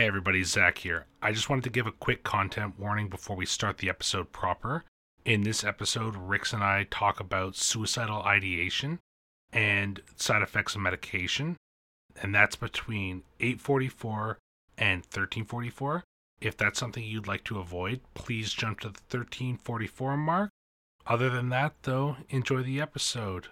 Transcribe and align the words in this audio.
Hey 0.00 0.06
everybody, 0.06 0.42
Zach 0.44 0.78
here. 0.78 1.04
I 1.20 1.30
just 1.32 1.50
wanted 1.50 1.64
to 1.64 1.68
give 1.68 1.86
a 1.86 1.92
quick 1.92 2.24
content 2.24 2.78
warning 2.78 3.10
before 3.10 3.36
we 3.36 3.44
start 3.44 3.76
the 3.76 3.90
episode 3.90 4.32
proper. 4.32 4.82
In 5.26 5.42
this 5.42 5.62
episode, 5.62 6.16
Rix 6.16 6.54
and 6.54 6.64
I 6.64 6.86
talk 6.90 7.20
about 7.20 7.54
suicidal 7.54 8.22
ideation 8.22 8.98
and 9.52 10.00
side 10.16 10.40
effects 10.40 10.74
of 10.74 10.80
medication, 10.80 11.58
and 12.22 12.34
that's 12.34 12.56
between 12.56 13.24
844 13.40 14.38
and 14.78 15.02
1344. 15.02 16.04
If 16.40 16.56
that's 16.56 16.78
something 16.78 17.04
you'd 17.04 17.28
like 17.28 17.44
to 17.44 17.58
avoid, 17.58 18.00
please 18.14 18.54
jump 18.54 18.80
to 18.80 18.88
the 18.88 19.00
1344 19.10 20.16
mark. 20.16 20.48
Other 21.06 21.28
than 21.28 21.50
that, 21.50 21.74
though, 21.82 22.16
enjoy 22.30 22.62
the 22.62 22.80
episode. 22.80 23.48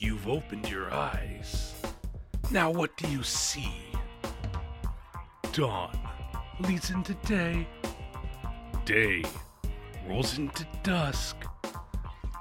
You've 0.00 0.28
opened 0.28 0.68
your 0.70 0.94
eyes. 0.94 1.74
Now 2.52 2.70
what 2.70 2.96
do 2.96 3.08
you 3.08 3.24
see? 3.24 3.72
Dawn 5.52 5.98
leads 6.60 6.90
into 6.90 7.14
day. 7.26 7.66
Day 8.84 9.24
rolls 10.08 10.38
into 10.38 10.64
dusk. 10.84 11.36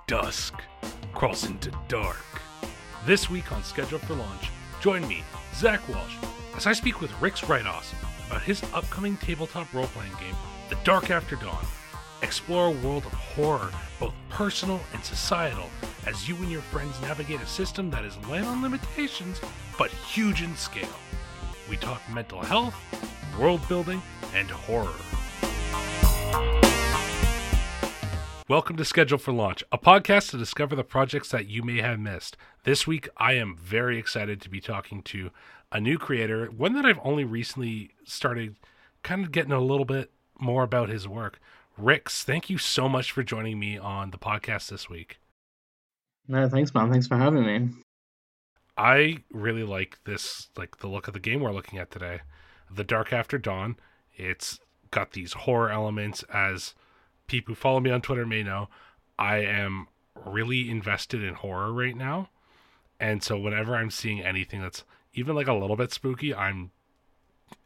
Dusk 0.05 0.53
crawls 1.15 1.45
into 1.45 1.71
dark. 1.87 2.23
This 3.07 3.27
week 3.27 3.51
on 3.51 3.63
Schedule 3.63 3.97
for 3.97 4.13
Launch, 4.13 4.51
join 4.79 5.07
me, 5.07 5.23
Zach 5.55 5.81
Walsh, 5.89 6.15
as 6.55 6.67
I 6.67 6.73
speak 6.73 7.01
with 7.01 7.11
Rix 7.19 7.41
Wrightos 7.41 7.91
about 8.27 8.43
his 8.43 8.61
upcoming 8.71 9.17
tabletop 9.17 9.73
role 9.73 9.87
playing 9.87 10.13
game, 10.19 10.35
The 10.69 10.77
Dark 10.83 11.09
After 11.09 11.35
Dawn. 11.35 11.65
Explore 12.23 12.69
a 12.69 12.71
world 12.71 13.05
of 13.05 13.13
horror, 13.13 13.69
both 13.99 14.13
personal 14.29 14.79
and 14.91 15.03
societal, 15.05 15.69
as 16.07 16.27
you 16.27 16.35
and 16.37 16.51
your 16.51 16.63
friends 16.63 16.99
navigate 16.99 17.41
a 17.41 17.45
system 17.45 17.91
that 17.91 18.03
is 18.03 18.17
light 18.27 18.43
on 18.43 18.63
limitations 18.63 19.39
but 19.77 19.91
huge 19.91 20.41
in 20.41 20.55
scale. 20.55 20.89
We 21.69 21.77
talk 21.77 22.01
mental 22.11 22.41
health, 22.41 22.75
world 23.39 23.61
building, 23.67 24.01
and 24.33 24.49
horror. 24.49 24.95
Welcome 28.49 28.77
to 28.77 28.85
Schedule 28.85 29.19
for 29.19 29.31
Launch, 29.31 29.63
a 29.71 29.77
podcast 29.77 30.31
to 30.31 30.39
discover 30.39 30.75
the 30.75 30.83
projects 30.83 31.29
that 31.29 31.47
you 31.47 31.61
may 31.61 31.81
have 31.81 31.99
missed. 31.99 32.35
This 32.63 32.87
week, 32.87 33.07
I 33.17 33.33
am 33.33 33.55
very 33.55 33.99
excited 33.99 34.41
to 34.41 34.49
be 34.49 34.59
talking 34.59 35.03
to 35.03 35.29
a 35.71 35.79
new 35.79 35.99
creator, 35.99 36.47
one 36.47 36.73
that 36.73 36.85
I've 36.85 36.99
only 37.03 37.25
recently 37.25 37.91
started 38.05 38.55
kind 39.03 39.23
of 39.23 39.31
getting 39.31 39.51
a 39.51 39.59
little 39.59 39.85
bit 39.85 40.11
more 40.39 40.63
about 40.63 40.89
his 40.89 41.07
work. 41.07 41.39
Rix, 41.77 42.23
thank 42.23 42.49
you 42.49 42.57
so 42.57 42.89
much 42.89 43.11
for 43.11 43.21
joining 43.21 43.59
me 43.59 43.77
on 43.77 44.09
the 44.09 44.17
podcast 44.17 44.69
this 44.69 44.89
week. 44.89 45.19
No, 46.27 46.49
thanks, 46.49 46.73
man. 46.73 46.91
Thanks 46.91 47.07
for 47.07 47.17
having 47.17 47.45
me. 47.45 47.69
I 48.75 49.19
really 49.31 49.63
like 49.63 49.99
this, 50.03 50.49
like 50.57 50.77
the 50.77 50.87
look 50.87 51.07
of 51.07 51.13
the 51.13 51.19
game 51.19 51.41
we're 51.41 51.51
looking 51.51 51.77
at 51.77 51.91
today. 51.91 52.21
The 52.73 52.83
Dark 52.83 53.13
After 53.13 53.37
Dawn. 53.37 53.77
It's 54.15 54.59
got 54.89 55.11
these 55.11 55.33
horror 55.33 55.69
elements, 55.69 56.23
as 56.33 56.73
people 57.27 57.53
who 57.53 57.59
follow 57.59 57.79
me 57.79 57.91
on 57.91 58.01
Twitter 58.01 58.25
may 58.25 58.41
know. 58.41 58.69
I 59.19 59.37
am 59.37 59.87
really 60.25 60.69
invested 60.69 61.23
in 61.23 61.35
horror 61.35 61.71
right 61.71 61.95
now. 61.95 62.29
And 62.99 63.21
so 63.21 63.37
whenever 63.37 63.75
I'm 63.75 63.91
seeing 63.91 64.21
anything 64.21 64.61
that's 64.61 64.83
even 65.13 65.35
like 65.35 65.47
a 65.47 65.53
little 65.53 65.75
bit 65.75 65.93
spooky, 65.93 66.33
I'm 66.33 66.71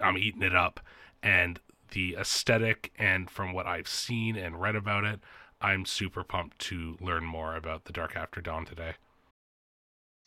I'm 0.01 0.17
eating 0.17 0.43
it 0.43 0.55
up. 0.55 0.81
And 1.23 1.59
the 1.91 2.17
aesthetic 2.19 2.91
and 2.97 3.29
from 3.29 3.53
what 3.53 3.67
I've 3.67 3.87
seen 3.87 4.35
and 4.35 4.59
read 4.59 4.75
about 4.75 5.05
it, 5.05 5.19
I'm 5.61 5.85
super 5.85 6.23
pumped 6.23 6.57
to 6.59 6.97
learn 6.99 7.23
more 7.23 7.55
about 7.55 7.85
the 7.85 7.93
Dark 7.93 8.15
After 8.15 8.41
Dawn 8.41 8.65
today. 8.65 8.93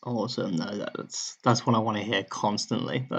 Awesome. 0.03 0.55
No, 0.55 0.85
that's 0.95 1.37
that's 1.43 1.65
what 1.65 1.75
I 1.75 1.79
want 1.79 1.97
to 1.97 2.03
hear 2.03 2.23
constantly. 2.23 3.07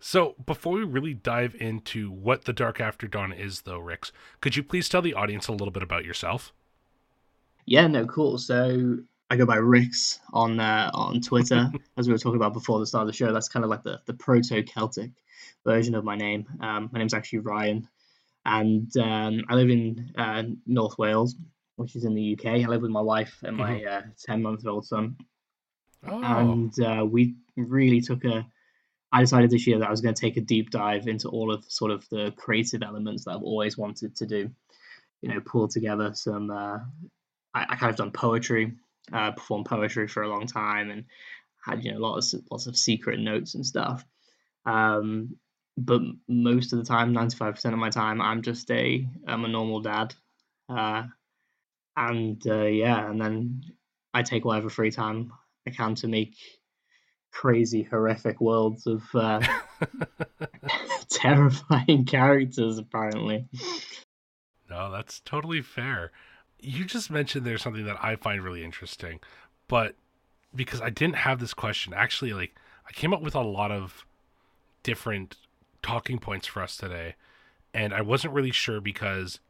so, 0.00 0.34
before 0.44 0.74
we 0.74 0.84
really 0.84 1.14
dive 1.14 1.56
into 1.58 2.10
what 2.10 2.44
the 2.44 2.52
Dark 2.52 2.78
After 2.78 3.06
Dawn 3.06 3.32
is, 3.32 3.62
though, 3.62 3.78
Rix, 3.78 4.12
could 4.40 4.54
you 4.54 4.62
please 4.62 4.88
tell 4.88 5.02
the 5.02 5.14
audience 5.14 5.48
a 5.48 5.52
little 5.52 5.70
bit 5.70 5.82
about 5.82 6.04
yourself? 6.04 6.52
Yeah, 7.64 7.86
no, 7.86 8.06
cool. 8.06 8.36
So, 8.36 8.98
I 9.30 9.36
go 9.36 9.46
by 9.46 9.56
Rix 9.56 10.20
on 10.34 10.60
uh, 10.60 10.90
on 10.92 11.22
Twitter, 11.22 11.72
as 11.96 12.06
we 12.06 12.12
were 12.12 12.18
talking 12.18 12.36
about 12.36 12.52
before 12.52 12.78
the 12.78 12.86
start 12.86 13.02
of 13.02 13.06
the 13.06 13.14
show. 13.14 13.32
That's 13.32 13.48
kind 13.48 13.64
of 13.64 13.70
like 13.70 13.82
the, 13.82 13.98
the 14.04 14.12
proto 14.12 14.62
Celtic 14.62 15.10
version 15.64 15.94
of 15.94 16.04
my 16.04 16.16
name. 16.16 16.46
Um, 16.60 16.90
my 16.92 16.98
name's 16.98 17.14
actually 17.14 17.40
Ryan, 17.40 17.88
and 18.44 18.94
um, 18.96 19.42
I 19.48 19.54
live 19.54 19.70
in 19.70 20.12
uh, 20.16 20.42
North 20.66 20.98
Wales, 20.98 21.36
which 21.76 21.96
is 21.96 22.04
in 22.04 22.14
the 22.14 22.36
UK. 22.36 22.46
I 22.46 22.66
live 22.66 22.82
with 22.82 22.90
my 22.90 23.00
wife 23.00 23.38
and 23.42 23.56
my 23.56 23.80
mm-hmm. 23.80 24.08
uh, 24.08 24.10
ten 24.24 24.42
month 24.42 24.66
old 24.66 24.86
son, 24.86 25.16
oh. 26.06 26.22
and 26.22 26.72
uh, 26.80 27.04
we 27.04 27.34
really 27.56 28.00
took 28.00 28.24
a. 28.24 28.46
I 29.14 29.20
decided 29.20 29.50
this 29.50 29.66
year 29.66 29.78
that 29.78 29.88
I 29.88 29.90
was 29.90 30.00
going 30.00 30.14
to 30.14 30.20
take 30.20 30.38
a 30.38 30.40
deep 30.40 30.70
dive 30.70 31.06
into 31.06 31.28
all 31.28 31.52
of 31.52 31.64
sort 31.68 31.90
of 31.90 32.08
the 32.08 32.32
creative 32.36 32.82
elements 32.82 33.24
that 33.24 33.32
I've 33.32 33.42
always 33.42 33.76
wanted 33.76 34.16
to 34.16 34.26
do. 34.26 34.50
You 35.20 35.28
know, 35.28 35.40
pull 35.40 35.68
together 35.68 36.12
some. 36.14 36.50
Uh, 36.50 36.78
I, 37.54 37.66
I 37.68 37.76
kind 37.76 37.90
of 37.90 37.96
done 37.96 38.10
poetry, 38.10 38.72
uh, 39.12 39.32
performed 39.32 39.66
poetry 39.66 40.08
for 40.08 40.22
a 40.22 40.28
long 40.28 40.46
time, 40.46 40.90
and 40.90 41.04
had 41.64 41.84
you 41.84 41.92
know 41.92 41.98
lots 41.98 42.34
of 42.34 42.42
lots 42.50 42.66
of 42.66 42.76
secret 42.76 43.20
notes 43.20 43.54
and 43.54 43.64
stuff. 43.64 44.04
Um, 44.64 45.36
but 45.76 46.02
most 46.28 46.72
of 46.72 46.78
the 46.78 46.84
time, 46.84 47.12
ninety 47.12 47.36
five 47.36 47.54
percent 47.54 47.72
of 47.72 47.80
my 47.80 47.90
time, 47.90 48.20
I'm 48.20 48.42
just 48.42 48.70
a 48.70 49.06
I'm 49.26 49.44
a 49.44 49.48
normal 49.48 49.80
dad, 49.80 50.14
uh, 50.68 51.04
and 51.96 52.42
uh, 52.46 52.64
yeah, 52.64 53.10
and 53.10 53.20
then 53.20 53.62
I 54.12 54.22
take 54.22 54.44
whatever 54.44 54.70
free 54.70 54.90
time 54.90 55.32
I 55.66 55.70
can 55.70 55.94
to 55.96 56.08
make 56.08 56.36
crazy, 57.32 57.82
horrific 57.82 58.40
worlds 58.40 58.86
of 58.86 59.02
uh, 59.14 59.40
terrifying 61.10 62.04
characters. 62.04 62.78
Apparently, 62.78 63.48
no, 64.68 64.90
that's 64.90 65.20
totally 65.20 65.62
fair. 65.62 66.12
You 66.60 66.84
just 66.84 67.10
mentioned 67.10 67.44
there's 67.44 67.62
something 67.62 67.86
that 67.86 68.02
I 68.04 68.16
find 68.16 68.42
really 68.42 68.62
interesting, 68.62 69.20
but 69.68 69.96
because 70.54 70.80
I 70.80 70.90
didn't 70.90 71.16
have 71.16 71.40
this 71.40 71.54
question, 71.54 71.94
actually, 71.94 72.32
like 72.34 72.54
I 72.86 72.92
came 72.92 73.12
up 73.12 73.22
with 73.22 73.34
a 73.34 73.40
lot 73.40 73.72
of 73.72 74.04
different 74.82 75.36
talking 75.82 76.18
points 76.18 76.46
for 76.46 76.62
us 76.62 76.76
today. 76.76 77.14
And 77.74 77.92
I 77.94 78.02
wasn't 78.02 78.34
really 78.34 78.50
sure 78.50 78.80
because 78.80 79.40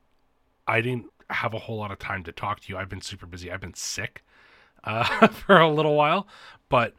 I 0.67 0.81
didn't 0.81 1.07
have 1.31 1.55
a 1.55 1.59
whole 1.59 1.79
lot 1.79 1.91
of 1.91 1.99
time 1.99 2.23
to 2.25 2.33
talk 2.33 2.61
to 2.61 2.73
you. 2.73 2.79
I've 2.79 2.89
been 2.89 3.01
super 3.01 3.27
busy. 3.27 3.51
I've 3.51 3.61
been 3.61 3.75
sick 3.75 4.23
uh, 4.85 5.27
for 5.29 5.59
a 5.59 5.69
little 5.69 5.97
while. 5.97 6.27
But 6.69 6.95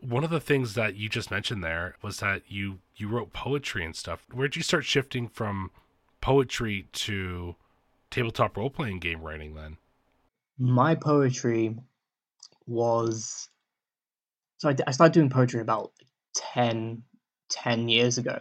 one 0.00 0.24
of 0.24 0.30
the 0.30 0.40
things 0.40 0.74
that 0.74 0.96
you 0.96 1.08
just 1.08 1.30
mentioned 1.30 1.62
there 1.62 1.96
was 2.02 2.20
that 2.20 2.42
you 2.48 2.78
you 2.96 3.08
wrote 3.08 3.32
poetry 3.32 3.84
and 3.84 3.94
stuff. 3.94 4.24
Where'd 4.32 4.56
you 4.56 4.62
start 4.62 4.84
shifting 4.84 5.28
from 5.28 5.70
poetry 6.20 6.86
to 6.92 7.56
tabletop 8.10 8.56
role 8.56 8.70
playing 8.70 9.00
game 9.00 9.22
writing 9.22 9.54
then? 9.54 9.76
My 10.58 10.94
poetry 10.94 11.76
was 12.66 13.48
so 14.58 14.68
I, 14.68 14.76
I 14.86 14.90
started 14.90 15.14
doing 15.14 15.30
poetry 15.30 15.60
about 15.60 15.92
10 16.52 17.02
10 17.48 17.88
years 17.88 18.18
ago. 18.18 18.38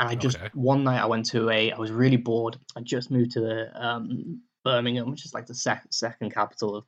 And 0.00 0.08
I 0.08 0.14
just, 0.14 0.36
okay. 0.36 0.50
one 0.54 0.84
night 0.84 1.00
I 1.00 1.06
went 1.06 1.26
to 1.26 1.50
a, 1.50 1.72
I 1.72 1.78
was 1.78 1.90
really 1.90 2.16
bored. 2.16 2.56
I 2.76 2.80
just 2.80 3.10
moved 3.10 3.32
to 3.32 3.40
the, 3.40 3.70
um, 3.74 4.42
Birmingham, 4.64 5.10
which 5.10 5.24
is 5.24 5.34
like 5.34 5.46
the 5.46 5.54
sec- 5.54 5.86
second 5.90 6.32
capital 6.32 6.76
of, 6.76 6.84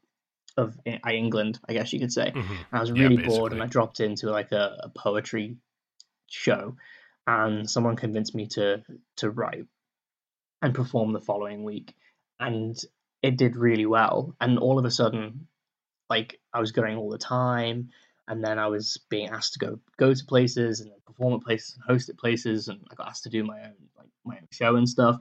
of 0.57 0.77
England, 1.09 1.59
I 1.69 1.73
guess 1.73 1.93
you 1.93 2.01
could 2.01 2.13
say. 2.13 2.33
Mm-hmm. 2.35 2.53
And 2.53 2.73
I 2.73 2.81
was 2.81 2.93
really 2.93 3.17
yeah, 3.17 3.27
bored 3.27 3.53
and 3.53 3.63
I 3.63 3.67
dropped 3.67 4.01
into 4.01 4.31
like 4.31 4.53
a, 4.53 4.77
a 4.85 4.89
poetry 4.91 5.57
show 6.29 6.77
and 7.27 7.69
someone 7.69 7.97
convinced 7.97 8.35
me 8.35 8.47
to, 8.49 8.83
to 9.17 9.31
write 9.31 9.67
and 10.63 10.75
perform 10.75 11.13
the 11.13 11.21
following 11.21 11.65
week. 11.65 11.95
And 12.39 12.77
it 13.23 13.37
did 13.37 13.57
really 13.57 13.87
well. 13.87 14.35
And 14.41 14.59
all 14.59 14.79
of 14.79 14.85
a 14.85 14.91
sudden, 14.91 15.47
like 16.09 16.41
I 16.53 16.61
was 16.61 16.73
going 16.73 16.97
all 16.97 17.11
the 17.11 17.19
time 17.19 17.91
and 18.31 18.45
then 18.45 18.61
I 18.61 18.69
was 18.69 18.97
being 19.11 19.29
asked 19.29 19.55
to 19.55 19.59
go 19.59 19.81
go 19.97 20.15
to 20.15 20.25
places 20.25 20.81
and 20.81 20.93
perform 21.05 21.35
at 21.35 21.41
places 21.43 21.75
and 21.75 21.85
host 21.85 22.09
at 22.09 22.17
places, 22.17 22.69
and 22.69 22.81
I 22.89 22.95
got 22.95 23.09
asked 23.09 23.25
to 23.25 23.29
do 23.29 23.43
my 23.43 23.61
own 23.61 23.75
like 23.99 24.09
my 24.25 24.37
own 24.37 24.47
show 24.53 24.77
and 24.77 24.89
stuff. 24.89 25.21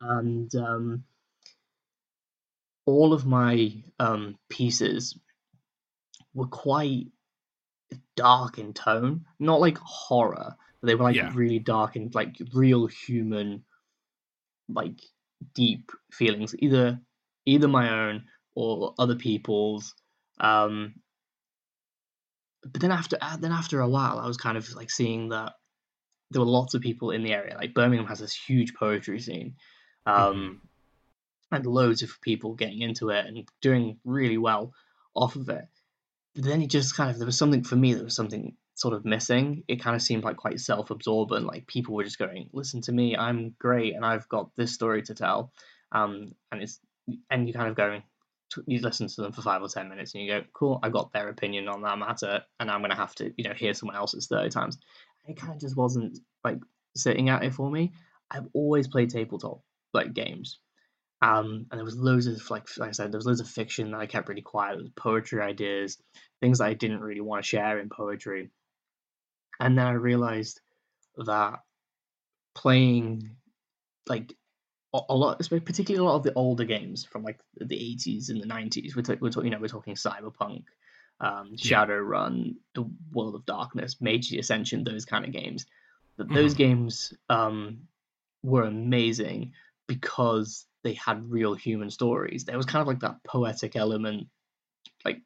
And 0.00 0.52
um, 0.54 1.04
all 2.86 3.12
of 3.12 3.26
my 3.26 3.74
um, 3.98 4.38
pieces 4.48 5.18
were 6.32 6.46
quite 6.46 7.08
dark 8.16 8.58
in 8.58 8.72
tone, 8.72 9.26
not 9.38 9.60
like 9.60 9.76
horror, 9.76 10.56
but 10.80 10.86
they 10.86 10.94
were 10.94 11.04
like 11.04 11.16
yeah. 11.16 11.30
really 11.34 11.58
dark 11.58 11.96
and 11.96 12.14
like 12.14 12.40
real 12.54 12.86
human, 12.86 13.64
like 14.66 14.98
deep 15.54 15.92
feelings, 16.10 16.54
either 16.58 16.98
either 17.44 17.68
my 17.68 17.90
own 17.90 18.24
or 18.54 18.94
other 18.98 19.16
people's. 19.16 19.94
Um, 20.40 20.94
but 22.62 22.80
then 22.80 22.90
after 22.90 23.16
uh, 23.20 23.36
then 23.36 23.52
after 23.52 23.80
a 23.80 23.88
while, 23.88 24.18
I 24.18 24.26
was 24.26 24.36
kind 24.36 24.56
of 24.56 24.70
like 24.74 24.90
seeing 24.90 25.30
that 25.30 25.54
there 26.30 26.40
were 26.40 26.46
lots 26.46 26.74
of 26.74 26.82
people 26.82 27.10
in 27.10 27.22
the 27.22 27.32
area. 27.32 27.56
Like 27.56 27.74
Birmingham 27.74 28.06
has 28.06 28.18
this 28.18 28.34
huge 28.34 28.74
poetry 28.74 29.20
scene, 29.20 29.56
um, 30.06 30.34
mm-hmm. 30.34 31.56
and 31.56 31.66
loads 31.66 32.02
of 32.02 32.20
people 32.20 32.54
getting 32.54 32.80
into 32.80 33.10
it 33.10 33.26
and 33.26 33.48
doing 33.60 33.98
really 34.04 34.38
well 34.38 34.72
off 35.14 35.36
of 35.36 35.48
it. 35.48 35.64
But 36.34 36.44
then 36.44 36.62
it 36.62 36.70
just 36.70 36.96
kind 36.96 37.10
of 37.10 37.18
there 37.18 37.26
was 37.26 37.38
something 37.38 37.64
for 37.64 37.76
me. 37.76 37.94
There 37.94 38.04
was 38.04 38.16
something 38.16 38.56
sort 38.74 38.94
of 38.94 39.04
missing. 39.04 39.64
It 39.66 39.82
kind 39.82 39.96
of 39.96 40.02
seemed 40.02 40.24
like 40.24 40.36
quite 40.36 40.60
self-absorbent. 40.60 41.46
Like 41.46 41.66
people 41.66 41.94
were 41.94 42.04
just 42.04 42.18
going, 42.18 42.50
"Listen 42.52 42.82
to 42.82 42.92
me, 42.92 43.16
I'm 43.16 43.54
great, 43.58 43.94
and 43.94 44.04
I've 44.04 44.28
got 44.28 44.50
this 44.56 44.72
story 44.72 45.02
to 45.02 45.14
tell." 45.14 45.52
Um, 45.92 46.34
and 46.52 46.62
it's 46.62 46.78
and 47.30 47.48
you're 47.48 47.56
kind 47.56 47.68
of 47.68 47.74
going, 47.74 48.02
you 48.66 48.80
listen 48.80 49.06
to 49.08 49.22
them 49.22 49.32
for 49.32 49.42
five 49.42 49.62
or 49.62 49.68
ten 49.68 49.88
minutes, 49.88 50.14
and 50.14 50.22
you 50.22 50.30
go, 50.30 50.44
"Cool, 50.52 50.80
I 50.82 50.88
got 50.88 51.12
their 51.12 51.28
opinion 51.28 51.68
on 51.68 51.82
that 51.82 51.98
matter, 51.98 52.42
and 52.58 52.70
I'm 52.70 52.80
gonna 52.80 52.96
have 52.96 53.14
to, 53.16 53.32
you 53.36 53.44
know, 53.44 53.54
hear 53.54 53.74
someone 53.74 53.96
else's 53.96 54.26
thirty 54.26 54.50
times." 54.50 54.78
It 55.26 55.36
kind 55.36 55.52
of 55.52 55.60
just 55.60 55.76
wasn't 55.76 56.18
like 56.44 56.58
sitting 56.96 57.28
at 57.28 57.44
it 57.44 57.54
for 57.54 57.70
me. 57.70 57.92
I've 58.30 58.48
always 58.52 58.88
played 58.88 59.10
tabletop 59.10 59.62
like 59.92 60.14
games. 60.14 60.60
Um, 61.22 61.66
and 61.70 61.78
there 61.78 61.84
was 61.84 61.96
loads 61.96 62.26
of 62.26 62.50
like, 62.50 62.66
like 62.78 62.88
I 62.88 62.92
said, 62.92 63.12
there 63.12 63.18
was 63.18 63.26
loads 63.26 63.40
of 63.40 63.48
fiction 63.48 63.90
that 63.90 64.00
I 64.00 64.06
kept 64.06 64.28
really 64.28 64.40
quiet. 64.40 64.76
There 64.76 64.82
was 64.82 64.92
poetry 64.96 65.42
ideas, 65.42 65.98
things 66.40 66.58
that 66.58 66.64
I 66.64 66.74
didn't 66.74 67.00
really 67.00 67.20
want 67.20 67.44
to 67.44 67.48
share 67.48 67.78
in 67.78 67.90
poetry. 67.90 68.50
And 69.58 69.76
then 69.76 69.86
I 69.86 69.92
realized 69.92 70.60
that 71.18 71.60
playing 72.54 73.36
like 74.08 74.34
a, 74.92 75.14
lot, 75.14 75.38
particularly 75.38 76.04
a 76.04 76.08
lot 76.08 76.16
of 76.16 76.22
the 76.22 76.34
older 76.34 76.64
games 76.64 77.04
from 77.04 77.22
like 77.22 77.40
the 77.56 77.76
80s 77.76 78.28
and 78.28 78.42
the 78.42 78.46
90s, 78.46 78.96
we're, 78.96 79.02
t- 79.02 79.16
we're 79.20 79.30
talking, 79.30 79.46
you 79.46 79.50
know, 79.50 79.60
we're 79.60 79.68
talking 79.68 79.94
Cyberpunk, 79.94 80.64
um, 81.20 81.52
Shadowrun, 81.56 82.56
The 82.74 82.90
World 83.12 83.34
of 83.34 83.46
Darkness, 83.46 84.00
Mage 84.00 84.32
Ascension, 84.32 84.84
those 84.84 85.04
kind 85.04 85.24
of 85.24 85.32
games. 85.32 85.66
That 86.16 86.28
those 86.28 86.54
mm. 86.54 86.58
games 86.58 87.14
um, 87.28 87.82
were 88.42 88.64
amazing 88.64 89.52
because 89.86 90.66
they 90.82 90.94
had 90.94 91.30
real 91.30 91.54
human 91.54 91.90
stories. 91.90 92.44
There 92.44 92.56
was 92.56 92.66
kind 92.66 92.80
of 92.80 92.88
like 92.88 93.00
that 93.00 93.22
poetic 93.24 93.76
element, 93.76 94.26
like 95.04 95.22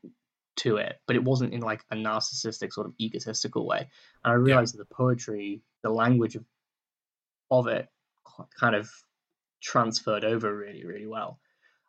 to 0.57 0.77
it, 0.77 1.01
but 1.07 1.17
it 1.17 1.25
wasn't 1.25 1.55
in 1.55 1.61
like 1.61 1.85
a 1.91 1.97
narcissistic 1.97 2.73
sort 2.73 2.87
of 2.87 2.95
egotistical 3.01 3.67
way. 3.67 3.89
And 4.25 4.33
I 4.33 4.35
realized 4.35 4.75
yeah. 4.75 4.79
that 4.79 4.89
the 4.89 4.95
poetry, 4.95 5.63
the 5.83 5.91
language 5.91 6.37
of, 6.37 6.45
of 7.51 7.67
it, 7.67 7.89
kind 8.59 8.75
of 8.75 8.91
transferred 9.65 10.25
over 10.25 10.55
really, 10.55 10.85
really 10.85 11.07
well. 11.07 11.41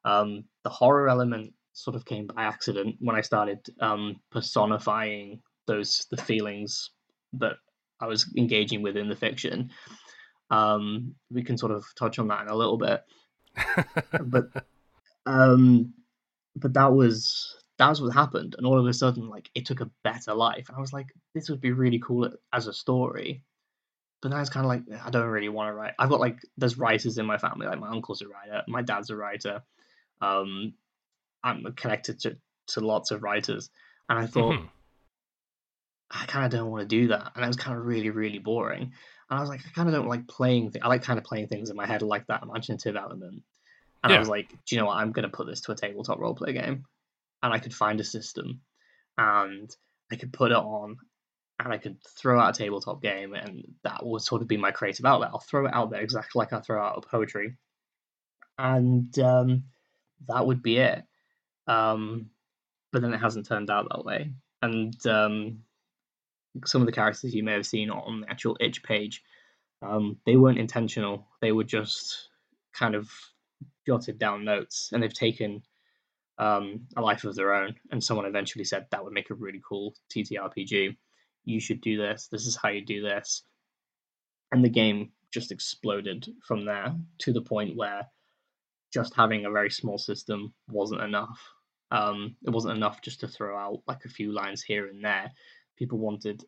Um, 0.05 0.45
the 0.63 0.69
horror 0.69 1.09
element 1.09 1.53
sort 1.73 1.95
of 1.95 2.05
came 2.05 2.27
by 2.27 2.43
accident 2.43 2.95
when 2.99 3.15
I 3.15 3.21
started 3.21 3.59
um, 3.81 4.15
personifying 4.31 5.41
those 5.67 6.07
the 6.09 6.17
feelings 6.17 6.91
that 7.33 7.57
I 7.99 8.07
was 8.07 8.31
engaging 8.37 8.81
with 8.81 8.97
in 8.97 9.09
the 9.09 9.15
fiction. 9.15 9.71
Um, 10.49 11.15
we 11.29 11.43
can 11.43 11.57
sort 11.57 11.71
of 11.71 11.85
touch 11.97 12.19
on 12.19 12.27
that 12.29 12.43
in 12.43 12.47
a 12.47 12.55
little 12.55 12.77
bit, 12.77 13.03
but 14.23 14.45
um, 15.25 15.93
but 16.55 16.73
that 16.73 16.93
was 16.93 17.57
that 17.77 17.89
was 17.89 18.01
what 18.01 18.13
happened, 18.13 18.55
and 18.57 18.65
all 18.65 18.79
of 18.79 18.85
a 18.85 18.93
sudden, 18.93 19.27
like 19.27 19.49
it 19.55 19.65
took 19.65 19.81
a 19.81 19.91
better 20.03 20.33
life, 20.33 20.69
and 20.69 20.77
I 20.77 20.81
was 20.81 20.93
like, 20.93 21.07
this 21.33 21.49
would 21.49 21.61
be 21.61 21.71
really 21.71 21.99
cool 21.99 22.29
as 22.53 22.67
a 22.67 22.73
story. 22.73 23.43
But 24.21 24.31
now 24.31 24.39
it's 24.39 24.49
kind 24.49 24.65
of 24.65 24.69
like 24.69 25.01
I 25.05 25.09
don't 25.09 25.27
really 25.27 25.49
want 25.49 25.69
to 25.69 25.73
write. 25.73 25.93
I've 25.99 26.09
got 26.09 26.19
like 26.19 26.39
there's 26.57 26.77
writers 26.77 27.17
in 27.17 27.25
my 27.25 27.37
family, 27.37 27.67
like 27.67 27.79
my 27.79 27.89
uncle's 27.89 28.21
a 28.21 28.27
writer, 28.27 28.63
my 28.67 28.81
dad's 28.81 29.09
a 29.09 29.15
writer. 29.15 29.61
Um, 30.21 30.73
I'm 31.43 31.63
connected 31.75 32.19
to 32.21 32.37
to 32.67 32.79
lots 32.79 33.11
of 33.11 33.23
writers, 33.23 33.69
and 34.09 34.19
I 34.19 34.25
thought. 34.25 34.53
Mm-hmm. 34.53 34.65
I 36.11 36.25
kind 36.27 36.45
of 36.45 36.51
don't 36.51 36.69
want 36.69 36.87
to 36.87 36.87
do 36.87 37.07
that, 37.07 37.31
and 37.35 37.43
it 37.43 37.47
was 37.47 37.57
kind 37.57 37.75
of 37.75 37.83
really, 37.83 38.11
really 38.11 38.37
boring. 38.37 38.93
And 39.29 39.39
I 39.39 39.41
was 39.41 39.49
like, 39.49 39.61
I 39.65 39.69
kind 39.71 39.89
of 39.89 39.95
don't 39.95 40.07
like 40.07 40.27
playing. 40.27 40.71
Th- 40.71 40.83
I 40.83 40.87
like 40.87 41.01
kind 41.01 41.17
of 41.17 41.25
playing 41.25 41.47
things 41.47 41.71
in 41.71 41.75
my 41.75 41.87
head, 41.87 42.03
like 42.03 42.27
that 42.27 42.43
imaginative 42.43 42.95
element. 42.95 43.41
And 44.03 44.11
yeah. 44.11 44.17
I 44.17 44.19
was 44.19 44.29
like, 44.29 44.49
do 44.49 44.75
you 44.75 44.77
know 44.77 44.85
what? 44.85 44.97
I'm 44.97 45.11
going 45.11 45.27
to 45.27 45.35
put 45.35 45.47
this 45.47 45.61
to 45.61 45.71
a 45.71 45.75
tabletop 45.75 46.19
roleplay 46.19 46.53
game 46.53 46.85
and 47.41 47.51
I 47.51 47.57
could 47.57 47.73
find 47.73 47.99
a 47.99 48.03
system 48.03 48.61
and 49.17 49.67
I 50.11 50.15
could 50.15 50.31
put 50.31 50.51
it 50.51 50.57
on 50.57 50.97
and 51.59 51.71
I 51.71 51.77
could 51.77 51.97
throw 52.03 52.39
out 52.39 52.55
a 52.55 52.57
tabletop 52.57 53.01
game 53.01 53.33
and 53.33 53.63
that 53.83 54.05
would 54.05 54.21
sort 54.21 54.41
of 54.41 54.47
be 54.47 54.57
my 54.57 54.71
creative 54.71 55.05
outlet. 55.05 55.29
I'll 55.33 55.39
throw 55.39 55.65
it 55.65 55.73
out 55.73 55.89
there 55.89 56.01
exactly 56.01 56.39
like 56.39 56.53
I 56.53 56.59
throw 56.59 56.83
out 56.83 56.97
a 56.97 57.07
poetry. 57.07 57.55
And 58.57 59.17
um, 59.19 59.63
that 60.27 60.45
would 60.45 60.61
be 60.61 60.77
it. 60.77 61.03
Um, 61.67 62.29
but 62.91 63.01
then 63.01 63.13
it 63.13 63.19
hasn't 63.19 63.47
turned 63.47 63.69
out 63.69 63.87
that 63.89 64.05
way. 64.05 64.31
And 64.61 65.05
um, 65.07 65.59
some 66.65 66.81
of 66.81 66.85
the 66.85 66.93
characters 66.93 67.33
you 67.33 67.43
may 67.43 67.53
have 67.53 67.65
seen 67.65 67.89
on 67.89 68.21
the 68.21 68.29
actual 68.29 68.57
itch 68.59 68.83
page, 68.83 69.21
um, 69.81 70.17
they 70.25 70.35
weren't 70.35 70.59
intentional. 70.59 71.27
They 71.41 71.51
were 71.51 71.63
just 71.63 72.29
kind 72.73 72.95
of 72.95 73.11
jotted 73.85 74.17
down 74.17 74.45
notes, 74.45 74.89
and 74.91 75.03
they've 75.03 75.13
taken 75.13 75.63
um, 76.37 76.87
a 76.95 77.01
life 77.01 77.23
of 77.23 77.35
their 77.35 77.53
own. 77.53 77.75
And 77.91 78.03
someone 78.03 78.25
eventually 78.25 78.65
said 78.65 78.87
that 78.91 79.03
would 79.03 79.13
make 79.13 79.29
a 79.29 79.35
really 79.35 79.61
cool 79.67 79.93
TTRPG. 80.15 80.95
You 81.45 81.59
should 81.59 81.81
do 81.81 81.97
this. 81.97 82.27
This 82.31 82.45
is 82.45 82.55
how 82.55 82.69
you 82.69 82.83
do 82.83 83.01
this. 83.01 83.43
And 84.51 84.63
the 84.63 84.69
game 84.69 85.11
just 85.31 85.51
exploded 85.51 86.27
from 86.47 86.65
there 86.65 86.95
to 87.19 87.33
the 87.33 87.41
point 87.41 87.75
where 87.75 88.07
just 88.93 89.13
having 89.15 89.45
a 89.45 89.51
very 89.51 89.69
small 89.69 89.97
system 89.97 90.53
wasn't 90.69 91.01
enough. 91.01 91.39
Um, 91.91 92.35
it 92.45 92.49
wasn't 92.49 92.77
enough 92.77 93.01
just 93.01 93.19
to 93.19 93.27
throw 93.27 93.57
out 93.57 93.81
like 93.87 94.05
a 94.05 94.09
few 94.09 94.31
lines 94.31 94.63
here 94.63 94.87
and 94.87 95.03
there. 95.03 95.31
People 95.77 95.97
wanted 95.97 96.43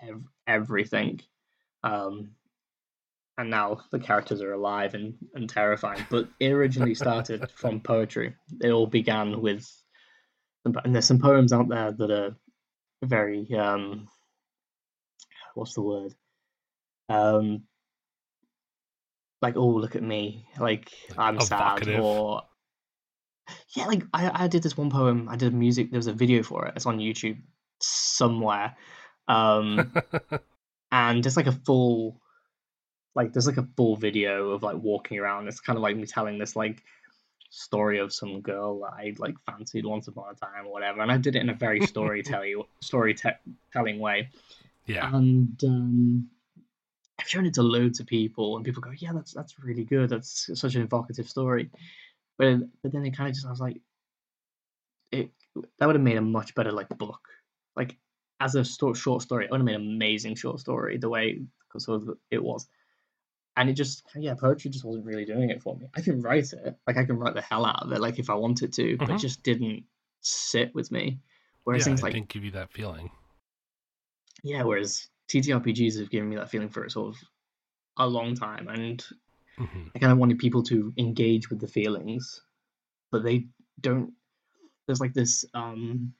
ev- 0.00 0.24
everything. 0.46 1.20
Um, 1.84 2.30
and 3.36 3.50
now 3.50 3.80
the 3.90 3.98
characters 3.98 4.42
are 4.42 4.52
alive 4.52 4.94
and, 4.94 5.14
and 5.34 5.48
terrifying. 5.48 6.06
But 6.10 6.28
it 6.40 6.52
originally 6.52 6.94
started 6.94 7.50
from 7.54 7.80
poetry. 7.80 8.34
It 8.62 8.70
all 8.70 8.86
began 8.86 9.40
with, 9.40 9.70
and 10.64 10.94
there's 10.94 11.06
some 11.06 11.20
poems 11.20 11.52
out 11.52 11.68
there 11.68 11.92
that 11.92 12.10
are 12.10 12.36
very, 13.02 13.46
um, 13.54 14.08
what's 15.54 15.74
the 15.74 15.82
word? 15.82 16.14
Um, 17.08 17.64
like, 19.42 19.56
oh, 19.56 19.68
look 19.68 19.96
at 19.96 20.02
me, 20.02 20.46
like, 20.58 20.90
I'm 21.16 21.40
sad, 21.40 21.88
or 21.88 22.42
yeah, 23.74 23.86
like 23.86 24.02
I, 24.12 24.44
I 24.44 24.48
did 24.48 24.62
this 24.62 24.76
one 24.76 24.90
poem. 24.90 25.28
I 25.28 25.36
did 25.36 25.54
music. 25.54 25.90
There 25.90 25.98
was 25.98 26.06
a 26.06 26.12
video 26.12 26.42
for 26.42 26.66
it. 26.66 26.74
It's 26.76 26.86
on 26.86 26.98
YouTube 26.98 27.38
somewhere, 27.80 28.76
um, 29.28 29.92
and 30.92 31.24
it's 31.24 31.36
like 31.36 31.46
a 31.46 31.52
full 31.52 32.20
like 33.14 33.32
there's 33.32 33.46
like 33.46 33.56
a 33.56 33.68
full 33.76 33.96
video 33.96 34.50
of 34.50 34.62
like 34.62 34.76
walking 34.76 35.18
around. 35.18 35.48
It's 35.48 35.60
kind 35.60 35.76
of 35.76 35.82
like 35.82 35.96
me 35.96 36.06
telling 36.06 36.38
this 36.38 36.56
like 36.56 36.82
story 37.50 37.98
of 37.98 38.12
some 38.12 38.40
girl 38.40 38.80
that 38.80 38.92
I 38.92 39.14
like 39.18 39.34
fancied 39.46 39.84
once 39.84 40.06
upon 40.08 40.32
a 40.32 40.34
time 40.34 40.66
or 40.66 40.72
whatever, 40.72 41.00
and 41.00 41.10
I 41.10 41.16
did 41.16 41.36
it 41.36 41.42
in 41.42 41.50
a 41.50 41.54
very 41.54 41.80
storytelling 41.86 42.62
storytelling 42.80 43.98
way. 43.98 44.30
Yeah, 44.86 45.14
and 45.14 45.62
um, 45.64 46.28
I've 47.18 47.28
shown 47.28 47.46
it 47.46 47.54
to 47.54 47.62
loads 47.62 48.00
of 48.00 48.06
people, 48.06 48.56
and 48.56 48.64
people 48.64 48.82
go, 48.82 48.92
"Yeah, 48.96 49.12
that's 49.12 49.32
that's 49.32 49.58
really 49.58 49.84
good. 49.84 50.10
That's 50.10 50.50
such 50.58 50.74
an 50.74 50.82
evocative 50.82 51.28
story." 51.28 51.70
But 52.38 52.60
but 52.82 52.92
then 52.92 53.04
it 53.04 53.16
kind 53.16 53.28
of 53.28 53.34
just 53.34 53.46
I 53.46 53.50
was 53.50 53.60
like, 53.60 53.80
it 55.12 55.30
that 55.78 55.86
would 55.86 55.96
have 55.96 56.04
made 56.04 56.16
a 56.16 56.22
much 56.22 56.54
better 56.54 56.72
like 56.72 56.88
book. 56.90 57.20
Like 57.76 57.96
as 58.40 58.54
a 58.54 58.64
short 58.64 58.96
story, 58.96 59.44
it 59.44 59.50
would 59.50 59.60
have 59.60 59.66
made 59.66 59.76
an 59.76 59.82
amazing 59.82 60.34
short 60.34 60.60
story 60.60 60.98
the 60.98 61.08
way 61.08 61.42
sort 61.78 62.02
of 62.02 62.18
it 62.30 62.42
was 62.42 62.66
and 63.56 63.68
it 63.68 63.74
just 63.74 64.02
yeah 64.16 64.34
poetry 64.34 64.70
just 64.70 64.84
wasn't 64.84 65.04
really 65.04 65.24
doing 65.24 65.50
it 65.50 65.62
for 65.62 65.76
me 65.76 65.86
i 65.94 66.00
can 66.00 66.20
write 66.22 66.52
it 66.52 66.76
like 66.86 66.96
i 66.96 67.04
can 67.04 67.18
write 67.18 67.34
the 67.34 67.42
hell 67.42 67.64
out 67.64 67.82
of 67.82 67.92
it 67.92 68.00
like 68.00 68.18
if 68.18 68.30
i 68.30 68.34
wanted 68.34 68.72
to 68.72 68.96
but 68.96 69.04
it 69.04 69.12
mm-hmm. 69.12 69.18
just 69.18 69.42
didn't 69.42 69.84
sit 70.20 70.74
with 70.74 70.90
me 70.90 71.18
whereas 71.64 71.80
yeah, 71.80 71.84
things 71.84 72.02
like 72.02 72.14
didn't 72.14 72.28
give 72.28 72.44
you 72.44 72.50
that 72.50 72.72
feeling 72.72 73.10
yeah 74.42 74.62
whereas 74.62 75.08
ttrpgs 75.28 75.98
have 75.98 76.10
given 76.10 76.28
me 76.28 76.36
that 76.36 76.50
feeling 76.50 76.68
for 76.68 76.88
sort 76.88 77.14
of 77.14 77.20
a 77.98 78.06
long 78.06 78.34
time 78.34 78.68
and 78.68 79.04
mm-hmm. 79.58 79.82
i 79.94 79.98
kind 79.98 80.12
of 80.12 80.18
wanted 80.18 80.38
people 80.38 80.62
to 80.62 80.92
engage 80.96 81.50
with 81.50 81.60
the 81.60 81.68
feelings 81.68 82.42
but 83.10 83.22
they 83.22 83.46
don't 83.80 84.12
there's 84.86 85.00
like 85.00 85.14
this 85.14 85.44
um 85.54 86.12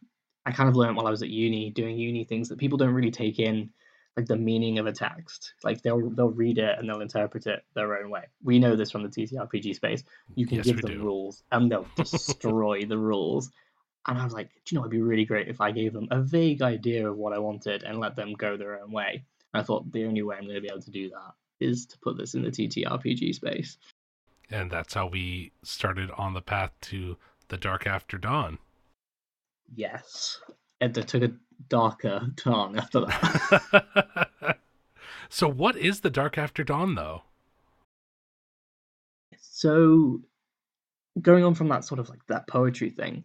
i 0.46 0.52
kind 0.52 0.68
of 0.68 0.76
learned 0.76 0.96
while 0.96 1.06
i 1.06 1.10
was 1.10 1.22
at 1.22 1.30
uni 1.30 1.70
doing 1.70 1.98
uni 1.98 2.24
things 2.24 2.48
that 2.48 2.58
people 2.58 2.78
don't 2.78 2.94
really 2.94 3.10
take 3.10 3.38
in 3.38 3.70
like 4.16 4.26
the 4.26 4.36
meaning 4.36 4.78
of 4.78 4.86
a 4.86 4.92
text. 4.92 5.54
Like 5.62 5.82
they'll 5.82 6.10
they'll 6.10 6.30
read 6.30 6.58
it 6.58 6.78
and 6.78 6.88
they'll 6.88 7.00
interpret 7.00 7.46
it 7.46 7.64
their 7.74 7.98
own 7.98 8.10
way. 8.10 8.24
We 8.42 8.58
know 8.58 8.76
this 8.76 8.90
from 8.90 9.02
the 9.02 9.08
TTRPG 9.08 9.74
space. 9.74 10.04
You 10.34 10.46
can 10.46 10.58
yes, 10.58 10.66
give 10.66 10.82
them 10.82 10.98
do. 10.98 11.02
rules 11.02 11.42
and 11.52 11.70
they'll 11.70 11.86
destroy 11.96 12.84
the 12.84 12.98
rules. 12.98 13.50
And 14.06 14.18
I 14.18 14.24
was 14.24 14.32
like, 14.32 14.50
do 14.64 14.74
you 14.74 14.78
know, 14.78 14.82
it'd 14.82 14.90
be 14.90 15.02
really 15.02 15.24
great 15.24 15.48
if 15.48 15.60
I 15.60 15.70
gave 15.72 15.92
them 15.92 16.08
a 16.10 16.20
vague 16.20 16.62
idea 16.62 17.08
of 17.08 17.16
what 17.16 17.32
I 17.32 17.38
wanted 17.38 17.82
and 17.82 17.98
let 17.98 18.16
them 18.16 18.32
go 18.32 18.56
their 18.56 18.80
own 18.80 18.90
way. 18.90 19.24
And 19.52 19.60
I 19.60 19.64
thought 19.64 19.92
the 19.92 20.04
only 20.04 20.22
way 20.22 20.36
I'm 20.36 20.44
going 20.44 20.54
to 20.54 20.60
be 20.60 20.70
able 20.70 20.82
to 20.82 20.90
do 20.90 21.10
that 21.10 21.34
is 21.60 21.86
to 21.86 21.98
put 21.98 22.16
this 22.16 22.34
in 22.34 22.42
the 22.42 22.50
TTRPG 22.50 23.34
space. 23.34 23.76
And 24.50 24.70
that's 24.70 24.94
how 24.94 25.06
we 25.06 25.52
started 25.62 26.10
on 26.12 26.34
the 26.34 26.40
path 26.40 26.72
to 26.82 27.16
the 27.48 27.56
Dark 27.56 27.86
After 27.86 28.18
Dawn. 28.18 28.58
Yes. 29.74 30.40
And 30.80 30.96
it 30.96 31.08
took 31.08 31.22
a 31.22 31.32
darker 31.68 32.32
turn 32.36 32.78
after 32.78 33.00
that. 33.00 34.58
so, 35.28 35.48
what 35.48 35.76
is 35.76 36.00
the 36.00 36.10
Dark 36.10 36.38
After 36.38 36.64
Dawn, 36.64 36.94
though? 36.94 37.22
So, 39.38 40.22
going 41.20 41.44
on 41.44 41.54
from 41.54 41.68
that 41.68 41.84
sort 41.84 42.00
of 42.00 42.08
like 42.08 42.26
that 42.28 42.48
poetry 42.48 42.90
thing, 42.90 43.24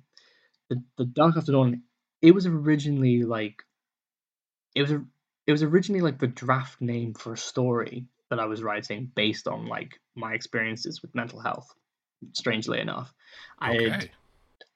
the, 0.69 0.81
the 0.97 1.05
Dark 1.05 1.37
After 1.37 1.51
Dawn 1.51 1.83
it 2.21 2.33
was 2.33 2.47
originally 2.47 3.23
like 3.23 3.63
it 4.73 4.81
was 4.81 4.91
it 4.91 5.51
was 5.51 5.63
originally 5.63 6.01
like 6.01 6.19
the 6.19 6.27
draft 6.27 6.81
name 6.81 7.13
for 7.13 7.33
a 7.33 7.37
story 7.37 8.05
that 8.29 8.39
I 8.39 8.45
was 8.45 8.63
writing 8.63 9.11
based 9.15 9.47
on 9.47 9.67
like 9.67 9.99
my 10.15 10.33
experiences 10.33 11.01
with 11.01 11.13
mental 11.13 11.39
health. 11.39 11.71
Strangely 12.33 12.79
enough, 12.79 13.13
okay. 13.61 13.85
I 13.85 13.89
had 13.89 14.09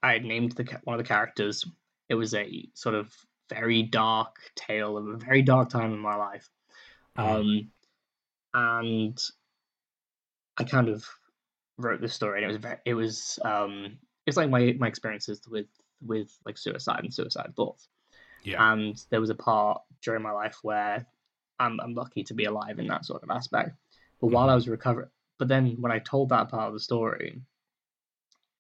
I 0.04 0.14
had 0.14 0.26
named 0.26 0.52
the 0.52 0.80
one 0.84 0.94
of 0.94 1.04
the 1.04 1.08
characters. 1.08 1.66
It 2.08 2.16
was 2.16 2.34
a 2.36 2.68
sort 2.74 2.96
of 2.96 3.12
very 3.50 3.82
dark 3.82 4.36
tale 4.56 4.98
of 4.98 5.08
a 5.08 5.18
very 5.18 5.42
dark 5.42 5.70
time 5.70 5.94
in 5.94 6.00
my 6.00 6.16
life, 6.16 6.48
mm. 7.18 7.24
um, 7.24 7.72
and 8.54 9.18
I 10.58 10.64
kind 10.66 10.90
of 10.90 11.06
wrote 11.78 12.02
this 12.02 12.14
story, 12.14 12.38
and 12.38 12.46
it 12.46 12.54
was 12.54 12.58
very, 12.58 12.78
it 12.86 12.94
was 12.94 13.40
um, 13.44 13.98
it's 14.28 14.38
like 14.38 14.50
my 14.50 14.76
my 14.78 14.88
experiences 14.88 15.42
with 15.50 15.66
with 16.02 16.36
like 16.46 16.58
suicide 16.58 17.04
and 17.04 17.14
suicide 17.14 17.54
thoughts. 17.56 17.88
Yeah. 18.44 18.72
And 18.72 19.02
there 19.10 19.22
was 19.22 19.30
a 19.30 19.36
part 19.36 19.82
during 20.02 20.24
my 20.24 20.32
life 20.32 20.58
where 20.62 21.06
I'm 21.60 21.80
I'm 21.82 21.94
lucky 21.94 22.24
to 22.24 22.34
be 22.34 22.46
alive 22.46 22.80
in 22.80 22.88
that 22.88 23.06
sort 23.06 23.24
of 23.24 23.30
aspect. 23.30 23.72
But 24.20 24.28
mm-hmm. 24.28 24.36
while 24.36 24.50
I 24.50 24.56
was 24.56 24.68
recovering, 24.68 25.10
but 25.38 25.48
then 25.48 25.78
when 25.80 25.92
I 25.92 26.00
told 26.00 26.30
that 26.30 26.50
part 26.50 26.68
of 26.68 26.74
the 26.74 26.80
story, 26.80 27.42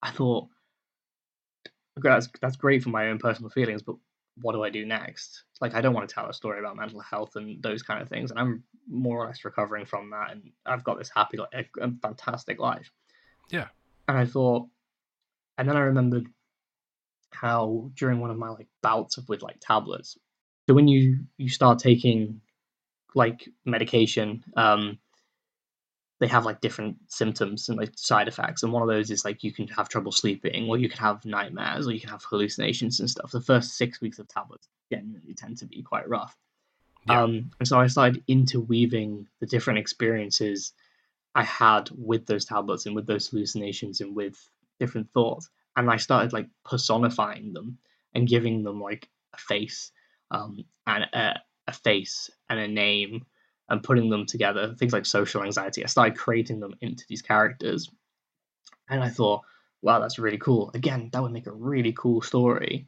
I 0.01 0.11
thought, 0.11 0.47
okay, 1.97 2.09
that's 2.09 2.29
that's 2.41 2.57
great 2.57 2.83
for 2.83 2.89
my 2.89 3.07
own 3.07 3.19
personal 3.19 3.49
feelings, 3.49 3.81
but 3.81 3.95
what 4.41 4.53
do 4.53 4.63
I 4.63 4.69
do 4.69 4.85
next? 4.85 5.43
Like 5.59 5.75
I 5.75 5.81
don't 5.81 5.93
want 5.93 6.07
to 6.07 6.13
tell 6.13 6.29
a 6.29 6.33
story 6.33 6.59
about 6.59 6.77
mental 6.77 7.01
health 7.01 7.35
and 7.35 7.61
those 7.61 7.83
kind 7.83 8.01
of 8.01 8.09
things, 8.09 8.31
and 8.31 8.39
I'm 8.39 8.63
more 8.89 9.23
or 9.23 9.27
less 9.27 9.45
recovering 9.45 9.85
from 9.85 10.09
that, 10.11 10.31
and 10.31 10.51
I've 10.65 10.83
got 10.83 10.97
this 10.97 11.11
happy, 11.13 11.37
like, 11.37 11.69
a 11.79 11.91
fantastic 12.01 12.59
life. 12.59 12.91
Yeah. 13.51 13.67
And 14.07 14.17
I 14.17 14.25
thought, 14.25 14.67
and 15.57 15.69
then 15.69 15.77
I 15.77 15.81
remembered 15.81 16.27
how 17.31 17.91
during 17.95 18.19
one 18.19 18.31
of 18.31 18.37
my 18.37 18.49
like 18.49 18.67
bouts 18.81 19.17
of 19.17 19.27
with 19.29 19.41
like 19.41 19.57
tablets, 19.59 20.17
so 20.67 20.73
when 20.73 20.87
you 20.87 21.25
you 21.37 21.49
start 21.49 21.79
taking 21.79 22.41
like 23.15 23.49
medication, 23.65 24.43
um, 24.55 24.99
they 26.19 26.27
have 26.27 26.45
like 26.45 26.61
different 26.61 26.97
symptoms 27.07 27.69
and 27.69 27.77
like 27.77 27.91
side 27.95 28.27
effects, 28.27 28.63
and 28.63 28.71
one 28.71 28.83
of 28.83 28.87
those 28.87 29.09
is 29.09 29.25
like 29.25 29.43
you 29.43 29.51
can 29.51 29.67
have 29.69 29.89
trouble 29.89 30.11
sleeping, 30.11 30.69
or 30.69 30.77
you 30.77 30.89
can 30.89 30.99
have 30.99 31.25
nightmares, 31.25 31.87
or 31.87 31.91
you 31.91 31.99
can 31.99 32.09
have 32.09 32.23
hallucinations 32.23 32.99
and 32.99 33.09
stuff. 33.09 33.31
The 33.31 33.41
first 33.41 33.77
six 33.77 33.99
weeks 33.99 34.19
of 34.19 34.27
tablets 34.27 34.67
genuinely 34.91 35.33
tend 35.33 35.57
to 35.57 35.65
be 35.65 35.81
quite 35.81 36.07
rough. 36.07 36.37
Yeah. 37.07 37.23
Um, 37.23 37.51
and 37.59 37.67
so 37.67 37.79
I 37.79 37.87
started 37.87 38.23
interweaving 38.27 39.27
the 39.39 39.45
different 39.45 39.79
experiences 39.79 40.73
I 41.33 41.43
had 41.43 41.89
with 41.95 42.25
those 42.25 42.45
tablets 42.45 42.85
and 42.85 42.95
with 42.95 43.07
those 43.07 43.27
hallucinations 43.27 44.01
and 44.01 44.15
with 44.15 44.37
different 44.79 45.11
thoughts. 45.13 45.49
And 45.75 45.89
I 45.89 45.97
started 45.97 46.33
like 46.33 46.47
personifying 46.65 47.53
them 47.53 47.77
and 48.13 48.27
giving 48.27 48.63
them 48.63 48.81
like 48.81 49.09
a 49.33 49.37
face 49.37 49.91
um, 50.31 50.65
and 50.85 51.05
a, 51.13 51.39
a 51.67 51.73
face 51.73 52.29
and 52.49 52.59
a 52.59 52.67
name 52.67 53.25
and 53.69 53.83
putting 53.83 54.09
them 54.09 54.25
together. 54.25 54.75
Things 54.75 54.93
like 54.93 55.05
social 55.05 55.43
anxiety. 55.43 55.83
I 55.83 55.87
started 55.87 56.17
creating 56.17 56.59
them 56.59 56.73
into 56.81 57.05
these 57.07 57.21
characters. 57.21 57.89
And 58.89 59.03
I 59.03 59.09
thought, 59.09 59.43
wow, 59.81 59.99
that's 59.99 60.19
really 60.19 60.39
cool. 60.39 60.71
Again, 60.73 61.09
that 61.13 61.21
would 61.21 61.31
make 61.31 61.47
a 61.47 61.51
really 61.51 61.93
cool 61.93 62.21
story. 62.21 62.87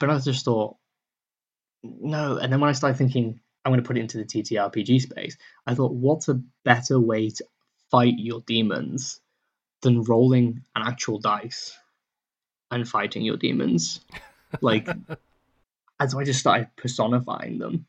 But 0.00 0.10
I 0.10 0.18
just 0.18 0.44
thought, 0.44 0.76
no. 1.82 2.38
And 2.38 2.52
then 2.52 2.60
when 2.60 2.70
I 2.70 2.72
started 2.72 2.96
thinking, 2.96 3.40
I'm 3.64 3.72
going 3.72 3.82
to 3.82 3.86
put 3.86 3.98
it 3.98 4.00
into 4.00 4.18
the 4.18 4.24
TTRPG 4.24 5.02
space, 5.02 5.36
I 5.66 5.74
thought, 5.74 5.92
what's 5.92 6.28
a 6.28 6.40
better 6.64 6.98
way 6.98 7.28
to 7.30 7.44
fight 7.90 8.14
your 8.16 8.40
demons 8.46 9.20
than 9.82 10.02
rolling 10.02 10.62
an 10.74 10.82
actual 10.86 11.18
dice 11.18 11.76
and 12.70 12.88
fighting 12.88 13.22
your 13.22 13.36
demons. 13.36 14.00
Like, 14.60 14.88
and 16.00 16.10
so 16.10 16.18
I 16.18 16.24
just 16.24 16.40
started 16.40 16.68
personifying 16.76 17.58
them, 17.58 17.86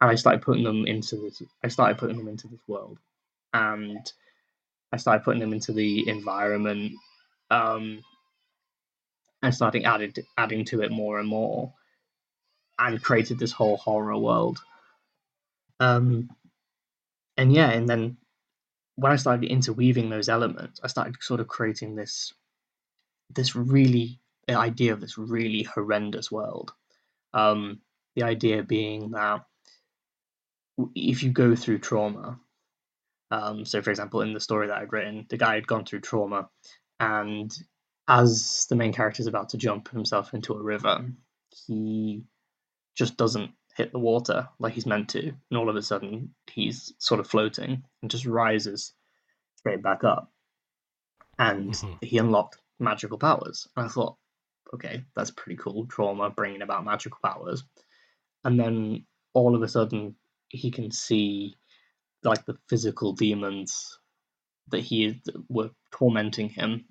and 0.00 0.10
I 0.10 0.14
started 0.14 0.42
putting 0.42 0.64
them 0.64 0.86
into 0.86 1.16
this. 1.16 1.42
I 1.64 1.68
started 1.68 1.98
putting 1.98 2.16
them 2.16 2.28
into 2.28 2.48
this 2.48 2.60
world, 2.66 2.98
and 3.52 4.10
I 4.92 4.96
started 4.96 5.24
putting 5.24 5.40
them 5.40 5.52
into 5.52 5.72
the 5.72 6.08
environment. 6.08 6.92
Um, 7.50 8.02
and 9.42 9.54
starting 9.54 9.84
adding 9.84 10.12
adding 10.36 10.64
to 10.66 10.82
it 10.82 10.90
more 10.90 11.18
and 11.18 11.28
more, 11.28 11.72
and 12.78 13.02
created 13.02 13.38
this 13.38 13.52
whole 13.52 13.76
horror 13.76 14.16
world. 14.16 14.60
Um, 15.80 16.30
and 17.36 17.52
yeah, 17.52 17.70
and 17.70 17.88
then 17.88 18.16
when 18.96 19.12
I 19.12 19.16
started 19.16 19.48
interweaving 19.50 20.10
those 20.10 20.28
elements, 20.28 20.80
I 20.82 20.88
started 20.88 21.16
sort 21.20 21.40
of 21.40 21.48
creating 21.48 21.94
this 21.94 22.32
this 23.30 23.54
really 23.56 24.20
the 24.46 24.54
idea 24.54 24.92
of 24.92 25.00
this 25.00 25.18
really 25.18 25.62
horrendous 25.62 26.30
world. 26.30 26.72
Um, 27.34 27.80
the 28.14 28.22
idea 28.22 28.62
being 28.62 29.10
that 29.10 29.44
if 30.94 31.22
you 31.22 31.30
go 31.30 31.56
through 31.56 31.78
trauma, 31.78 32.38
um, 33.30 33.64
so 33.64 33.82
for 33.82 33.90
example, 33.90 34.20
in 34.20 34.32
the 34.32 34.40
story 34.40 34.68
that 34.68 34.78
I'd 34.78 34.92
written, 34.92 35.26
the 35.28 35.36
guy 35.36 35.54
had 35.54 35.66
gone 35.66 35.84
through 35.84 36.00
trauma, 36.00 36.48
and 37.00 37.54
as 38.08 38.66
the 38.68 38.76
main 38.76 38.92
character 38.92 39.20
is 39.20 39.26
about 39.26 39.50
to 39.50 39.58
jump 39.58 39.90
himself 39.90 40.32
into 40.32 40.54
a 40.54 40.62
river, 40.62 41.06
he 41.66 42.22
just 42.96 43.16
doesn't 43.16 43.50
hit 43.76 43.92
the 43.92 43.98
water 43.98 44.48
like 44.58 44.74
he's 44.74 44.86
meant 44.86 45.10
to, 45.10 45.20
and 45.20 45.58
all 45.58 45.68
of 45.68 45.76
a 45.76 45.82
sudden 45.82 46.34
he's 46.52 46.94
sort 46.98 47.20
of 47.20 47.26
floating 47.26 47.82
and 48.00 48.10
just 48.10 48.26
rises 48.26 48.94
straight 49.56 49.82
back 49.82 50.04
up. 50.04 50.30
And 51.38 51.72
mm-hmm. 51.72 51.92
he 52.00 52.16
unlocked 52.16 52.56
magical 52.78 53.18
powers. 53.18 53.66
And 53.76 53.86
I 53.86 53.88
thought, 53.88 54.16
okay, 54.74 55.04
that's 55.14 55.30
pretty 55.30 55.56
cool. 55.56 55.86
Trauma 55.86 56.30
bringing 56.30 56.62
about 56.62 56.84
magical 56.84 57.18
powers. 57.24 57.64
And 58.44 58.58
then 58.58 59.06
all 59.34 59.54
of 59.54 59.62
a 59.62 59.68
sudden 59.68 60.14
he 60.48 60.70
can 60.70 60.90
see 60.90 61.54
like 62.22 62.44
the 62.44 62.56
physical 62.68 63.12
demons 63.12 63.98
that 64.68 64.80
he 64.80 65.20
were 65.48 65.70
tormenting 65.92 66.48
him. 66.48 66.84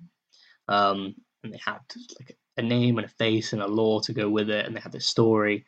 Um, 0.68 1.14
and 1.42 1.52
they 1.52 1.60
had 1.64 1.78
like 2.18 2.36
a 2.56 2.62
name 2.62 2.98
and 2.98 3.06
a 3.06 3.10
face 3.10 3.52
and 3.52 3.62
a 3.62 3.66
lore 3.66 4.00
to 4.02 4.12
go 4.12 4.28
with 4.28 4.50
it, 4.50 4.66
and 4.66 4.74
they 4.74 4.80
had 4.80 4.92
this 4.92 5.06
story. 5.06 5.66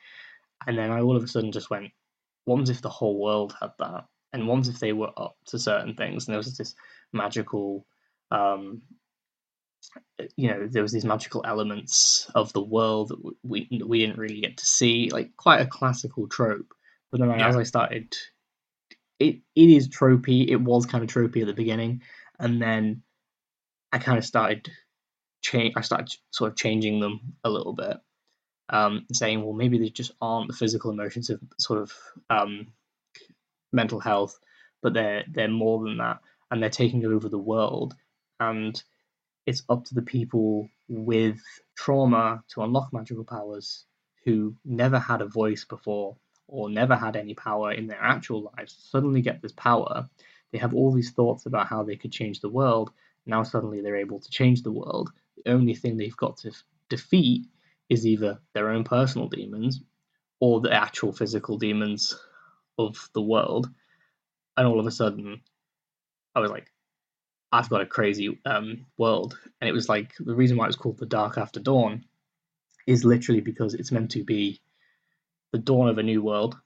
And 0.66 0.76
then 0.76 0.90
I 0.90 1.00
all 1.00 1.16
of 1.16 1.22
a 1.22 1.28
sudden 1.28 1.52
just 1.52 1.70
went, 1.70 1.90
what 2.44 2.68
if 2.68 2.80
the 2.80 2.88
whole 2.88 3.20
world 3.20 3.54
had 3.60 3.70
that? 3.78 4.06
And 4.32 4.48
what 4.48 4.66
if 4.66 4.80
they 4.80 4.92
were 4.92 5.12
up 5.16 5.36
to 5.46 5.58
certain 5.58 5.94
things? 5.94 6.26
And 6.26 6.32
there 6.32 6.38
was 6.38 6.56
this 6.56 6.74
magical, 7.12 7.86
um, 8.30 8.82
you 10.36 10.48
know, 10.48 10.66
there 10.66 10.82
was 10.82 10.92
these 10.92 11.04
magical 11.04 11.44
elements 11.46 12.30
of 12.34 12.52
the 12.52 12.62
world 12.62 13.08
that 13.08 13.34
we 13.42 13.68
we 13.84 13.98
didn't 14.00 14.18
really 14.18 14.40
get 14.40 14.58
to 14.58 14.66
see, 14.66 15.10
like 15.10 15.36
quite 15.36 15.60
a 15.60 15.66
classical 15.66 16.28
trope. 16.28 16.74
But 17.10 17.20
then 17.20 17.30
yeah. 17.30 17.48
as 17.48 17.56
I 17.56 17.62
started, 17.62 18.14
it 19.18 19.36
it 19.54 19.70
is 19.70 19.88
tropey. 19.88 20.48
It 20.48 20.60
was 20.60 20.86
kind 20.86 21.02
of 21.02 21.10
tropey 21.10 21.40
at 21.40 21.46
the 21.46 21.54
beginning, 21.54 22.02
and 22.38 22.60
then 22.60 23.02
I 23.92 23.98
kind 23.98 24.18
of 24.18 24.24
started 24.24 24.70
change. 25.42 25.74
I 25.76 25.80
started 25.82 26.14
sort 26.30 26.50
of 26.50 26.56
changing 26.56 27.00
them 27.00 27.34
a 27.44 27.50
little 27.50 27.72
bit 27.72 27.98
um, 28.70 29.06
saying, 29.12 29.42
well, 29.42 29.54
maybe 29.54 29.78
they 29.78 29.88
just 29.88 30.12
aren't 30.20 30.48
the 30.48 30.56
physical 30.56 30.90
emotions 30.90 31.30
of 31.30 31.40
sort 31.58 31.80
of 31.80 31.92
um, 32.30 32.68
mental 33.72 34.00
health, 34.00 34.38
but 34.82 34.94
they're 34.94 35.24
they're 35.30 35.48
more 35.48 35.82
than 35.82 35.98
that, 35.98 36.20
and 36.50 36.62
they're 36.62 36.70
taking 36.70 37.04
over 37.04 37.28
the 37.28 37.38
world, 37.38 37.94
and 38.40 38.82
it's 39.48 39.62
up 39.70 39.82
to 39.82 39.94
the 39.94 40.02
people 40.02 40.68
with 40.90 41.40
trauma 41.74 42.44
to 42.48 42.60
unlock 42.60 42.92
magical 42.92 43.24
powers 43.24 43.86
who 44.26 44.54
never 44.62 44.98
had 44.98 45.22
a 45.22 45.26
voice 45.26 45.64
before 45.64 46.18
or 46.46 46.68
never 46.68 46.94
had 46.94 47.16
any 47.16 47.32
power 47.32 47.72
in 47.72 47.86
their 47.86 48.02
actual 48.02 48.52
lives 48.54 48.76
suddenly 48.90 49.22
get 49.22 49.40
this 49.40 49.52
power. 49.52 50.06
They 50.52 50.58
have 50.58 50.74
all 50.74 50.92
these 50.92 51.12
thoughts 51.12 51.46
about 51.46 51.66
how 51.66 51.82
they 51.82 51.96
could 51.96 52.12
change 52.12 52.40
the 52.40 52.50
world. 52.50 52.90
Now 53.24 53.42
suddenly 53.42 53.80
they're 53.80 53.96
able 53.96 54.20
to 54.20 54.30
change 54.30 54.62
the 54.62 54.70
world. 54.70 55.10
The 55.42 55.50
only 55.50 55.74
thing 55.74 55.96
they've 55.96 56.14
got 56.14 56.36
to 56.38 56.48
f- 56.48 56.62
defeat 56.90 57.46
is 57.88 58.06
either 58.06 58.40
their 58.52 58.68
own 58.68 58.84
personal 58.84 59.28
demons 59.28 59.80
or 60.40 60.60
the 60.60 60.74
actual 60.74 61.14
physical 61.14 61.56
demons 61.56 62.14
of 62.76 63.08
the 63.14 63.22
world. 63.22 63.70
And 64.58 64.66
all 64.66 64.78
of 64.78 64.86
a 64.86 64.90
sudden, 64.90 65.40
I 66.34 66.40
was 66.40 66.50
like, 66.50 66.70
I've 67.50 67.68
got 67.70 67.80
a 67.80 67.86
crazy 67.86 68.38
um, 68.44 68.86
world. 68.98 69.38
And 69.60 69.68
it 69.68 69.72
was 69.72 69.88
like 69.88 70.12
the 70.18 70.34
reason 70.34 70.56
why 70.56 70.64
it 70.64 70.68
was 70.68 70.76
called 70.76 70.98
The 70.98 71.06
Dark 71.06 71.38
After 71.38 71.60
Dawn 71.60 72.04
is 72.86 73.04
literally 73.04 73.40
because 73.40 73.74
it's 73.74 73.92
meant 73.92 74.10
to 74.12 74.24
be 74.24 74.60
the 75.52 75.58
dawn 75.58 75.88
of 75.88 75.98
a 75.98 76.02
new 76.02 76.22
world, 76.22 76.56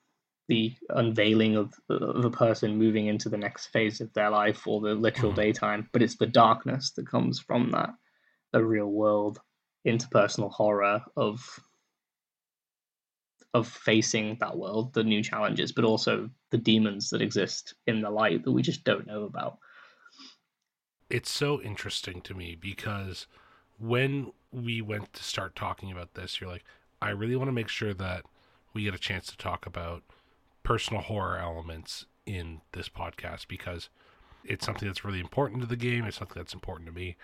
the 0.49 0.75
unveiling 0.91 1.57
of, 1.57 1.73
of 1.89 2.25
a 2.25 2.31
person 2.31 2.79
moving 2.79 3.07
into 3.07 3.29
the 3.29 3.37
next 3.37 3.69
phase 3.69 4.01
of 4.01 4.13
their 4.13 4.31
life 4.31 4.67
or 4.67 4.81
the 4.81 4.95
literal 4.95 5.33
mm-hmm. 5.33 5.41
daytime. 5.41 5.89
But 5.93 6.03
it's 6.03 6.17
the 6.17 6.27
darkness 6.27 6.91
that 6.93 7.09
comes 7.09 7.39
from 7.39 7.71
that, 7.71 7.91
the 8.53 8.65
real 8.65 8.89
world 8.89 9.41
interpersonal 9.87 10.51
horror 10.51 11.03
of 11.17 11.61
of 13.55 13.69
facing 13.69 14.39
that 14.41 14.57
world, 14.57 14.95
the 14.95 15.05
new 15.05 15.23
challenges, 15.23 15.73
but 15.73 15.85
also 15.85 16.31
the 16.51 16.57
demons 16.59 17.11
that 17.11 17.21
exist 17.21 17.75
in 17.87 18.01
the 18.01 18.09
light 18.09 18.45
that 18.45 18.53
we 18.53 18.63
just 18.63 18.83
don't 18.83 19.07
know 19.07 19.25
about. 19.25 19.59
It's 21.13 21.31
so 21.31 21.61
interesting 21.61 22.23
to 22.23 22.33
me 22.33 22.57
because 22.59 23.27
when 23.79 24.33
we 24.51 24.81
went 24.81 25.13
to 25.13 25.23
start 25.23 25.55
talking 25.55 25.93
about 25.93 26.15
this, 26.15 26.41
you're 26.41 26.49
like, 26.49 26.65
I 27.03 27.11
really 27.11 27.37
want 27.37 27.49
to 27.49 27.53
make 27.53 27.69
sure 27.69 27.93
that 27.93 28.25
we 28.73 28.85
get 28.85 28.95
a 28.95 28.99
chance 28.99 29.27
to 29.27 29.37
talk 29.37 29.67
about 29.67 30.03
personal 30.63 31.03
horror 31.03 31.37
elements 31.37 32.07
in 32.25 32.63
this 32.73 32.89
podcast 32.89 33.47
because 33.47 33.91
it's 34.43 34.65
something 34.65 34.89
that's 34.89 35.05
really 35.05 35.21
important 35.21 35.61
to 35.61 35.67
the 35.67 35.77
game. 35.77 36.07
It's 36.07 36.17
something 36.17 36.41
that's 36.41 36.55
important 36.55 36.87
to 36.87 36.95
me. 36.95 37.17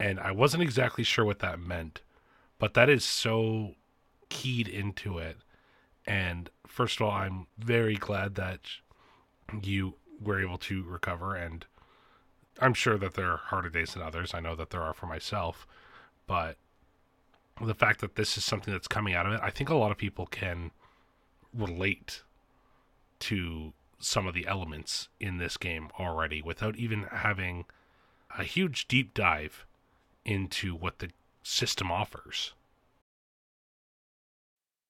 And 0.00 0.18
I 0.18 0.32
wasn't 0.32 0.64
exactly 0.64 1.04
sure 1.04 1.24
what 1.24 1.38
that 1.38 1.60
meant, 1.60 2.00
but 2.58 2.74
that 2.74 2.90
is 2.90 3.04
so 3.04 3.76
keyed 4.30 4.66
into 4.66 5.18
it. 5.18 5.36
And 6.08 6.50
first 6.66 7.00
of 7.00 7.06
all, 7.06 7.12
I'm 7.12 7.46
very 7.56 7.94
glad 7.94 8.34
that 8.34 8.62
you 9.62 9.94
were 10.20 10.42
able 10.42 10.58
to 10.58 10.82
recover. 10.82 11.36
And 11.36 11.64
I'm 12.60 12.74
sure 12.74 12.98
that 12.98 13.14
there 13.14 13.30
are 13.30 13.38
harder 13.38 13.70
days 13.70 13.94
than 13.94 14.02
others. 14.02 14.34
I 14.34 14.40
know 14.40 14.54
that 14.54 14.70
there 14.70 14.82
are 14.82 14.94
for 14.94 15.06
myself. 15.06 15.66
But 16.26 16.56
the 17.60 17.74
fact 17.74 18.00
that 18.00 18.16
this 18.16 18.36
is 18.36 18.44
something 18.44 18.72
that's 18.72 18.88
coming 18.88 19.14
out 19.14 19.26
of 19.26 19.32
it, 19.32 19.40
I 19.42 19.50
think 19.50 19.68
a 19.68 19.74
lot 19.74 19.90
of 19.90 19.98
people 19.98 20.26
can 20.26 20.70
relate 21.54 22.22
to 23.20 23.72
some 23.98 24.26
of 24.26 24.34
the 24.34 24.46
elements 24.46 25.08
in 25.20 25.38
this 25.38 25.56
game 25.56 25.88
already 25.98 26.42
without 26.42 26.76
even 26.76 27.04
having 27.04 27.64
a 28.36 28.44
huge 28.44 28.88
deep 28.88 29.14
dive 29.14 29.64
into 30.24 30.74
what 30.74 30.98
the 30.98 31.10
system 31.42 31.90
offers. 31.90 32.52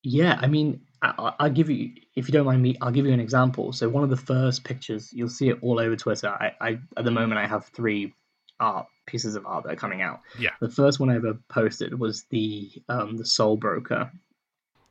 Yeah, 0.03 0.39
I 0.41 0.47
mean, 0.47 0.81
I, 1.01 1.35
will 1.41 1.51
give 1.51 1.71
you, 1.71 1.93
if 2.17 2.29
you 2.29 2.33
don't 2.33 2.47
mind 2.47 2.63
me, 2.63 2.77
I'll 2.81 2.91
give 2.91 3.07
you 3.07 3.13
an 3.13 3.21
example. 3.21 3.73
So 3.73 3.89
one 3.89 4.05
of 4.05 4.11
the 4.11 4.17
first 4.17 4.65
pictures, 4.65 5.13
you'll 5.13 5.29
see 5.29 5.49
it 5.49 5.59
all 5.63 5.81
over 5.81 5.97
Twitter. 5.97 6.29
I, 6.29 6.53
I 6.61 6.79
at 6.97 7.05
the 7.05 7.11
moment, 7.11 7.39
I 7.39 7.47
have 7.47 7.67
three 7.67 8.15
art 8.61 8.87
pieces 9.07 9.35
of 9.35 9.47
art 9.47 9.65
that 9.65 9.73
are 9.73 9.77
coming 9.77 10.03
out. 10.03 10.21
Yeah. 10.39 10.51
The 10.61 10.69
first 10.69 11.01
one 11.01 11.11
I 11.11 11.17
ever 11.17 11.39
posted 11.49 11.99
was 11.99 12.25
the 12.31 12.71
um 12.89 13.17
the 13.17 13.25
Soul 13.25 13.57
Broker. 13.57 14.11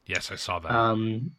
Yes, 0.06 0.32
I 0.32 0.36
saw 0.36 0.60
that. 0.60 0.72
Um, 0.72 1.32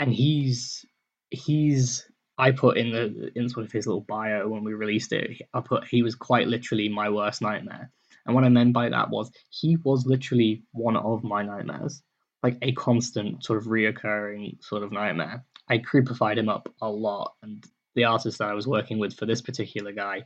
and 0.00 0.12
he's 0.12 0.84
he's 1.30 2.08
I 2.36 2.50
put 2.52 2.76
in 2.76 2.90
the 2.90 3.30
in 3.34 3.48
sort 3.48 3.66
of 3.66 3.72
his 3.72 3.86
little 3.86 4.02
bio 4.02 4.48
when 4.48 4.64
we 4.64 4.74
released 4.74 5.12
it. 5.12 5.42
I 5.54 5.60
put 5.60 5.86
he 5.86 6.02
was 6.02 6.14
quite 6.14 6.48
literally 6.48 6.88
my 6.88 7.08
worst 7.08 7.42
nightmare. 7.42 7.90
And 8.26 8.34
what 8.34 8.44
I 8.44 8.48
meant 8.48 8.72
by 8.74 8.88
that 8.90 9.10
was 9.10 9.30
he 9.50 9.76
was 9.76 10.06
literally 10.06 10.62
one 10.72 10.96
of 10.96 11.24
my 11.24 11.42
nightmares, 11.42 12.02
like 12.42 12.56
a 12.62 12.72
constant 12.72 13.44
sort 13.44 13.58
of 13.58 13.66
reoccurring 13.66 14.62
sort 14.62 14.82
of 14.82 14.92
nightmare. 14.92 15.44
I 15.68 15.78
creepified 15.78 16.38
him 16.38 16.48
up 16.48 16.72
a 16.80 16.88
lot, 16.88 17.34
and 17.42 17.64
the 17.94 18.04
artist 18.04 18.38
that 18.38 18.48
I 18.48 18.54
was 18.54 18.66
working 18.66 18.98
with 18.98 19.14
for 19.14 19.26
this 19.26 19.42
particular 19.42 19.92
guy 19.92 20.24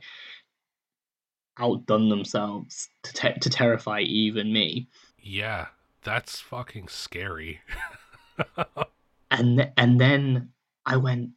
outdone 1.57 2.09
themselves 2.09 2.89
to 3.03 3.13
te- 3.13 3.39
to 3.39 3.49
terrify 3.49 4.01
even 4.01 4.51
me. 4.51 4.87
Yeah, 5.19 5.67
that's 6.03 6.39
fucking 6.39 6.87
scary. 6.87 7.61
and 9.31 9.57
th- 9.57 9.69
and 9.77 9.99
then 9.99 10.49
I 10.85 10.97
went, 10.97 11.31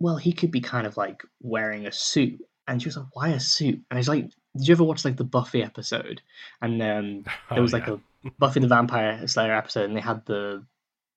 well, 0.00 0.16
he 0.16 0.32
could 0.32 0.50
be 0.50 0.60
kind 0.60 0.86
of 0.86 0.96
like 0.96 1.22
wearing 1.40 1.86
a 1.86 1.92
suit, 1.92 2.40
and 2.66 2.80
she 2.80 2.88
was 2.88 2.96
like, 2.96 3.14
why 3.14 3.28
a 3.30 3.40
suit? 3.40 3.80
And 3.90 3.96
I 3.96 3.96
was 3.96 4.08
like, 4.08 4.30
did 4.56 4.68
you 4.68 4.72
ever 4.72 4.84
watch 4.84 5.04
like 5.04 5.16
the 5.16 5.24
Buffy 5.24 5.62
episode? 5.62 6.20
And 6.60 6.82
um, 6.82 7.24
there 7.50 7.62
was 7.62 7.74
oh, 7.74 7.78
like 7.78 7.86
yeah. 7.86 7.94
a 7.94 7.98
Buffy 8.38 8.60
the 8.60 8.68
Vampire 8.68 9.26
Slayer 9.26 9.54
episode, 9.54 9.84
and 9.84 9.96
they 9.96 10.00
had 10.00 10.24
the 10.26 10.64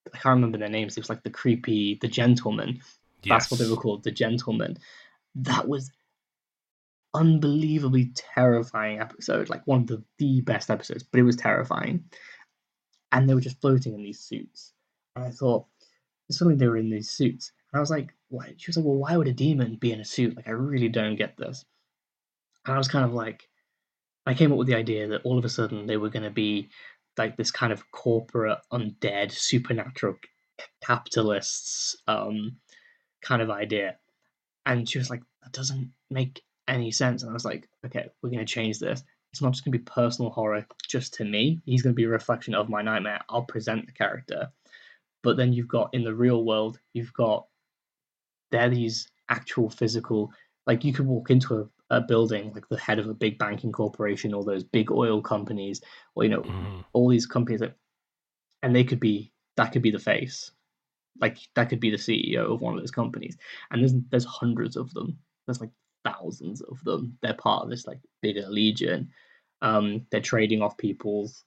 I 0.08 0.18
can't 0.18 0.36
remember 0.36 0.58
their 0.58 0.70
names. 0.70 0.98
It 0.98 1.02
was 1.02 1.10
like 1.10 1.24
the 1.24 1.30
creepy, 1.30 1.98
the 2.02 2.08
gentleman. 2.08 2.82
Yes. 3.24 3.44
That's 3.44 3.52
what 3.52 3.60
they 3.60 3.70
were 3.70 3.80
called, 3.80 4.04
the 4.04 4.12
gentleman. 4.12 4.78
That 5.36 5.68
was 5.68 5.92
unbelievably 7.14 8.14
terrifying 8.16 9.00
episode, 9.00 9.50
like 9.50 9.66
one 9.66 9.82
of 9.82 9.88
the, 9.88 10.04
the 10.18 10.42
best 10.42 10.70
episodes, 10.70 11.04
but 11.04 11.20
it 11.20 11.24
was 11.24 11.36
terrifying. 11.36 12.06
And 13.12 13.30
they 13.30 13.36
were 13.36 13.42
just 13.42 13.62
floating 13.62 13.94
in 13.94 14.04
these 14.04 14.20
suits. 14.20 14.74
And 15.16 15.26
I 15.26 15.32
thought, 15.32 15.66
suddenly 16.32 16.58
they 16.58 16.68
were 16.68 16.78
in 16.78 16.90
these 16.90 17.10
suits. 17.10 17.52
And 17.72 17.78
I 17.78 17.82
was 17.82 17.92
like, 17.92 18.14
why? 18.30 18.54
She 18.58 18.70
was 18.70 18.78
like, 18.78 18.86
well, 18.86 18.96
why 18.96 19.18
would 19.18 19.28
a 19.28 19.34
demon 19.34 19.76
be 19.76 19.92
in 19.92 20.00
a 20.00 20.06
suit? 20.06 20.36
Like, 20.36 20.48
I 20.48 20.52
really 20.52 20.90
don't 20.90 21.18
get 21.18 21.38
this. 21.38 21.66
And 22.66 22.74
I 22.74 22.78
was 22.78 22.88
kind 22.88 23.06
of 23.06 23.14
like, 23.14 23.48
I 24.26 24.34
came 24.34 24.52
up 24.52 24.58
with 24.58 24.68
the 24.68 24.76
idea 24.76 25.08
that 25.10 25.24
all 25.24 25.38
of 25.38 25.46
a 25.46 25.50
sudden 25.50 25.88
they 25.88 25.98
were 25.98 26.10
going 26.10 26.24
to 26.24 26.30
be 26.30 26.70
like 27.18 27.38
this 27.38 27.52
kind 27.52 27.74
of 27.74 27.92
corporate, 27.92 28.60
undead, 28.72 29.32
supernatural 29.32 30.16
capitalists 30.84 31.96
um, 32.08 32.58
kind 33.22 33.42
of 33.42 33.50
idea. 33.50 33.98
And 34.66 34.88
she 34.88 34.98
was 34.98 35.10
like, 35.10 35.22
that 35.44 35.54
doesn't 35.54 35.92
make 36.10 36.42
any 36.68 36.92
sense. 36.92 37.24
And 37.24 37.30
I 37.30 37.34
was 37.34 37.46
like, 37.46 37.68
okay, 37.86 38.10
we're 38.22 38.30
going 38.30 38.46
to 38.46 38.54
change 38.54 38.80
this. 38.80 39.04
It's 39.32 39.42
not 39.42 39.54
just 39.54 39.64
going 39.64 39.72
to 39.74 39.80
be 39.80 39.84
personal 39.84 40.32
horror 40.32 40.66
just 40.88 41.14
to 41.16 41.26
me. 41.26 41.62
He's 41.66 41.82
going 41.82 41.94
to 41.94 41.98
be 41.98 42.04
a 42.04 42.10
reflection 42.10 42.54
of 42.54 42.70
my 42.70 42.82
nightmare. 42.82 43.22
I'll 43.30 43.44
present 43.44 43.86
the 43.86 43.94
character. 43.94 44.50
But 45.24 45.38
then 45.38 45.54
you've 45.54 45.68
got 45.68 45.94
in 45.94 46.04
the 46.04 46.14
real 46.14 46.44
world, 46.44 46.80
you've 46.94 47.14
got 47.14 47.46
they're 48.52 48.70
these 48.70 49.08
actual 49.30 49.70
physical, 49.70 50.32
like 50.68 50.84
you 50.84 50.94
could 50.94 51.08
walk 51.08 51.30
into 51.30 51.70
a, 51.92 52.02
building, 52.02 52.52
like 52.54 52.68
the 52.70 52.78
head 52.78 53.00
of 53.00 53.08
a 53.08 53.14
big 53.14 53.38
banking 53.38 53.72
corporation 53.72 54.34
or 54.34 54.44
those 54.44 54.64
big 54.64 54.92
oil 54.92 55.22
companies, 55.22 55.82
or, 56.16 56.24
you 56.24 56.30
know, 56.30 56.42
mm-hmm. 56.42 56.82
all 56.94 57.10
these 57.10 57.26
companies 57.26 57.60
that, 57.60 57.76
and 58.64 58.76
they 58.76 58.84
could 58.84 59.00
be, 59.00 59.32
that 59.58 59.72
could 59.72 59.82
be 59.82 59.92
the 59.92 60.00
face. 60.00 60.52
Like 61.20 61.38
that 61.56 61.70
could 61.70 61.80
be 61.80 61.92
the 61.92 61.98
CEO 61.98 62.54
of 62.54 62.62
one 62.62 62.74
of 62.74 62.80
those 62.80 62.92
companies. 62.92 63.38
And 63.70 63.82
there's, 63.82 63.94
there's 64.10 64.26
hundreds 64.26 64.76
of 64.76 64.94
them. 64.94 65.20
There's 65.46 65.62
like 65.62 65.72
thousands 66.04 66.62
of 66.62 66.84
them. 66.84 67.18
They're 67.22 67.34
part 67.34 67.64
of 67.64 67.70
this 67.70 67.86
like 67.86 68.00
bigger 68.22 68.48
legion. 68.48 69.12
Um, 69.62 70.08
they're 70.10 70.22
trading 70.22 70.62
off 70.62 70.78
people's 70.78 71.44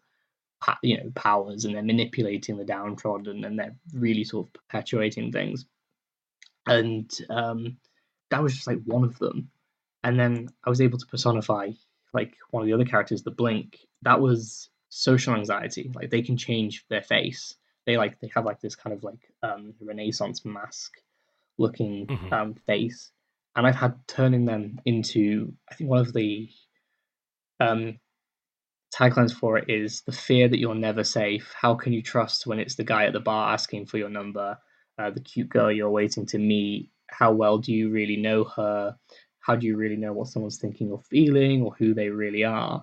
you 0.83 0.97
know 0.97 1.11
powers 1.15 1.65
and 1.65 1.75
they're 1.75 1.83
manipulating 1.83 2.57
the 2.57 2.65
downtrodden 2.65 3.45
and 3.45 3.59
they're 3.59 3.77
really 3.93 4.25
sort 4.25 4.47
of 4.47 4.53
perpetuating 4.53 5.33
things. 5.33 5.67
And 6.67 7.11
um, 7.29 7.77
that 8.31 8.43
was 8.43 8.55
just 8.55 8.67
like 8.67 8.81
one 8.85 9.05
of 9.05 9.19
them. 9.19 9.51
And 10.05 10.19
then 10.19 10.49
I 10.65 10.71
was 10.71 10.81
able 10.81 10.99
to 10.99 11.07
personify 11.07 11.71
like 12.13 12.37
one 12.51 12.63
of 12.63 12.67
the 12.67 12.73
other 12.73 12.85
characters, 12.85 13.23
the 13.23 13.33
Blink. 13.33 13.81
That 14.03 14.21
was 14.21 14.71
social 14.91 15.35
anxiety. 15.35 15.91
Like 15.95 16.11
they 16.11 16.23
can 16.23 16.37
change 16.37 16.85
their 16.89 17.03
face. 17.03 17.57
They 17.87 17.97
like 17.97 18.21
they 18.21 18.31
have 18.35 18.45
like 18.45 18.61
this 18.61 18.77
kind 18.77 18.95
of 18.95 19.03
like 19.03 19.33
um, 19.43 19.75
Renaissance 19.81 20.45
mask 20.45 20.93
looking 21.59 22.07
mm-hmm. 22.07 22.33
um, 22.33 22.55
face 22.67 23.11
and 23.57 23.67
I've 23.67 23.77
had 23.77 23.97
turning 24.07 24.45
them 24.45 24.81
into 24.85 25.53
I 25.71 25.75
think 25.75 25.91
one 25.91 26.01
of 26.01 26.13
the 26.13 26.49
um, 27.61 27.99
taglines 28.95 29.33
for 29.33 29.59
it 29.59 29.71
is 29.71 30.03
the 30.03 30.13
fear 30.13 30.49
that 30.49 30.59
you're 30.59 30.75
never 30.75 31.05
safe. 31.05 31.53
How 31.57 31.75
can 31.75 31.93
you 31.93 32.03
trust 32.03 32.47
when 32.47 32.59
it's 32.59 32.75
the 32.75 32.85
guy 32.85 33.05
at 33.07 33.13
the 33.13 33.21
bar 33.21 33.53
asking 33.53 33.87
for 33.87 33.99
your 33.99 34.09
number, 34.09 34.59
uh, 34.99 35.11
the 35.11 35.21
cute 35.21 35.49
girl 35.49 35.71
you're 35.71 35.91
waiting 35.91 36.27
to 36.27 36.39
meet? 36.39 36.91
How 37.09 37.33
well 37.33 37.59
do 37.59 37.73
you 37.73 37.91
really 37.91 38.17
know 38.17 38.45
her? 38.45 38.97
How 39.45 39.57
do 39.57 39.67
you 39.67 39.77
really 39.77 39.97
know 39.97 40.13
what 40.13 40.29
someone's 40.29 40.59
thinking 40.59 40.91
or 40.91 41.03
feeling 41.11 41.63
or 41.63 41.75
who 41.79 41.93
they 41.95 42.09
really 42.09 42.45
are? 42.45 42.83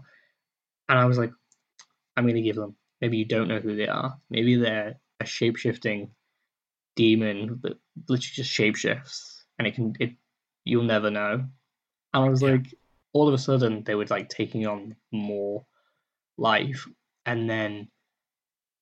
And 0.90 1.00
I 1.00 1.06
was 1.06 1.18
like, 1.18 1.32
I'm 2.16 2.26
going 2.26 2.36
to 2.36 2.42
give 2.42 2.56
them. 2.56 2.76
Maybe 3.00 3.18
you 3.18 3.26
don't 3.26 3.48
know 3.48 3.60
who 3.60 3.76
they 3.76 3.88
are. 3.88 4.16
Maybe 4.30 4.56
they're 4.56 5.00
a 5.20 5.26
shape 5.26 5.58
shifting 5.58 6.12
demon 6.96 7.60
that 7.64 7.80
literally 8.08 8.34
just 8.34 8.52
shapeshifts 8.52 9.44
and 9.58 9.68
it 9.68 9.76
can 9.76 9.96
it 10.00 10.12
you'll 10.66 10.84
never 10.84 11.10
know. 11.10 11.46
And 12.14 12.26
I 12.26 12.30
was 12.30 12.42
yeah. 12.42 12.52
like, 12.52 12.74
all 13.14 13.28
of 13.28 13.34
a 13.34 13.38
sudden, 13.38 13.84
they 13.84 13.96
were 13.96 14.06
like 14.06 14.30
taking 14.30 14.68
on 14.68 14.96
more 15.12 15.66
life. 16.38 16.88
And 17.26 17.50
then 17.50 17.90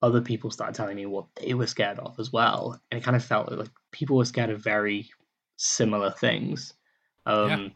other 0.01 0.21
people 0.21 0.51
started 0.51 0.75
telling 0.75 0.95
me 0.95 1.05
what 1.05 1.27
they 1.35 1.53
were 1.53 1.67
scared 1.67 1.99
of 1.99 2.19
as 2.19 2.31
well. 2.31 2.79
And 2.91 2.99
it 2.99 3.03
kind 3.03 3.17
of 3.17 3.23
felt 3.23 3.51
like 3.51 3.69
people 3.91 4.17
were 4.17 4.25
scared 4.25 4.49
of 4.49 4.63
very 4.63 5.09
similar 5.57 6.11
things. 6.11 6.73
Um, 7.25 7.49
yeah. 7.49 7.67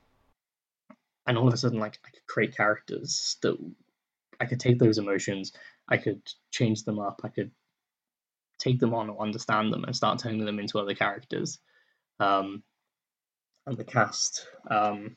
And 1.25 1.37
all 1.37 1.47
of 1.47 1.53
a 1.53 1.57
sudden, 1.57 1.79
like, 1.79 1.99
I 2.05 2.09
could 2.09 2.25
create 2.27 2.57
characters 2.57 3.37
that 3.41 3.57
I 4.39 4.45
could 4.45 4.59
take 4.59 4.79
those 4.79 4.97
emotions, 4.97 5.53
I 5.87 5.97
could 5.97 6.21
change 6.51 6.83
them 6.83 6.99
up, 6.99 7.21
I 7.23 7.29
could 7.29 7.51
take 8.59 8.79
them 8.79 8.93
on 8.93 9.09
or 9.09 9.21
understand 9.21 9.71
them 9.71 9.83
and 9.83 9.95
start 9.95 10.19
turning 10.19 10.45
them 10.45 10.59
into 10.59 10.79
other 10.79 10.95
characters. 10.95 11.59
Um, 12.19 12.63
and 13.65 13.77
the 13.77 13.83
cast 13.83 14.47
um, 14.69 15.15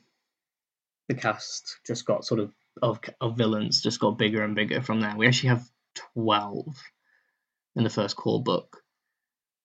the 1.07 1.15
cast 1.15 1.79
just 1.85 2.05
got 2.05 2.25
sort 2.25 2.39
of 2.39 2.53
of 2.81 2.99
of 3.21 3.37
villains 3.37 3.81
just 3.81 3.99
got 3.99 4.17
bigger 4.17 4.43
and 4.43 4.55
bigger 4.55 4.81
from 4.81 5.01
there. 5.01 5.15
We 5.15 5.27
actually 5.27 5.49
have 5.49 5.69
twelve 6.13 6.75
in 7.75 7.83
the 7.83 7.89
first 7.89 8.15
core 8.15 8.41
book, 8.41 8.81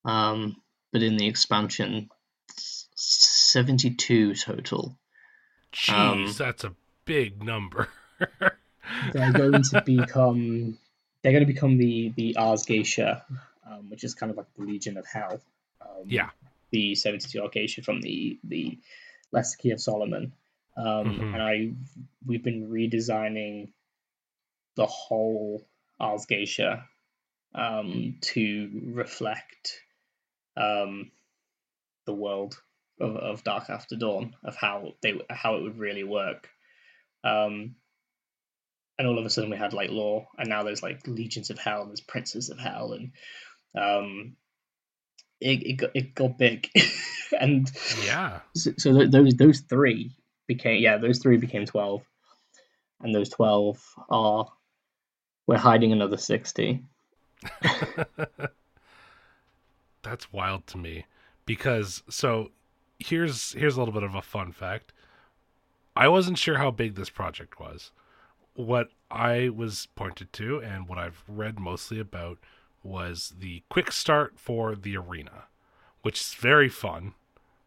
um, 0.04 0.56
but 0.92 1.02
in 1.02 1.16
the 1.16 1.26
expansion, 1.26 2.08
seventy 3.52 3.90
two 3.90 4.34
total. 4.34 4.96
Jeez, 5.72 5.92
um, 5.92 6.34
that's 6.36 6.64
a 6.64 6.74
big 7.04 7.42
number. 7.42 7.88
they're 9.12 9.32
going 9.32 9.62
to 9.62 9.82
become 9.86 10.78
they're 11.22 11.32
going 11.32 11.46
to 11.46 11.52
become 11.52 11.78
the 11.78 12.12
the 12.16 12.36
Ars 12.36 12.64
Goetia, 12.64 13.22
um, 13.70 13.90
which 13.90 14.04
is 14.04 14.14
kind 14.14 14.30
of 14.30 14.36
like 14.36 14.46
the 14.56 14.64
Legion 14.64 14.96
of 14.96 15.06
Hell. 15.06 15.40
Um, 15.80 16.04
yeah, 16.06 16.30
the 16.70 16.94
72 16.94 17.40
Ars 17.40 17.50
Goetia 17.54 17.84
from 17.84 18.00
the 18.00 18.38
the 18.44 18.78
Lesser 19.30 19.56
Key 19.58 19.70
of 19.70 19.80
Solomon. 19.80 20.32
Um, 20.76 20.86
mm-hmm. 20.86 21.34
And 21.34 21.42
I 21.42 21.72
we've 22.26 22.42
been 22.42 22.70
redesigning 22.70 23.68
the 24.74 24.86
whole 24.86 25.62
Ars 26.00 26.26
Goetia 26.26 26.84
um, 27.54 28.16
to 28.22 28.70
reflect 28.92 29.80
um, 30.56 31.10
the 32.06 32.14
world 32.14 32.60
of, 33.02 33.16
of 33.16 33.44
Dark 33.44 33.68
After 33.68 33.96
Dawn, 33.96 34.34
of 34.44 34.56
how 34.56 34.94
they 35.02 35.20
how 35.28 35.56
it 35.56 35.62
would 35.62 35.78
really 35.78 36.04
work. 36.04 36.48
Um, 37.24 37.76
and 38.98 39.08
all 39.08 39.18
of 39.18 39.26
a 39.26 39.30
sudden 39.30 39.50
we 39.50 39.56
had 39.56 39.72
like 39.72 39.90
law, 39.90 40.26
and 40.38 40.48
now 40.48 40.62
there's 40.62 40.82
like 40.82 41.06
legions 41.06 41.50
of 41.50 41.58
hell, 41.58 41.82
and 41.82 41.90
there's 41.90 42.00
princes 42.00 42.50
of 42.50 42.58
hell, 42.58 42.92
and 42.92 43.12
um, 43.76 44.36
it 45.40 45.62
it 45.62 45.72
got, 45.74 45.90
it 45.94 46.14
got 46.14 46.38
big, 46.38 46.68
and 47.40 47.70
Yeah. 48.04 48.40
so, 48.54 48.72
so 48.78 49.06
those 49.06 49.34
those 49.34 49.60
three 49.60 50.16
became 50.46 50.82
yeah 50.82 50.98
those 50.98 51.18
three 51.18 51.36
became 51.36 51.66
twelve, 51.66 52.02
and 53.00 53.14
those 53.14 53.30
twelve 53.30 53.82
are 54.08 54.46
we're 55.46 55.58
hiding 55.58 55.92
another 55.92 56.18
sixty. 56.18 56.82
That's 60.02 60.32
wild 60.32 60.66
to 60.68 60.78
me 60.78 61.06
because 61.46 62.02
so 62.08 62.50
here's 63.02 63.52
here's 63.52 63.76
a 63.76 63.78
little 63.78 63.94
bit 63.94 64.02
of 64.02 64.14
a 64.14 64.22
fun 64.22 64.52
fact. 64.52 64.92
I 65.94 66.08
wasn't 66.08 66.38
sure 66.38 66.58
how 66.58 66.70
big 66.70 66.94
this 66.94 67.10
project 67.10 67.60
was. 67.60 67.90
What 68.54 68.88
I 69.10 69.50
was 69.50 69.88
pointed 69.94 70.32
to 70.34 70.58
and 70.62 70.88
what 70.88 70.98
I've 70.98 71.22
read 71.28 71.58
mostly 71.58 71.98
about 71.98 72.38
was 72.82 73.34
the 73.38 73.62
quick 73.68 73.92
start 73.92 74.34
for 74.36 74.74
the 74.74 74.96
arena, 74.96 75.44
which 76.02 76.20
is 76.20 76.34
very 76.34 76.68
fun, 76.68 77.14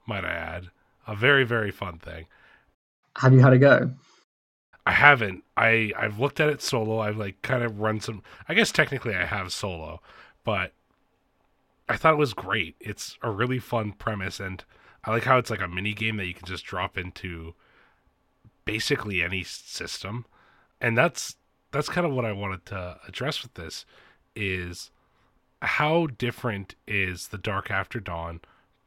might 0.07 0.25
I 0.25 0.33
add. 0.33 0.69
A 1.07 1.15
very 1.15 1.43
very 1.43 1.71
fun 1.71 1.99
thing. 1.99 2.25
Have 3.17 3.33
you 3.33 3.39
had 3.39 3.53
a 3.53 3.57
go? 3.57 3.91
I 4.85 4.91
haven't. 4.91 5.43
I 5.57 5.91
I've 5.97 6.19
looked 6.19 6.39
at 6.39 6.49
it 6.49 6.61
solo. 6.61 6.99
I've 6.99 7.17
like 7.17 7.41
kind 7.41 7.63
of 7.63 7.79
run 7.79 7.99
some. 7.99 8.21
I 8.47 8.53
guess 8.53 8.71
technically 8.71 9.15
I 9.15 9.25
have 9.25 9.51
solo, 9.51 10.01
but 10.43 10.73
I 11.89 11.97
thought 11.97 12.13
it 12.13 12.17
was 12.19 12.33
great. 12.33 12.75
It's 12.79 13.17
a 13.21 13.29
really 13.29 13.59
fun 13.59 13.93
premise, 13.93 14.39
and 14.39 14.63
I 15.05 15.11
like 15.11 15.23
how 15.23 15.37
it's 15.37 15.49
like 15.49 15.61
a 15.61 15.67
mini 15.67 15.93
game 15.93 16.17
that 16.17 16.25
you 16.25 16.33
can 16.33 16.47
just 16.47 16.65
drop 16.65 16.97
into 16.97 17.53
basically 18.65 19.21
any 19.21 19.43
system, 19.43 20.25
and 20.81 20.97
that's 20.97 21.35
that's 21.71 21.89
kind 21.89 22.07
of 22.07 22.13
what 22.13 22.25
I 22.25 22.31
wanted 22.31 22.65
to 22.67 22.97
address 23.07 23.43
with 23.43 23.53
this 23.55 23.85
is 24.35 24.91
how 25.61 26.07
different 26.07 26.75
is 26.87 27.27
the 27.29 27.37
Dark 27.37 27.69
After 27.71 27.99
Dawn 27.99 28.41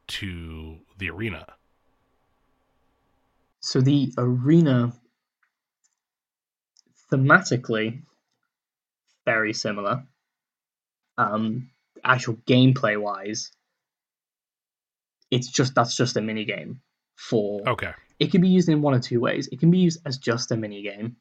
to 0.09 0.78
the 0.96 1.11
Arena? 1.11 1.46
So 3.61 3.81
the 3.81 4.12
arena 4.16 4.92
thematically 7.11 8.02
very 9.24 9.52
similar. 9.52 10.04
Um, 11.18 11.70
actual 12.04 12.37
gameplay 12.46 12.98
wise, 13.00 13.50
it's 15.31 15.49
just 15.49 15.75
that's 15.75 15.97
just 15.97 16.17
a 16.17 16.21
mini 16.21 16.45
game 16.45 16.81
for 17.17 17.69
Okay, 17.69 17.93
it 18.19 18.31
can 18.31 18.41
be 18.41 18.49
used 18.49 18.69
in 18.69 18.83
one 18.83 18.95
or 18.95 19.01
two 19.01 19.21
ways. 19.21 19.49
It 19.51 19.61
can 19.61 19.71
be 19.71 19.79
used 19.79 20.01
as 20.07 20.19
just 20.19 20.51
a 20.53 20.57
mini 20.57 20.83
game, 20.83 21.17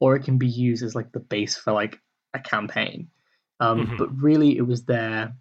or 0.00 0.16
it 0.16 0.24
can 0.24 0.38
be 0.38 0.48
used 0.48 0.82
as 0.82 0.94
like 0.94 1.12
the 1.12 1.20
base 1.20 1.56
for 1.56 1.72
like 1.72 1.98
a 2.34 2.38
campaign. 2.40 3.08
Um, 3.60 3.86
Mhm. 3.86 3.98
But 3.98 4.20
really, 4.20 4.56
it 4.56 4.66
was 4.66 4.84
there 4.84 5.34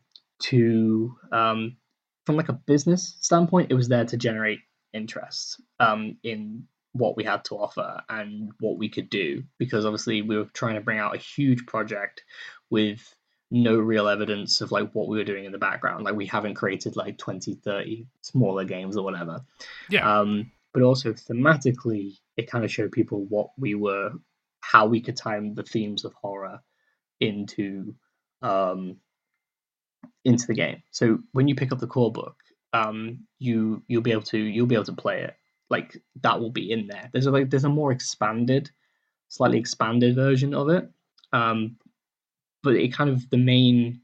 to, 0.43 1.17
um, 1.31 1.77
from 2.25 2.35
like 2.35 2.49
a 2.49 2.53
business 2.53 3.17
standpoint, 3.19 3.71
it 3.71 3.75
was 3.75 3.87
there 3.87 4.05
to 4.05 4.17
generate 4.17 4.59
interest 4.93 5.59
um, 5.79 6.17
in 6.23 6.67
what 6.93 7.15
we 7.15 7.23
had 7.23 7.43
to 7.45 7.55
offer 7.55 8.01
and 8.09 8.51
what 8.59 8.77
we 8.77 8.89
could 8.89 9.09
do. 9.09 9.43
Because 9.57 9.85
obviously, 9.85 10.21
we 10.21 10.37
were 10.37 10.49
trying 10.53 10.75
to 10.75 10.81
bring 10.81 10.99
out 10.99 11.15
a 11.15 11.19
huge 11.19 11.65
project 11.65 12.23
with 12.69 13.01
no 13.51 13.77
real 13.77 14.07
evidence 14.07 14.61
of 14.61 14.71
like 14.71 14.89
what 14.93 15.09
we 15.09 15.17
were 15.17 15.25
doing 15.25 15.43
in 15.45 15.51
the 15.51 15.57
background. 15.57 16.05
Like 16.05 16.15
we 16.15 16.25
haven't 16.25 16.55
created 16.55 16.95
like 16.95 17.17
20, 17.17 17.55
30 17.55 18.07
smaller 18.21 18.63
games 18.63 18.95
or 18.95 19.03
whatever. 19.03 19.41
yeah, 19.89 20.19
Um, 20.19 20.51
but 20.73 20.83
also 20.83 21.11
thematically, 21.11 22.17
it 22.37 22.49
kind 22.49 22.63
of 22.63 22.71
showed 22.71 22.93
people 22.93 23.25
what 23.27 23.49
we 23.57 23.75
were, 23.75 24.13
how 24.61 24.85
we 24.85 25.01
could 25.01 25.17
time 25.17 25.53
the 25.53 25.63
themes 25.63 26.05
of 26.05 26.13
horror 26.13 26.61
into 27.19 27.93
um, 28.41 28.97
into 30.23 30.47
the 30.47 30.53
game. 30.53 30.81
So 30.91 31.19
when 31.33 31.47
you 31.49 31.55
pick 31.55 31.73
up 31.73 31.79
the 31.79 31.87
core 31.87 32.11
book, 32.11 32.37
um, 32.73 33.27
you 33.37 33.83
you'll 33.87 34.01
be 34.01 34.13
able 34.13 34.21
to 34.23 34.37
you'll 34.37 34.67
be 34.67 34.75
able 34.75 34.85
to 34.85 34.93
play 34.93 35.23
it. 35.23 35.35
Like 35.69 36.01
that 36.21 36.39
will 36.39 36.51
be 36.51 36.71
in 36.71 36.87
there. 36.87 37.09
There's 37.11 37.25
a 37.25 37.31
like 37.31 37.49
there's 37.49 37.65
a 37.65 37.69
more 37.69 37.91
expanded, 37.91 38.71
slightly 39.27 39.59
expanded 39.59 40.15
version 40.15 40.53
of 40.53 40.69
it. 40.69 40.89
Um, 41.33 41.77
but 42.63 42.75
it 42.75 42.93
kind 42.93 43.09
of 43.09 43.29
the 43.29 43.37
main 43.37 44.01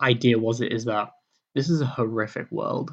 idea 0.00 0.38
was 0.38 0.60
it 0.60 0.72
is 0.72 0.84
that 0.84 1.10
this 1.54 1.70
is 1.70 1.80
a 1.80 1.86
horrific 1.86 2.50
world. 2.50 2.90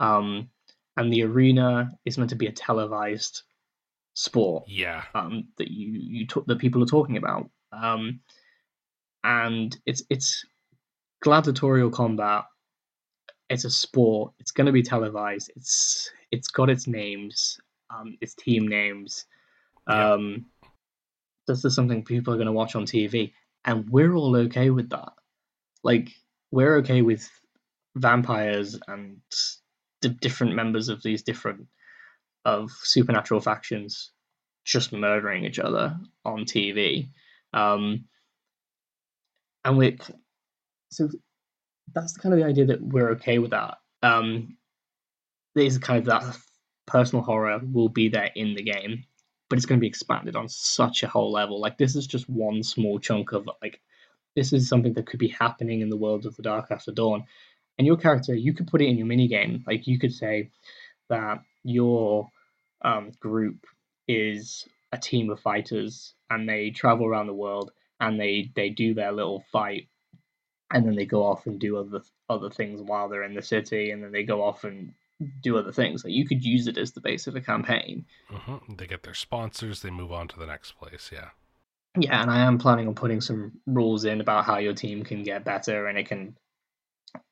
Um, 0.00 0.48
and 0.96 1.12
the 1.12 1.22
arena 1.24 1.90
is 2.04 2.18
meant 2.18 2.30
to 2.30 2.36
be 2.36 2.46
a 2.46 2.52
televised 2.52 3.42
sport 4.14 4.64
yeah, 4.68 5.02
um, 5.14 5.48
that 5.58 5.70
you 5.70 5.92
you 5.92 6.26
talk, 6.26 6.46
that 6.46 6.58
people 6.58 6.82
are 6.82 6.86
talking 6.86 7.16
about, 7.16 7.50
um, 7.72 8.20
and 9.24 9.76
it's 9.86 10.02
it's 10.08 10.44
gladiatorial 11.20 11.90
combat. 11.90 12.44
It's 13.50 13.64
a 13.64 13.70
sport. 13.70 14.32
It's 14.38 14.52
going 14.52 14.66
to 14.66 14.72
be 14.72 14.82
televised. 14.82 15.50
It's 15.56 16.10
it's 16.30 16.48
got 16.48 16.70
its 16.70 16.86
names, 16.86 17.58
um, 17.90 18.16
its 18.20 18.34
team 18.34 18.68
names. 18.68 19.26
Yeah. 19.88 20.12
Um, 20.12 20.46
this 21.46 21.64
is 21.64 21.74
something 21.74 22.04
people 22.04 22.32
are 22.32 22.38
going 22.38 22.46
to 22.46 22.52
watch 22.52 22.74
on 22.74 22.86
TV, 22.86 23.32
and 23.64 23.88
we're 23.88 24.14
all 24.14 24.36
okay 24.36 24.70
with 24.70 24.90
that. 24.90 25.12
Like 25.82 26.10
we're 26.50 26.76
okay 26.78 27.02
with 27.02 27.28
vampires 27.96 28.78
and 28.88 29.18
the 30.02 30.08
different 30.08 30.54
members 30.54 30.88
of 30.88 31.02
these 31.02 31.22
different 31.22 31.66
of 32.44 32.70
supernatural 32.82 33.40
factions 33.40 34.10
just 34.64 34.92
murdering 34.92 35.44
each 35.44 35.58
other 35.58 35.96
on 36.24 36.44
TV. 36.44 37.08
Um, 37.52 38.04
and 39.64 39.78
we 39.78 39.98
so 40.90 41.08
that's 41.94 42.16
kind 42.16 42.34
of 42.34 42.40
the 42.40 42.46
idea 42.46 42.66
that 42.66 42.82
we're 42.82 43.10
okay 43.12 43.38
with 43.38 43.50
that. 43.50 43.78
Um, 44.02 44.56
there's 45.54 45.78
kind 45.78 45.98
of 45.98 46.06
that 46.06 46.36
personal 46.86 47.24
horror 47.24 47.60
will 47.72 47.88
be 47.88 48.08
there 48.08 48.30
in 48.34 48.54
the 48.54 48.62
game, 48.62 49.04
but 49.54 49.58
it's 49.58 49.66
going 49.66 49.78
to 49.78 49.80
be 49.80 49.86
expanded 49.86 50.34
on 50.34 50.48
such 50.48 51.04
a 51.04 51.06
whole 51.06 51.30
level. 51.30 51.60
Like 51.60 51.78
this 51.78 51.94
is 51.94 52.08
just 52.08 52.28
one 52.28 52.64
small 52.64 52.98
chunk 52.98 53.30
of 53.30 53.48
like 53.62 53.80
this 54.34 54.52
is 54.52 54.68
something 54.68 54.94
that 54.94 55.06
could 55.06 55.20
be 55.20 55.28
happening 55.28 55.80
in 55.80 55.88
the 55.88 55.96
world 55.96 56.26
of 56.26 56.34
the 56.34 56.42
Dark 56.42 56.72
After 56.72 56.90
Dawn. 56.90 57.22
And 57.78 57.86
your 57.86 57.96
character, 57.96 58.34
you 58.34 58.52
could 58.52 58.66
put 58.66 58.82
it 58.82 58.88
in 58.88 58.98
your 58.98 59.06
mini 59.06 59.28
game. 59.28 59.62
Like 59.64 59.86
you 59.86 59.96
could 59.96 60.12
say 60.12 60.50
that 61.08 61.38
your 61.62 62.28
um, 62.82 63.12
group 63.20 63.64
is 64.08 64.66
a 64.90 64.98
team 64.98 65.30
of 65.30 65.38
fighters, 65.38 66.14
and 66.30 66.48
they 66.48 66.70
travel 66.70 67.06
around 67.06 67.28
the 67.28 67.32
world, 67.32 67.70
and 68.00 68.18
they 68.18 68.50
they 68.56 68.70
do 68.70 68.92
their 68.92 69.12
little 69.12 69.44
fight, 69.52 69.86
and 70.72 70.84
then 70.84 70.96
they 70.96 71.06
go 71.06 71.22
off 71.22 71.46
and 71.46 71.60
do 71.60 71.76
other 71.76 72.02
other 72.28 72.50
things 72.50 72.82
while 72.82 73.08
they're 73.08 73.22
in 73.22 73.34
the 73.34 73.40
city, 73.40 73.92
and 73.92 74.02
then 74.02 74.10
they 74.10 74.24
go 74.24 74.42
off 74.42 74.64
and 74.64 74.94
do 75.42 75.56
other 75.56 75.72
things. 75.72 76.04
Like 76.04 76.12
you 76.12 76.26
could 76.26 76.44
use 76.44 76.66
it 76.66 76.78
as 76.78 76.92
the 76.92 77.00
base 77.00 77.26
of 77.26 77.36
a 77.36 77.40
campaign. 77.40 78.06
hmm 78.30 78.74
they 78.74 78.86
get 78.86 79.02
their 79.02 79.14
sponsors. 79.14 79.82
They 79.82 79.90
move 79.90 80.12
on 80.12 80.28
to 80.28 80.38
the 80.38 80.46
next 80.46 80.72
place. 80.72 81.10
Yeah, 81.12 81.30
Yeah, 81.98 82.20
and 82.20 82.30
I 82.30 82.40
am 82.40 82.58
planning 82.58 82.88
on 82.88 82.94
putting 82.94 83.20
some 83.20 83.52
rules 83.66 84.04
in 84.04 84.20
about 84.20 84.44
how 84.44 84.58
your 84.58 84.74
team 84.74 85.04
can 85.04 85.22
get 85.22 85.44
better 85.44 85.86
and 85.86 85.96
it 85.98 86.08
can 86.08 86.36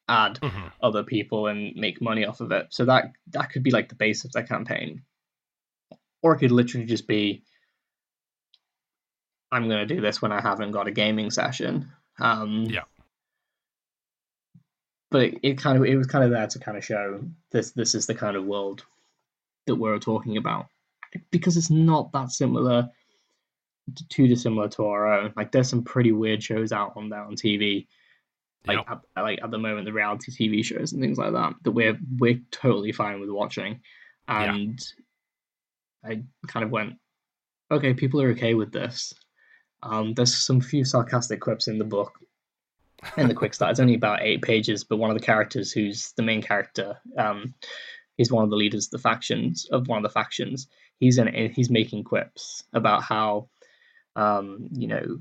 add 0.09 0.39
hmm 0.39 0.69
other 0.83 1.05
people 1.05 1.47
and 1.47 1.75
make 1.77 2.01
money 2.03 2.25
off 2.25 2.41
of 2.41 2.53
it. 2.53 2.67
So 2.71 2.85
that 2.87 3.13
that 3.29 3.51
could 3.51 3.63
be 3.63 3.71
like 3.71 3.89
the 3.89 3.95
base 3.95 4.25
of 4.25 4.33
their 4.33 4.43
campaign. 4.45 5.03
Or 6.23 6.35
it 6.35 6.39
could 6.39 6.53
literally 6.53 6.87
just 6.87 7.07
be 7.09 7.43
I'm 9.51 9.69
gonna 9.69 9.87
do 9.87 10.01
this 10.01 10.23
when 10.23 10.33
I 10.33 10.41
haven't 10.41 10.73
got 10.73 10.89
a 10.89 10.93
gaming 10.93 11.31
session. 11.31 11.91
Um 12.19 12.65
Yeah. 12.65 12.85
But 15.13 15.23
it, 15.23 15.39
it 15.43 15.59
kind 15.59 15.79
of 15.79 15.85
it 15.85 15.97
was 15.97 16.07
kind 16.07 16.25
of 16.25 16.31
there 16.31 16.47
to 16.47 16.59
kind 16.59 16.77
of 16.77 16.85
show 16.85 17.21
this 17.51 17.73
this 17.73 17.95
is 17.95 18.07
the 18.07 18.15
kind 18.15 18.37
of 18.37 18.45
world 18.45 18.85
that 19.67 19.77
we're 19.77 19.99
talking 19.99 20.37
about. 20.37 20.67
Because 21.31 21.57
it's 21.57 21.71
not 21.71 22.11
that 22.13 22.31
similar 22.31 22.91
too 24.09 24.27
dissimilar 24.27 24.69
to 24.69 24.87
our 24.87 25.13
own. 25.13 25.33
Like 25.37 25.53
there's 25.53 25.69
some 25.69 25.83
pretty 25.83 26.13
weird 26.13 26.43
shows 26.43 26.73
out 26.73 26.93
on 26.97 27.09
there 27.09 27.21
on 27.21 27.35
TV. 27.35 27.87
Like 28.67 28.79
at, 28.89 29.01
like 29.17 29.41
at 29.43 29.51
the 29.51 29.59
moment, 29.59 29.87
the 29.87 29.93
reality 29.93 30.31
TV 30.31 30.65
shows 30.65 30.93
and 30.93 31.03
things 31.03 31.19
like 31.19 31.33
that 31.33 31.55
that 31.65 31.73
we're 31.73 31.99
we're 32.19 32.41
totally 32.51 32.93
fine 32.93 33.21
with 33.21 33.31
watching. 33.31 33.81
Yeah. 34.29 34.55
And 34.55 34.81
I 36.05 36.23
kind 36.47 36.65
of 36.65 36.71
went, 36.71 36.95
okay, 37.71 37.95
people 37.95 38.23
are 38.23 38.31
okay 38.31 38.55
with 38.55 38.73
this. 38.73 39.13
Um, 39.83 40.15
there's 40.15 40.45
some 40.45 40.61
few 40.61 40.85
sarcastic 40.85 41.41
quips 41.41 41.67
in 41.67 41.79
the 41.79 41.85
book. 41.85 42.13
In 43.17 43.29
the 43.29 43.35
quick 43.35 43.55
start, 43.55 43.73
it's 43.73 43.81
only 43.81 43.95
about 43.95 44.23
eight 44.23 44.43
pages, 44.43 44.85
but 44.85 44.99
one 44.99 45.11
of 45.11 45.19
the 45.19 45.25
characters, 45.25 45.73
who's 45.73 46.13
the 46.17 46.23
main 46.23 46.43
character, 46.43 46.99
um, 47.19 47.55
he's 48.17 48.31
one 48.31 48.45
of 48.45 48.51
the 48.51 48.57
leaders 48.57 48.87
of 48.87 48.93
the 48.93 48.99
factions 48.99 49.67
of 49.71 49.89
one 49.89 49.99
of 49.99 50.03
the 50.03 50.09
factions. 50.15 50.69
He's 51.01 51.19
in. 51.19 51.53
He's 51.53 51.71
making 51.71 52.05
quips 52.05 52.63
about 52.73 53.03
how, 53.03 53.49
um, 54.15 54.69
you 54.73 54.87
know, 54.87 55.19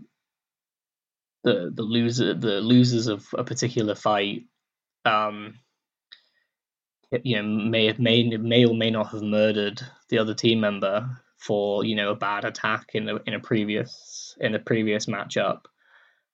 the 1.44 1.72
the 1.74 1.82
loser 1.82 2.34
the 2.34 2.62
losers 2.62 3.08
of 3.08 3.26
a 3.38 3.44
particular 3.44 3.96
fight 3.96 4.44
um 5.06 5.56
you 7.24 7.36
know 7.36 7.44
may 7.44 7.94
may 7.98 8.24
may 8.24 8.66
or 8.66 8.76
may 8.76 8.90
not 8.90 9.10
have 9.10 9.22
murdered 9.22 9.82
the 10.10 10.20
other 10.20 10.34
team 10.34 10.60
member 10.60 11.10
for 11.38 11.84
you 11.84 11.96
know 11.96 12.12
a 12.12 12.16
bad 12.16 12.46
attack 12.46 12.90
in 12.94 13.10
a 13.10 13.18
in 13.26 13.34
a 13.34 13.40
previous 13.40 14.36
in 14.40 14.56
a 14.56 14.60
previous 14.60 15.08
matchup 15.08 15.62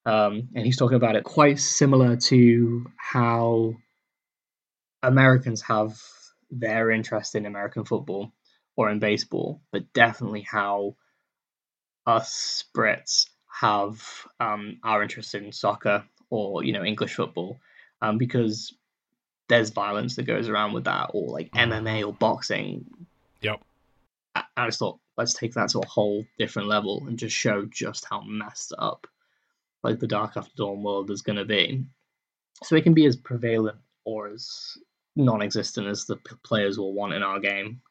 um, 0.08 0.48
and 0.56 0.66
he's 0.66 0.78
talking 0.78 0.96
about 0.96 1.18
it 1.18 1.26
quite 1.26 1.60
similar 1.60 2.16
to 2.16 2.90
how 2.96 3.76
Americans 5.04 5.62
have 5.64 6.00
their 6.50 6.92
interest 6.92 7.36
in 7.36 7.46
American 7.46 7.84
football 7.84 8.32
or 8.78 8.90
in 8.90 9.00
baseball, 9.00 9.62
but 9.70 9.92
definitely 9.92 10.48
how 10.50 10.96
us 12.06 12.64
Brits 12.74 13.28
have 13.52 14.02
um, 14.40 14.80
our 14.82 15.04
interest 15.04 15.36
in 15.36 15.52
soccer 15.52 16.06
or 16.30 16.64
you 16.64 16.72
know 16.72 16.86
English 16.86 17.16
football, 17.16 17.60
um, 18.02 18.18
because 18.18 18.74
there's 19.50 19.72
violence 19.72 20.16
that 20.16 20.24
goes 20.24 20.48
around 20.48 20.72
with 20.72 20.86
that, 20.86 21.12
or 21.14 21.28
like 21.28 21.52
MMA 21.52 21.84
mm-hmm. 21.84 22.08
or 22.08 22.14
boxing. 22.14 22.86
Yep. 23.42 23.60
I, 24.36 24.44
I 24.56 24.68
just 24.68 24.80
thought 24.80 25.00
let's 25.18 25.34
take 25.34 25.56
that 25.56 25.68
to 25.72 25.80
a 25.80 25.86
whole 25.86 26.24
different 26.40 26.70
level 26.70 27.04
and 27.08 27.20
just 27.20 27.36
show 27.36 27.66
just 27.66 28.06
how 28.10 28.22
messed 28.22 28.74
up 28.80 29.06
like 29.84 30.00
the 30.00 30.08
Dark 30.08 30.34
After 30.36 30.56
Dawn 30.56 30.84
world 30.84 31.12
is 31.12 31.22
going 31.22 31.38
to 31.38 31.46
be. 31.46 31.86
So 32.64 32.76
it 32.76 32.84
can 32.84 32.94
be 32.94 33.06
as 33.06 33.16
prevalent 33.16 33.78
or 34.06 34.28
as 34.28 34.78
non-existent 35.16 35.88
as 35.88 36.06
the 36.06 36.18
players 36.44 36.78
will 36.78 36.94
want 36.94 37.14
in 37.14 37.24
our 37.24 37.40
game, 37.40 37.82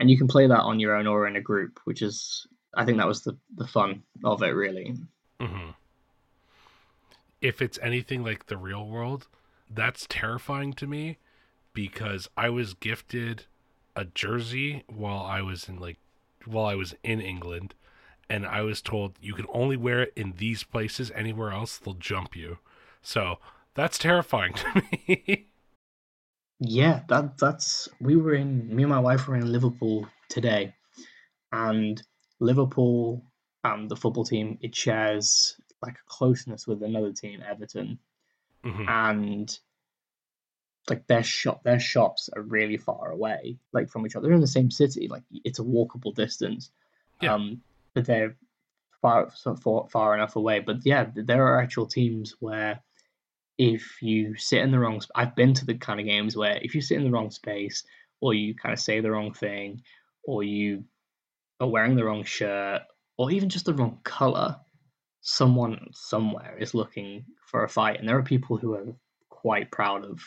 and 0.00 0.10
you 0.10 0.18
can 0.18 0.28
play 0.28 0.46
that 0.46 0.60
on 0.60 0.80
your 0.80 0.94
own 0.94 1.06
or 1.06 1.26
in 1.26 1.36
a 1.36 1.40
group, 1.40 1.80
which 1.84 2.02
is 2.02 2.46
I 2.74 2.84
think 2.84 2.98
that 2.98 3.06
was 3.06 3.22
the 3.22 3.36
the 3.56 3.66
fun 3.66 4.02
of 4.24 4.42
it 4.42 4.50
really. 4.50 4.94
Mm-hmm. 5.40 5.70
If 7.40 7.62
it's 7.62 7.78
anything 7.82 8.24
like 8.24 8.46
the 8.46 8.56
real 8.56 8.86
world, 8.86 9.28
that's 9.70 10.06
terrifying 10.08 10.72
to 10.74 10.86
me 10.86 11.18
because 11.72 12.28
I 12.36 12.48
was 12.48 12.74
gifted 12.74 13.44
a 13.94 14.04
jersey 14.04 14.84
while 14.88 15.24
I 15.24 15.42
was 15.42 15.68
in 15.68 15.78
like 15.78 15.98
while 16.44 16.66
I 16.66 16.74
was 16.74 16.94
in 17.02 17.20
England 17.20 17.74
and 18.28 18.46
I 18.46 18.62
was 18.62 18.82
told 18.82 19.14
you 19.20 19.34
can 19.34 19.46
only 19.52 19.76
wear 19.76 20.02
it 20.02 20.12
in 20.16 20.34
these 20.36 20.62
places 20.62 21.12
anywhere 21.14 21.52
else 21.52 21.76
they'll 21.78 21.94
jump 21.94 22.36
you. 22.36 22.58
So, 23.02 23.38
that's 23.74 23.98
terrifying 23.98 24.54
to 24.54 24.82
me. 24.90 25.46
yeah, 26.60 27.02
that 27.08 27.38
that's 27.38 27.88
we 28.00 28.16
were 28.16 28.34
in 28.34 28.74
me 28.74 28.82
and 28.82 28.90
my 28.90 28.98
wife 28.98 29.28
were 29.28 29.36
in 29.36 29.52
Liverpool 29.52 30.08
today 30.28 30.74
and 31.52 32.02
Liverpool 32.40 33.22
and 33.64 33.88
the 33.88 33.96
football 33.96 34.24
team 34.24 34.58
it 34.60 34.74
shares 34.74 35.56
like 35.82 35.94
a 35.94 36.08
closeness 36.10 36.66
with 36.66 36.82
another 36.82 37.12
team 37.12 37.42
Everton 37.48 37.98
mm-hmm. 38.64 38.88
and 38.88 39.58
like 40.88 41.06
their 41.06 41.22
shop 41.22 41.62
their 41.64 41.80
shops 41.80 42.30
are 42.34 42.42
really 42.42 42.76
far 42.76 43.10
away 43.10 43.58
like 43.72 43.88
from 43.88 44.06
each 44.06 44.14
other 44.14 44.26
they're 44.26 44.34
in 44.34 44.40
the 44.40 44.46
same 44.46 44.70
city 44.70 45.08
like 45.08 45.22
it's 45.44 45.58
a 45.58 45.62
walkable 45.62 46.14
distance 46.14 46.70
yeah. 47.20 47.34
um 47.34 47.60
but 47.96 48.04
they're 48.04 48.36
far 49.00 49.30
far, 49.62 49.88
far 49.88 50.14
enough 50.14 50.36
away 50.36 50.60
but 50.60 50.76
yeah 50.84 51.06
there 51.14 51.44
are 51.46 51.60
actual 51.60 51.86
teams 51.86 52.36
where 52.40 52.78
if 53.58 54.02
you 54.02 54.36
sit 54.36 54.60
in 54.60 54.70
the 54.70 54.78
wrong 54.78 55.00
i've 55.14 55.34
been 55.34 55.54
to 55.54 55.64
the 55.64 55.74
kind 55.74 55.98
of 55.98 56.06
games 56.06 56.36
where 56.36 56.58
if 56.62 56.74
you 56.74 56.80
sit 56.80 56.98
in 56.98 57.04
the 57.04 57.10
wrong 57.10 57.30
space 57.30 57.82
or 58.20 58.34
you 58.34 58.54
kind 58.54 58.72
of 58.72 58.78
say 58.78 59.00
the 59.00 59.10
wrong 59.10 59.32
thing 59.32 59.80
or 60.24 60.42
you 60.42 60.84
are 61.58 61.68
wearing 61.68 61.96
the 61.96 62.04
wrong 62.04 62.22
shirt 62.22 62.82
or 63.16 63.30
even 63.30 63.48
just 63.48 63.64
the 63.64 63.74
wrong 63.74 63.98
color 64.04 64.54
someone 65.22 65.88
somewhere 65.92 66.56
is 66.58 66.74
looking 66.74 67.24
for 67.46 67.64
a 67.64 67.68
fight 67.68 67.98
and 67.98 68.06
there 68.06 68.18
are 68.18 68.22
people 68.22 68.58
who 68.58 68.74
are 68.74 68.86
quite 69.30 69.70
proud 69.70 70.04
of 70.04 70.20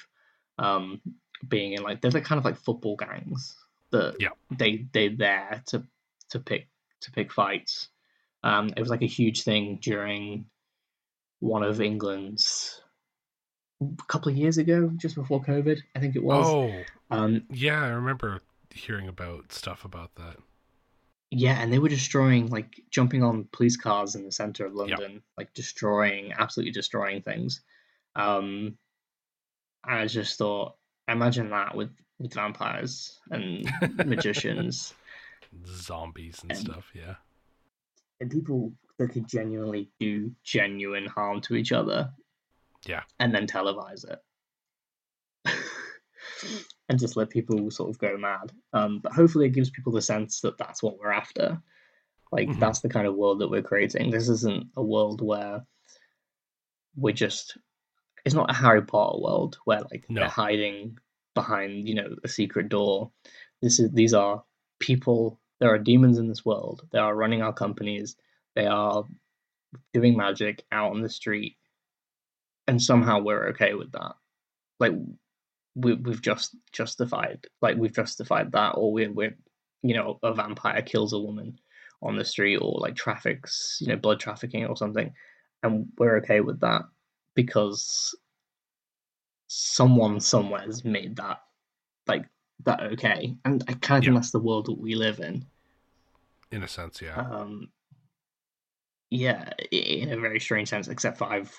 um, 0.58 1.00
being 1.48 1.74
in 1.74 1.84
like 1.84 2.02
they're 2.02 2.12
the 2.12 2.20
kind 2.20 2.40
of 2.40 2.46
like 2.46 2.58
football 2.58 2.98
gangs 2.98 3.56
that 3.92 4.16
yeah. 4.20 4.30
they 4.58 4.86
they're 4.92 5.16
there 5.16 5.64
to 5.68 5.84
to 6.30 6.40
pick 6.40 6.68
to 7.02 7.12
pick 7.12 7.32
fights. 7.32 7.90
Um, 8.44 8.70
it 8.76 8.80
was 8.80 8.90
like 8.90 9.02
a 9.02 9.08
huge 9.08 9.44
thing 9.44 9.80
during 9.82 10.46
one 11.40 11.64
of 11.64 11.82
England's 11.82 12.82
a 13.82 14.04
couple 14.08 14.32
of 14.32 14.38
years 14.38 14.58
ago, 14.58 14.92
just 14.98 15.16
before 15.16 15.42
COVID, 15.42 15.80
I 15.96 16.00
think 16.00 16.16
it 16.16 16.24
was. 16.24 16.46
Oh, 16.46 16.84
um, 17.12 17.44
yeah, 17.50 17.82
I 17.82 17.90
remember 17.90 18.42
hearing 18.74 19.08
about 19.08 19.52
stuff 19.52 19.86
about 19.86 20.16
that. 20.16 20.38
Yeah, 21.32 21.62
and 21.62 21.72
they 21.72 21.80
were 21.80 21.90
destroying, 21.90 22.50
like 22.50 22.82
jumping 22.90 23.24
on 23.24 23.48
police 23.52 23.78
cars 23.78 24.16
in 24.16 24.26
the 24.26 24.32
center 24.32 24.66
of 24.66 24.74
London, 24.74 25.14
yep. 25.14 25.22
like 25.38 25.54
destroying, 25.54 26.34
absolutely 26.34 26.72
destroying 26.72 27.22
things. 27.22 27.62
Um, 28.16 28.78
I 29.84 30.08
just 30.08 30.38
thought, 30.38 30.76
imagine 31.08 31.52
that 31.52 31.76
with 31.76 31.92
with 32.20 32.34
vampires 32.34 33.18
and 33.32 33.70
magicians, 34.06 34.94
zombies 35.66 36.40
and, 36.42 36.52
and 36.52 36.60
stuff. 36.60 36.92
Yeah, 36.94 37.16
and 38.20 38.30
people 38.30 38.74
that 38.98 39.12
could 39.12 39.28
genuinely 39.28 39.90
do 40.00 40.32
genuine 40.44 41.06
harm 41.06 41.42
to 41.42 41.56
each 41.56 41.72
other. 41.72 42.12
Yeah, 42.86 43.04
and 43.20 43.34
then 43.34 43.48
televise 43.48 44.06
it. 44.10 44.20
and 46.90 47.00
just 47.00 47.18
let 47.18 47.30
people 47.30 47.70
sort 47.72 47.90
of 47.90 48.00
go 48.00 48.18
mad. 48.18 48.52
Um, 48.74 49.00
but 49.00 49.14
hopefully, 49.14 49.48
it 49.48 49.54
gives 49.54 49.70
people 49.70 49.94
the 49.94 50.02
sense 50.02 50.42
that 50.42 50.58
that's 50.58 50.82
what 50.84 50.98
we're 51.00 51.12
after. 51.12 51.62
Like 52.32 52.50
mm-hmm. 52.50 52.60
that's 52.60 52.82
the 52.82 52.90
kind 52.90 53.08
of 53.08 53.16
world 53.16 53.40
that 53.40 53.50
we're 53.50 53.62
creating. 53.62 54.12
This 54.12 54.30
isn't 54.30 54.68
a 54.76 54.84
world 54.84 55.22
where 55.22 55.66
we're 56.96 57.14
just 57.14 57.58
it's 58.26 58.36
not 58.36 58.50
a 58.50 58.54
Harry 58.54 58.82
Potter 58.82 59.20
world 59.20 59.58
where 59.66 59.82
like 59.92 60.06
no. 60.10 60.22
they're 60.22 60.30
hiding 60.30 60.98
behind 61.34 61.88
you 61.88 61.96
know 61.96 62.16
a 62.24 62.28
secret 62.28 62.70
door. 62.70 63.12
This 63.62 63.80
is 63.80 63.92
these 63.92 64.14
are 64.14 64.44
people. 64.80 65.40
There 65.60 65.74
are 65.74 65.78
demons 65.80 66.18
in 66.18 66.28
this 66.28 66.46
world. 66.46 66.88
They 66.92 67.00
are 67.00 67.16
running 67.16 67.42
our 67.42 67.54
companies. 67.54 68.16
They 68.56 68.66
are 68.66 69.04
doing 69.94 70.18
magic 70.18 70.64
out 70.72 70.92
on 70.92 71.02
the 71.02 71.10
street, 71.10 71.58
and 72.68 72.82
somehow 72.82 73.20
we're 73.20 73.50
okay 73.50 73.74
with 73.74 73.92
that. 73.92 74.14
Like 74.80 74.94
we 75.76 75.94
we've 75.94 76.22
just 76.22 76.56
justified 76.72 77.46
like 77.62 77.78
we've 77.78 77.96
justified 77.96 78.52
that, 78.54 78.72
or 78.72 78.92
we're 78.92 79.12
we're 79.12 79.36
you 79.84 79.96
know 79.96 80.20
a 80.24 80.34
vampire 80.34 80.82
kills 80.82 81.14
a 81.14 81.20
woman 81.20 81.60
on 82.02 82.16
the 82.16 82.26
street 82.26 82.58
or 82.58 82.80
like 82.80 82.96
traffics 82.96 83.78
you 83.82 83.88
know 83.88 83.98
blood 83.98 84.20
trafficking 84.20 84.66
or 84.66 84.78
something, 84.78 85.14
and 85.64 85.88
we're 85.98 86.18
okay 86.18 86.42
with 86.42 86.60
that 86.62 86.84
because 87.36 88.16
someone 89.48 90.20
somewhere 90.20 90.62
has 90.62 90.86
made 90.86 91.16
that 91.16 91.42
like 92.08 92.26
that 92.66 92.82
okay, 92.94 93.36
and 93.46 93.64
I 93.68 93.74
kind 93.74 94.00
of 94.00 94.04
yeah. 94.04 94.08
think 94.10 94.22
that's 94.22 94.32
the 94.32 94.40
world 94.40 94.66
that 94.68 94.80
we 94.80 94.96
live 94.96 95.20
in. 95.20 95.46
In 96.52 96.64
a 96.64 96.68
sense, 96.68 97.02
yeah. 97.02 97.16
Um, 97.16 97.70
yeah, 99.10 99.50
in 99.72 100.12
a 100.12 100.20
very 100.20 100.40
strange 100.40 100.70
sense, 100.70 100.88
except 100.88 101.18
for 101.18 101.26
I've 101.26 101.56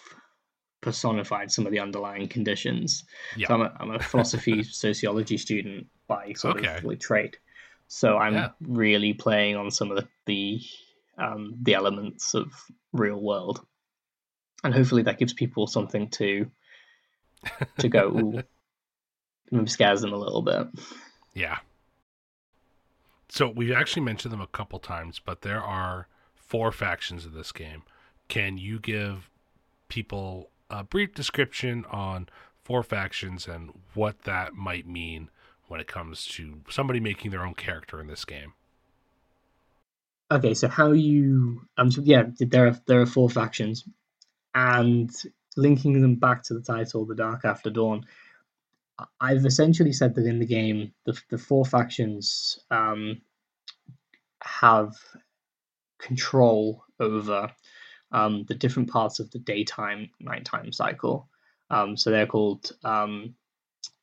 personified 0.80 1.50
some 1.50 1.66
of 1.66 1.72
the 1.72 1.78
underlying 1.78 2.28
conditions. 2.28 3.04
Yeah. 3.36 3.48
So 3.48 3.54
I'm 3.54 3.60
a, 3.62 3.76
I'm 3.80 3.90
a 3.92 3.98
philosophy 3.98 4.62
sociology 4.64 5.36
student 5.36 5.86
by 6.06 6.32
sort 6.34 6.58
okay. 6.58 6.78
of 6.78 6.84
like 6.84 7.00
trade. 7.00 7.36
So 7.88 8.16
I'm 8.16 8.34
yeah. 8.34 8.48
really 8.60 9.12
playing 9.12 9.56
on 9.56 9.70
some 9.70 9.90
of 9.90 9.96
the 9.96 10.08
the, 10.26 10.60
um, 11.18 11.54
the 11.62 11.74
elements 11.74 12.34
of 12.34 12.52
real 12.92 13.20
world 13.20 13.64
and 14.64 14.74
hopefully 14.74 15.02
that 15.02 15.18
gives 15.18 15.32
people 15.32 15.66
something 15.66 16.08
to 16.10 16.50
to 17.78 17.88
go 17.88 18.42
maybe 19.50 19.66
them 19.66 20.12
a 20.12 20.16
little 20.16 20.42
bit. 20.42 20.68
Yeah. 21.34 21.58
So 23.28 23.48
we've 23.48 23.72
actually 23.72 24.02
mentioned 24.02 24.32
them 24.32 24.40
a 24.40 24.46
couple 24.46 24.78
times 24.78 25.20
but 25.24 25.42
there 25.42 25.62
are 25.62 26.08
four 26.34 26.72
factions 26.72 27.24
of 27.24 27.32
this 27.32 27.52
game. 27.52 27.82
Can 28.28 28.58
you 28.58 28.78
give 28.78 29.30
people 29.88 30.50
a 30.68 30.84
brief 30.84 31.14
description 31.14 31.84
on 31.90 32.28
four 32.64 32.82
factions 32.82 33.46
and 33.46 33.70
what 33.94 34.22
that 34.22 34.54
might 34.54 34.86
mean 34.86 35.30
when 35.68 35.80
it 35.80 35.86
comes 35.86 36.26
to 36.26 36.60
somebody 36.68 37.00
making 37.00 37.30
their 37.30 37.44
own 37.44 37.54
character 37.54 38.00
in 38.00 38.06
this 38.06 38.24
game? 38.24 38.54
Okay 40.32 40.54
so 40.54 40.68
how 40.68 40.92
you 40.92 41.62
um 41.76 41.90
so 41.90 42.02
yeah 42.02 42.24
there 42.38 42.68
are 42.68 42.80
there 42.86 43.00
are 43.00 43.06
four 43.06 43.28
factions 43.28 43.84
and 44.54 45.10
linking 45.56 46.00
them 46.00 46.16
back 46.16 46.42
to 46.44 46.54
the 46.54 46.60
title, 46.60 47.04
The 47.04 47.14
Dark 47.14 47.44
After 47.44 47.70
Dawn, 47.70 48.06
I've 49.20 49.46
essentially 49.46 49.92
said 49.92 50.14
that 50.14 50.26
in 50.26 50.38
the 50.38 50.46
game, 50.46 50.92
the, 51.06 51.20
the 51.30 51.38
four 51.38 51.64
factions 51.64 52.58
um, 52.70 53.20
have 54.42 54.94
control 55.98 56.84
over 56.98 57.50
um, 58.12 58.44
the 58.44 58.54
different 58.54 58.90
parts 58.90 59.20
of 59.20 59.30
the 59.30 59.38
daytime 59.38 60.10
nighttime 60.18 60.72
cycle. 60.72 61.28
Um, 61.70 61.96
so 61.96 62.10
they're 62.10 62.26
called 62.26 62.72
um, 62.84 63.34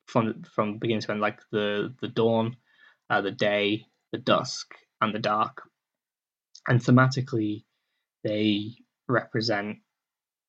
from 0.05 0.43
from 0.43 0.77
beginning 0.77 1.01
to 1.01 1.11
end, 1.11 1.21
like 1.21 1.41
the 1.51 1.93
the 2.01 2.07
dawn, 2.07 2.55
uh, 3.09 3.21
the 3.21 3.31
day, 3.31 3.85
the 4.11 4.17
dusk, 4.17 4.73
and 5.01 5.13
the 5.13 5.19
dark. 5.19 5.63
And 6.67 6.79
thematically, 6.79 7.63
they 8.23 8.75
represent 9.07 9.77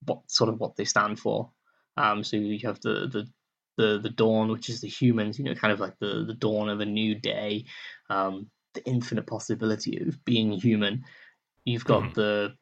what 0.05 0.31
sort 0.31 0.51
of 0.51 0.61
what 0.61 0.77
they 0.77 0.85
stand 0.85 1.19
for. 1.19 1.51
Um, 1.97 2.23
so 2.23 2.37
you 2.37 2.67
have 2.67 2.81
the 2.81 3.09
the 3.09 3.29
the 3.79 3.99
the 4.03 4.11
dawn, 4.11 4.51
which 4.51 4.69
is 4.69 4.83
the 4.83 4.89
humans, 4.89 5.39
you 5.39 5.45
know, 5.47 5.55
kind 5.55 5.73
of 5.73 5.81
like 5.81 5.99
the 6.01 6.25
the 6.27 6.35
dawn 6.35 6.69
of 6.69 6.81
a 6.81 6.85
new 6.85 7.15
day, 7.15 7.65
um, 8.11 8.49
the 8.75 8.85
infinite 8.85 9.27
possibility 9.27 10.03
of 10.03 10.23
being 10.25 10.53
human. 10.53 11.05
You've 11.65 11.85
got 11.85 12.03
mm-hmm. 12.03 12.21
the 12.21 12.55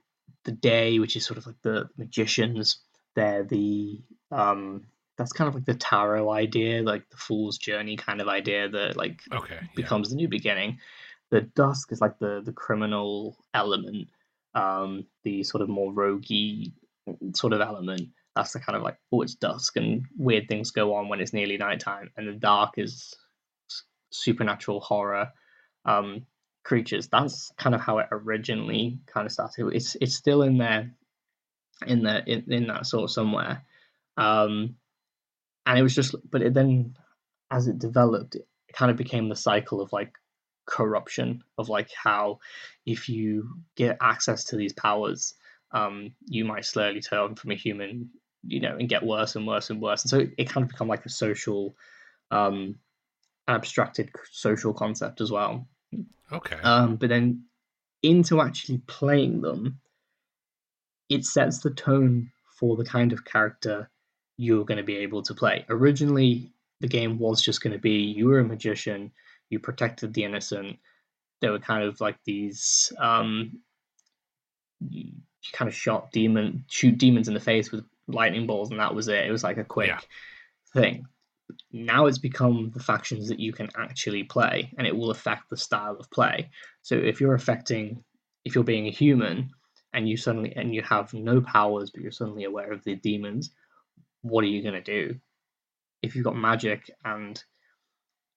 the 0.44 0.52
day, 0.52 1.00
which 1.00 1.16
is 1.16 1.24
sort 1.24 1.38
of 1.38 1.46
like 1.46 1.56
the 1.62 1.88
magicians. 1.96 2.78
They're 3.16 3.44
the 3.44 4.02
um, 4.30 4.84
that's 5.16 5.32
kind 5.32 5.48
of 5.48 5.54
like 5.54 5.64
the 5.64 5.74
tarot 5.74 6.30
idea, 6.30 6.82
like 6.82 7.08
the 7.08 7.16
fool's 7.16 7.56
journey 7.56 7.96
kind 7.96 8.20
of 8.20 8.28
idea 8.28 8.68
that 8.68 8.96
like 8.96 9.22
okay, 9.32 9.58
becomes 9.74 10.10
the 10.10 10.16
new 10.16 10.28
beginning. 10.28 10.78
The 11.30 11.40
dusk 11.40 11.92
is 11.92 12.00
like 12.00 12.18
the 12.18 12.42
the 12.44 12.52
criminal 12.52 13.38
element, 13.54 14.08
um, 14.54 15.06
the 15.24 15.42
sort 15.44 15.62
of 15.62 15.70
more 15.70 15.92
roguey 15.92 16.72
sort 17.34 17.54
of 17.54 17.62
element. 17.62 18.10
That's 18.36 18.52
the 18.52 18.60
kind 18.60 18.76
of 18.76 18.82
like 18.82 18.98
oh, 19.12 19.22
it's 19.22 19.34
dusk 19.34 19.76
and 19.76 20.04
weird 20.16 20.46
things 20.48 20.70
go 20.70 20.94
on 20.94 21.08
when 21.08 21.20
it's 21.20 21.32
nearly 21.32 21.56
nighttime, 21.56 22.10
and 22.16 22.28
the 22.28 22.34
dark 22.34 22.74
is 22.76 23.14
supernatural 24.10 24.80
horror 24.80 25.32
um, 25.84 26.26
creatures. 26.62 27.08
That's 27.08 27.50
kind 27.56 27.74
of 27.74 27.80
how 27.80 27.98
it 27.98 28.08
originally 28.12 29.00
kind 29.06 29.26
of 29.26 29.32
started. 29.32 29.74
It's 29.74 29.96
it's 30.00 30.14
still 30.14 30.42
in 30.42 30.58
there, 30.58 30.92
in 31.86 32.02
the 32.02 32.22
in, 32.24 32.52
in 32.52 32.66
that 32.68 32.86
sort 32.86 33.04
of 33.04 33.10
somewhere. 33.10 33.64
Um, 34.16 34.76
and 35.66 35.78
it 35.78 35.82
was 35.82 35.94
just 35.94 36.14
but 36.30 36.42
it 36.42 36.54
then 36.54 36.96
as 37.50 37.66
it 37.66 37.78
developed 37.78 38.36
it 38.36 38.46
kind 38.72 38.90
of 38.90 38.96
became 38.96 39.28
the 39.28 39.36
cycle 39.36 39.80
of 39.80 39.92
like 39.92 40.12
corruption 40.66 41.42
of 41.58 41.68
like 41.68 41.90
how 41.92 42.38
if 42.84 43.08
you 43.08 43.56
get 43.76 43.98
access 44.00 44.44
to 44.44 44.56
these 44.56 44.72
powers 44.72 45.34
um 45.72 46.12
you 46.26 46.44
might 46.44 46.64
slowly 46.64 47.00
turn 47.00 47.34
from 47.34 47.50
a 47.50 47.54
human 47.54 48.10
you 48.46 48.60
know 48.60 48.76
and 48.76 48.88
get 48.88 49.02
worse 49.02 49.36
and 49.36 49.46
worse 49.46 49.70
and 49.70 49.80
worse 49.80 50.02
and 50.04 50.10
so 50.10 50.26
it 50.38 50.48
kind 50.48 50.64
of 50.64 50.68
become 50.68 50.88
like 50.88 51.04
a 51.06 51.10
social 51.10 51.74
um 52.30 52.76
abstracted 53.48 54.10
social 54.30 54.72
concept 54.72 55.20
as 55.20 55.30
well 55.30 55.66
okay 56.32 56.56
um 56.62 56.96
but 56.96 57.08
then 57.08 57.44
into 58.02 58.40
actually 58.40 58.78
playing 58.86 59.40
them 59.40 59.80
it 61.08 61.24
sets 61.24 61.60
the 61.60 61.70
tone 61.70 62.30
for 62.58 62.76
the 62.76 62.84
kind 62.84 63.12
of 63.12 63.24
character 63.24 63.88
you're 64.36 64.64
going 64.64 64.78
to 64.78 64.84
be 64.84 64.96
able 64.98 65.22
to 65.22 65.34
play. 65.34 65.64
Originally, 65.68 66.52
the 66.80 66.88
game 66.88 67.18
was 67.18 67.42
just 67.42 67.62
going 67.62 67.72
to 67.72 67.78
be 67.78 68.00
you 68.02 68.26
were 68.26 68.38
a 68.38 68.44
magician, 68.44 69.12
you 69.48 69.58
protected 69.58 70.12
the 70.12 70.24
innocent. 70.24 70.78
There 71.40 71.52
were 71.52 71.58
kind 71.58 71.84
of 71.84 72.00
like 72.00 72.16
these, 72.24 72.92
um, 72.98 73.60
you, 74.88 75.12
kind 75.52 75.68
of 75.68 75.74
shot 75.74 76.10
demon, 76.10 76.64
shoot 76.68 76.98
demons 76.98 77.28
in 77.28 77.34
the 77.34 77.40
face 77.40 77.70
with 77.70 77.84
lightning 78.08 78.46
balls, 78.46 78.70
and 78.70 78.80
that 78.80 78.94
was 78.94 79.08
it. 79.08 79.26
It 79.26 79.32
was 79.32 79.44
like 79.44 79.58
a 79.58 79.64
quick 79.64 79.88
yeah. 79.88 80.00
thing. 80.72 81.06
Now 81.72 82.06
it's 82.06 82.18
become 82.18 82.72
the 82.74 82.82
factions 82.82 83.28
that 83.28 83.40
you 83.40 83.52
can 83.52 83.68
actually 83.76 84.24
play, 84.24 84.72
and 84.78 84.86
it 84.86 84.96
will 84.96 85.10
affect 85.10 85.50
the 85.50 85.56
style 85.56 85.96
of 85.98 86.10
play. 86.10 86.50
So 86.82 86.96
if 86.96 87.20
you're 87.20 87.34
affecting, 87.34 88.02
if 88.44 88.54
you're 88.54 88.64
being 88.64 88.86
a 88.86 88.92
human, 88.92 89.50
and 89.96 90.08
you 90.08 90.16
suddenly 90.16 90.52
and 90.54 90.74
you 90.74 90.82
have 90.82 91.12
no 91.14 91.40
powers, 91.40 91.90
but 91.90 92.02
you're 92.02 92.12
suddenly 92.12 92.44
aware 92.44 92.70
of 92.70 92.84
the 92.84 92.94
demons, 92.96 93.50
what 94.20 94.44
are 94.44 94.48
you 94.48 94.62
going 94.62 94.74
to 94.74 94.80
do? 94.82 95.18
If 96.02 96.14
you've 96.14 96.24
got 96.24 96.36
magic 96.36 96.90
and 97.04 97.42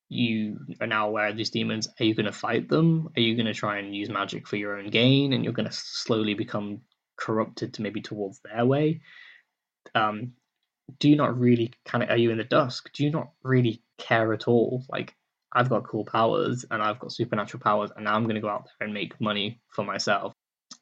you 0.08 0.60
are 0.79 0.88
now 0.88 1.08
aware 1.08 1.27
of 1.27 1.36
these 1.36 1.49
demons, 1.49 1.88
are 1.99 2.05
you 2.05 2.15
going 2.15 2.25
to 2.25 2.32
fight 2.32 2.69
them? 2.69 3.10
Are 3.15 3.19
you 3.19 3.36
going 3.36 3.45
to 3.45 3.53
try 3.53 3.77
and 3.77 3.93
use 3.93 4.10
magic 4.10 4.47
for 4.47 4.55
your 4.55 4.77
own 4.77 4.89
gain 4.89 5.34
and 5.34 5.43
you're 5.43 5.53
going 5.53 5.69
to 5.69 5.75
slowly 5.75 6.34
become 6.34 6.79
corrupted 7.17 7.73
to 7.73 7.82
maybe 7.82 8.01
towards 8.01 8.39
their 8.39 8.65
way? 8.65 9.01
Um, 9.95 10.33
do 10.99 11.09
you 11.09 11.15
not 11.15 11.39
really 11.39 11.73
kind 11.85 12.03
of, 12.03 12.09
are 12.09 12.17
you 12.17 12.31
in 12.31 12.37
the 12.37 12.43
dusk? 12.43 12.91
Do 12.93 13.03
you 13.03 13.11
not 13.11 13.29
really 13.43 13.81
care 13.97 14.33
at 14.33 14.47
all? 14.47 14.83
Like, 14.89 15.15
I've 15.53 15.69
got 15.69 15.87
cool 15.87 16.05
powers 16.05 16.65
and 16.69 16.81
I've 16.81 16.99
got 16.99 17.11
supernatural 17.11 17.61
powers, 17.61 17.91
and 17.95 18.05
now 18.05 18.15
I'm 18.15 18.23
going 18.23 18.35
to 18.35 18.41
go 18.41 18.49
out 18.49 18.65
there 18.65 18.85
and 18.85 18.93
make 18.93 19.19
money 19.19 19.59
for 19.69 19.83
myself. 19.83 20.33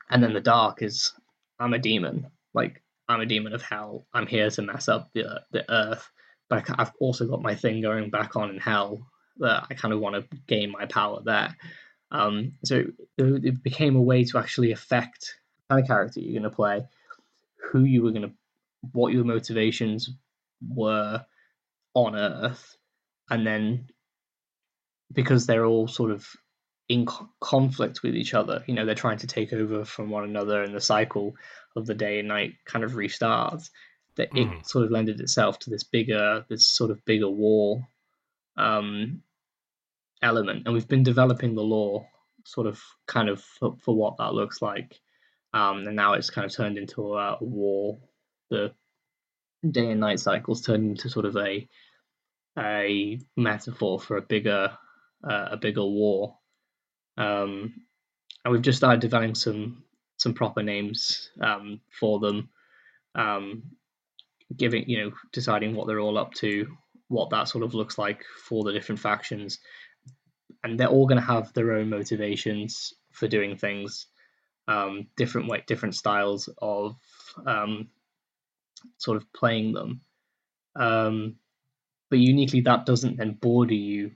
And 0.10 0.22
then 0.22 0.34
the 0.34 0.42
dark 0.42 0.82
is, 0.82 1.12
I'm 1.60 1.74
a 1.74 1.80
demon. 1.80 2.28
Like, 2.54 2.82
I'm 3.10 3.22
a 3.22 3.26
demon 3.26 3.54
of 3.54 3.62
hell. 3.62 4.06
I'm 4.14 4.28
here 4.28 4.50
to 4.50 4.62
mess 4.62 4.90
up 4.90 5.10
the 5.14 5.42
the 5.52 5.70
earth, 5.72 6.10
but 6.50 6.66
I've 6.78 6.92
also 7.00 7.26
got 7.26 7.42
my 7.42 7.56
thing 7.56 7.82
going 7.82 8.10
back 8.10 8.36
on 8.36 8.50
in 8.50 8.60
hell 8.60 9.08
that 9.38 9.68
I 9.70 9.74
kind 9.76 9.94
of 9.94 10.02
want 10.02 10.16
to 10.16 10.38
gain 10.48 10.72
my 10.72 10.86
power 10.86 11.22
there. 11.24 11.56
Um, 12.12 12.54
so 12.64 12.84
it 13.18 13.64
became 13.64 13.96
a 13.96 14.02
way 14.02 14.24
to 14.26 14.38
actually 14.38 14.72
affect 14.72 15.36
kind 15.70 15.82
of 15.82 15.88
character 15.88 16.20
you're 16.20 16.40
going 16.40 16.50
to 16.50 16.56
play, 16.56 16.86
who 17.72 17.84
you 17.84 18.02
were 18.02 18.12
going 18.12 18.24
to, 18.24 18.32
what 18.92 19.14
your 19.14 19.24
motivations 19.24 20.10
were 20.68 21.26
on 21.94 22.16
Earth, 22.16 22.78
and 23.30 23.46
then 23.46 23.88
because 25.12 25.46
they're 25.46 25.66
all 25.66 25.88
sort 25.88 26.12
of 26.12 26.28
in 26.90 27.08
conflict 27.40 28.02
with 28.04 28.16
each 28.16 28.34
other. 28.34 28.64
You 28.68 28.74
know, 28.74 28.86
they're 28.86 28.96
trying 28.96 29.20
to 29.20 29.28
take 29.28 29.54
over 29.54 29.86
from 29.86 30.10
one 30.10 30.24
another, 30.24 30.64
and 30.64 30.74
the 30.74 30.82
cycle 30.82 31.36
of 31.76 31.86
the 31.86 31.96
day 31.96 32.20
and 32.20 32.28
night 32.28 32.54
kind 32.66 32.84
of 32.84 32.94
restarts. 32.94 33.70
That 34.16 34.32
mm. 34.32 34.60
it 34.60 34.68
sort 34.68 34.86
of 34.86 34.92
lended 34.92 35.20
itself 35.20 35.60
to 35.60 35.70
this 35.70 35.84
bigger, 35.84 36.44
this 36.50 36.66
sort 36.66 36.90
of 36.90 37.06
bigger 37.06 37.30
war 37.30 37.88
um, 38.58 39.22
element, 40.22 40.64
and 40.66 40.74
we've 40.74 40.88
been 40.88 41.04
developing 41.04 41.56
the 41.56 41.62
lore 41.62 42.08
sort 42.44 42.66
of 42.66 42.82
kind 43.06 43.30
of 43.30 43.42
for, 43.42 43.76
for 43.84 43.96
what 43.96 44.18
that 44.18 44.34
looks 44.34 44.62
like, 44.62 45.00
um, 45.54 45.86
and 45.86 45.96
now 45.96 46.14
it's 46.14 46.30
kind 46.30 46.46
of 46.46 46.52
turned 46.54 46.78
into 46.78 47.16
a, 47.16 47.38
war. 47.42 48.00
The 48.50 48.74
day 49.70 49.92
and 49.92 50.00
night 50.00 50.20
cycles 50.20 50.62
turned 50.62 50.90
into 50.90 51.10
sort 51.10 51.26
of 51.26 51.36
a 51.38 51.68
a 52.58 53.20
metaphor 53.36 54.00
for 54.00 54.18
a 54.18 54.22
bigger 54.22 54.72
uh, 55.24 55.48
a 55.52 55.58
bigger 55.58 55.86
war. 55.86 56.38
Um, 57.18 57.74
and 58.44 58.52
we've 58.52 58.62
just 58.62 58.78
started 58.78 59.02
developing 59.02 59.36
some 59.36 59.84
some 60.18 60.34
proper 60.34 60.64
names 60.64 61.30
um, 61.42 61.80
for 61.92 62.20
them, 62.20 62.50
um, 63.16 63.64
giving 64.56 64.90
you 64.90 65.04
know 65.04 65.12
deciding 65.32 65.76
what 65.76 65.88
they're 65.88 66.00
all 66.00 66.18
up 66.18 66.34
to, 66.36 66.68
what 67.08 67.30
that 67.32 67.48
sort 67.48 67.64
of 67.64 67.74
looks 67.74 67.98
like 67.98 68.24
for 68.48 68.64
the 68.64 68.74
different 68.74 69.00
factions, 69.00 69.60
and 70.64 70.80
they're 70.80 70.88
all 70.88 71.08
going 71.08 71.20
to 71.20 71.28
have 71.28 71.54
their 71.54 71.74
own 71.74 71.90
motivations 71.90 72.94
for 73.12 73.28
doing 73.28 73.58
things, 73.58 74.08
um, 74.68 75.08
different 75.18 75.48
way, 75.48 75.64
different 75.68 75.96
styles 75.96 76.50
of 76.62 76.96
um, 77.46 77.90
sort 78.98 79.18
of 79.18 79.32
playing 79.34 79.74
them. 79.74 80.02
Um, 80.76 81.36
but 82.10 82.20
uniquely, 82.20 82.62
that 82.62 82.86
doesn't 82.86 83.18
then 83.18 83.34
border 83.34 83.74
you 83.74 84.12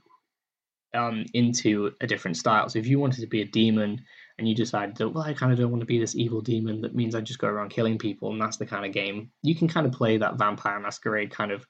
um, 0.94 1.24
into 1.34 1.92
a 2.00 2.06
different 2.06 2.36
style. 2.36 2.68
So 2.68 2.78
if 2.78 2.86
you 2.86 2.98
wanted 2.98 3.20
to 3.20 3.26
be 3.26 3.42
a 3.42 3.46
demon 3.46 4.02
and 4.38 4.48
you 4.48 4.54
decided 4.54 4.96
that, 4.96 5.10
well, 5.10 5.24
I 5.24 5.34
kind 5.34 5.52
of 5.52 5.58
don't 5.58 5.70
want 5.70 5.80
to 5.80 5.86
be 5.86 5.98
this 5.98 6.16
evil 6.16 6.40
demon 6.40 6.80
that 6.82 6.94
means 6.94 7.14
I 7.14 7.20
just 7.20 7.38
go 7.38 7.48
around 7.48 7.70
killing 7.70 7.98
people, 7.98 8.32
and 8.32 8.40
that's 8.40 8.56
the 8.56 8.66
kind 8.66 8.86
of 8.86 8.92
game 8.92 9.30
you 9.42 9.54
can 9.54 9.68
kind 9.68 9.86
of 9.86 9.92
play 9.92 10.16
that 10.18 10.38
Vampire 10.38 10.80
Masquerade 10.80 11.30
kind 11.30 11.52
of 11.52 11.66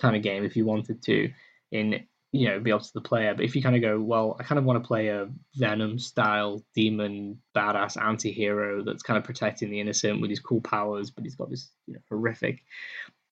kind 0.00 0.16
of 0.16 0.22
game 0.22 0.44
if 0.44 0.56
you 0.56 0.64
wanted 0.64 1.02
to 1.02 1.30
in 1.72 2.06
you 2.36 2.48
know 2.48 2.60
be 2.60 2.72
up 2.72 2.82
to 2.82 2.92
the 2.94 3.00
player. 3.00 3.34
But 3.34 3.44
if 3.44 3.56
you 3.56 3.62
kind 3.62 3.76
of 3.76 3.82
go, 3.82 4.00
well, 4.00 4.36
I 4.38 4.42
kind 4.42 4.58
of 4.58 4.64
want 4.64 4.82
to 4.82 4.86
play 4.86 5.08
a 5.08 5.28
Venom 5.54 5.98
style 5.98 6.62
demon 6.74 7.38
badass 7.56 8.00
anti-hero 8.00 8.84
that's 8.84 9.02
kind 9.02 9.18
of 9.18 9.24
protecting 9.24 9.70
the 9.70 9.80
innocent 9.80 10.20
with 10.20 10.30
his 10.30 10.40
cool 10.40 10.60
powers, 10.60 11.10
but 11.10 11.24
he's 11.24 11.36
got 11.36 11.50
this 11.50 11.70
you 11.86 11.94
know, 11.94 12.00
horrific 12.08 12.62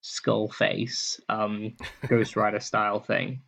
skull 0.00 0.48
face, 0.48 1.20
um, 1.28 1.76
Ghost 2.08 2.36
Rider 2.36 2.60
style 2.60 3.00
thing 3.00 3.42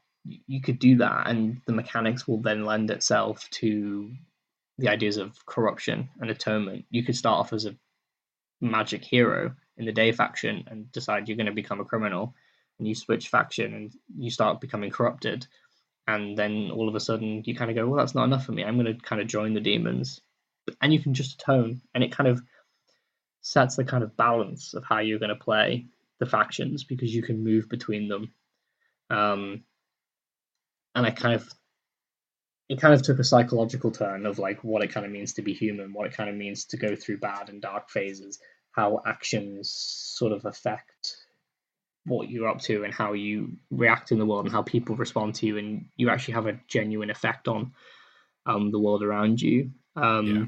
you 0.47 0.61
could 0.61 0.79
do 0.79 0.97
that, 0.99 1.29
and 1.29 1.61
the 1.67 1.73
mechanics 1.73 2.27
will 2.27 2.41
then 2.41 2.65
lend 2.65 2.91
itself 2.91 3.49
to 3.51 4.13
the 4.79 4.89
ideas 4.89 5.17
of 5.17 5.45
corruption 5.47 6.09
and 6.21 6.31
atonement. 6.31 6.85
You 6.91 7.05
could 7.05 7.17
start 7.17 7.41
off 7.41 7.53
as 7.53 7.67
a 7.67 7.77
magic 8.61 9.05
hero 9.05 9.55
in 9.77 9.87
the 9.87 9.93
day 9.93 10.13
faction 10.13 10.65
and 10.69 10.91
decide 10.93 11.29
you're 11.29 11.37
going 11.37 11.47
to 11.47 11.53
become 11.53 11.81
a 11.81 11.85
criminal, 11.85 12.35
and 12.79 12.87
you 12.87 12.95
switch 12.95 13.29
faction 13.29 13.75
and 13.75 13.93
you 14.17 14.31
start 14.31 14.61
becoming 14.61 14.91
corrupted, 14.91 15.47
and 16.07 16.37
then 16.37 16.71
all 16.73 16.89
of 16.89 16.95
a 16.95 17.01
sudden 17.01 17.43
you 17.45 17.55
kind 17.55 17.71
of 17.71 17.77
go, 17.77 17.87
well, 17.87 17.99
that's 17.99 18.15
not 18.15 18.25
enough 18.25 18.47
for 18.47 18.53
me. 18.53 18.65
I'm 18.65 18.81
going 18.81 18.95
to 18.95 19.01
kind 19.01 19.21
of 19.21 19.29
join 19.29 19.55
the 19.55 19.61
demons, 19.61 20.21
and 20.81 20.93
you 20.93 21.01
can 21.01 21.15
just 21.15 21.41
atone, 21.41 21.81
and 21.95 22.05
it 22.05 22.13
kind 22.13 22.29
of 22.29 22.43
sets 23.41 23.77
the 23.77 23.85
kind 23.85 24.03
of 24.03 24.17
balance 24.17 24.75
of 24.75 24.85
how 24.85 24.99
you're 24.99 25.21
going 25.21 25.29
to 25.29 25.37
play 25.37 25.87
the 26.19 26.27
factions 26.27 26.85
because 26.85 27.15
you 27.15 27.23
can 27.23 27.45
move 27.45 27.69
between 27.69 28.09
them. 28.09 28.33
Um, 29.11 29.63
and 30.95 31.07
I 31.07 31.11
kind 31.11 31.35
of 31.35 31.49
it 32.69 32.81
kind 32.81 32.95
of 32.95 33.03
took 33.03 33.19
a 33.19 33.25
psychological 33.25 33.93
turn 33.93 34.27
of 34.27 34.39
like 34.39 34.65
what 34.65 34.83
it 34.83 34.91
kind 34.91 35.07
of 35.07 35.13
means 35.13 35.35
to 35.35 35.43
be 35.43 35.53
human, 35.53 35.93
what 35.93 36.07
it 36.07 36.15
kind 36.15 36.29
of 36.29 36.35
means 36.35 36.65
to 36.67 36.77
go 36.77 36.97
through 36.97 37.19
bad 37.19 37.49
and 37.49 37.63
dark 37.63 37.91
phases, 37.91 38.41
how 38.73 39.01
actions 39.07 39.71
sort 39.71 40.33
of 40.33 40.45
affect 40.45 41.16
what 42.07 42.31
you're 42.31 42.49
up 42.49 42.61
to 42.61 42.85
and 42.85 42.95
how 42.95 43.13
you 43.13 43.57
react 43.71 44.13
in 44.13 44.19
the 44.19 44.27
world 44.27 44.47
and 44.47 44.55
how 44.55 44.63
people 44.63 44.97
respond 44.97 45.35
to 45.35 45.47
you 45.47 45.59
and 45.59 45.87
you 45.97 46.09
actually 46.09 46.35
have 46.35 46.47
a 46.47 46.59
genuine 46.69 47.11
effect 47.11 47.49
on 47.49 47.73
um, 48.47 48.71
the 48.71 48.79
world 48.79 49.03
around 49.03 49.41
you. 49.41 49.71
Um, 49.97 50.27
yeah. 50.27 50.45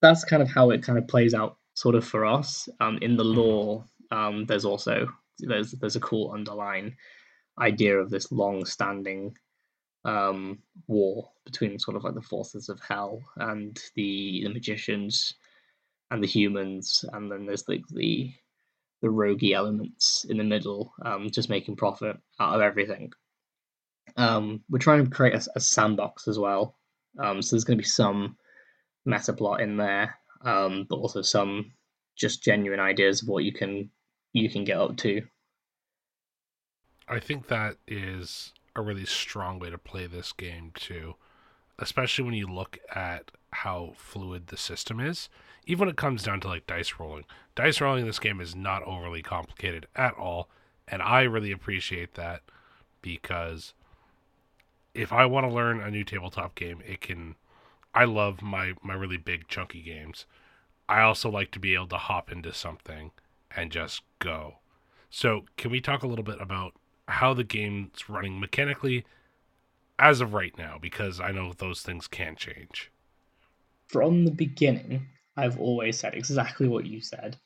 That's 0.00 0.24
kind 0.24 0.42
of 0.42 0.48
how 0.48 0.70
it 0.70 0.82
kind 0.82 0.98
of 0.98 1.08
plays 1.08 1.34
out 1.34 1.56
sort 1.74 1.94
of 1.94 2.06
for 2.06 2.24
us. 2.26 2.68
Um, 2.80 2.98
in 3.00 3.16
the 3.16 3.24
lore 3.24 3.84
um, 4.10 4.46
there's 4.46 4.64
also 4.64 5.08
there's 5.38 5.72
there's 5.72 5.96
a 5.96 6.00
cool 6.00 6.32
underlying 6.32 6.96
idea 7.60 7.98
of 7.98 8.10
this 8.10 8.30
long-standing 8.32 9.36
um, 10.04 10.58
war 10.86 11.30
between 11.44 11.78
sort 11.78 11.96
of 11.96 12.04
like 12.04 12.14
the 12.14 12.22
forces 12.22 12.68
of 12.68 12.80
hell 12.80 13.22
and 13.36 13.78
the 13.94 14.42
the 14.44 14.52
magicians 14.52 15.34
and 16.10 16.22
the 16.22 16.26
humans, 16.26 17.04
and 17.12 17.30
then 17.30 17.44
there's 17.46 17.68
like 17.68 17.86
the 17.90 18.32
the 19.00 19.08
roguey 19.08 19.52
elements 19.52 20.26
in 20.28 20.38
the 20.38 20.44
middle, 20.44 20.92
um, 21.04 21.30
just 21.30 21.48
making 21.48 21.76
profit 21.76 22.16
out 22.40 22.54
of 22.54 22.60
everything. 22.60 23.12
Um, 24.16 24.62
we're 24.68 24.78
trying 24.78 25.04
to 25.04 25.10
create 25.10 25.34
a, 25.34 25.46
a 25.56 25.60
sandbox 25.60 26.26
as 26.28 26.38
well, 26.38 26.76
um, 27.18 27.42
so 27.42 27.54
there's 27.54 27.64
going 27.64 27.78
to 27.78 27.82
be 27.82 27.88
some 27.88 28.36
meta 29.04 29.32
plot 29.32 29.60
in 29.60 29.76
there, 29.76 30.16
um, 30.42 30.86
but 30.88 30.96
also 30.96 31.22
some 31.22 31.72
just 32.16 32.42
genuine 32.42 32.80
ideas 32.80 33.22
of 33.22 33.28
what 33.28 33.44
you 33.44 33.52
can 33.52 33.90
you 34.32 34.50
can 34.50 34.64
get 34.64 34.78
up 34.78 34.96
to. 34.98 35.22
I 37.08 37.20
think 37.20 37.48
that 37.48 37.76
is 37.86 38.52
a 38.76 38.82
really 38.82 39.06
strong 39.06 39.58
way 39.58 39.70
to 39.70 39.78
play 39.78 40.06
this 40.06 40.32
game 40.32 40.72
too, 40.74 41.14
especially 41.78 42.24
when 42.24 42.34
you 42.34 42.46
look 42.46 42.78
at 42.94 43.30
how 43.50 43.92
fluid 43.96 44.48
the 44.48 44.56
system 44.56 45.00
is. 45.00 45.28
Even 45.66 45.80
when 45.80 45.88
it 45.90 45.96
comes 45.96 46.22
down 46.22 46.40
to 46.40 46.48
like 46.48 46.66
dice 46.66 46.94
rolling, 46.98 47.24
dice 47.54 47.80
rolling 47.80 48.02
in 48.02 48.06
this 48.06 48.18
game 48.18 48.40
is 48.40 48.56
not 48.56 48.82
overly 48.84 49.22
complicated 49.22 49.86
at 49.94 50.14
all, 50.14 50.48
and 50.86 51.02
I 51.02 51.22
really 51.22 51.52
appreciate 51.52 52.14
that 52.14 52.42
because 53.02 53.74
if 54.94 55.12
I 55.12 55.26
want 55.26 55.46
to 55.46 55.54
learn 55.54 55.80
a 55.80 55.90
new 55.90 56.04
tabletop 56.04 56.54
game, 56.54 56.82
it 56.86 57.00
can. 57.00 57.36
I 57.94 58.04
love 58.04 58.42
my 58.42 58.74
my 58.82 58.94
really 58.94 59.16
big 59.16 59.48
chunky 59.48 59.82
games. 59.82 60.26
I 60.88 61.02
also 61.02 61.30
like 61.30 61.50
to 61.52 61.58
be 61.58 61.74
able 61.74 61.88
to 61.88 61.98
hop 61.98 62.32
into 62.32 62.52
something 62.52 63.10
and 63.54 63.70
just 63.70 64.02
go. 64.18 64.58
So, 65.10 65.44
can 65.56 65.70
we 65.70 65.80
talk 65.80 66.02
a 66.02 66.06
little 66.06 66.24
bit 66.24 66.40
about 66.40 66.74
how 67.08 67.34
the 67.34 67.44
game's 67.44 68.08
running 68.08 68.40
mechanically 68.40 69.04
as 69.98 70.20
of 70.20 70.34
right 70.34 70.56
now? 70.56 70.78
Because 70.80 71.20
I 71.20 71.32
know 71.32 71.52
those 71.52 71.82
things 71.82 72.06
can 72.06 72.36
change. 72.36 72.90
From 73.88 74.24
the 74.24 74.30
beginning, 74.30 75.06
I've 75.36 75.58
always 75.58 75.98
said 75.98 76.14
exactly 76.14 76.68
what 76.68 76.86
you 76.86 77.00
said. 77.00 77.36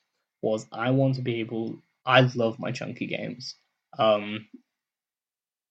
Was 0.40 0.66
I 0.72 0.90
want 0.90 1.16
to 1.16 1.22
be 1.22 1.40
able. 1.40 1.82
I 2.04 2.20
love 2.34 2.58
my 2.58 2.72
chunky 2.72 3.06
games. 3.06 3.54
Um, 3.98 4.48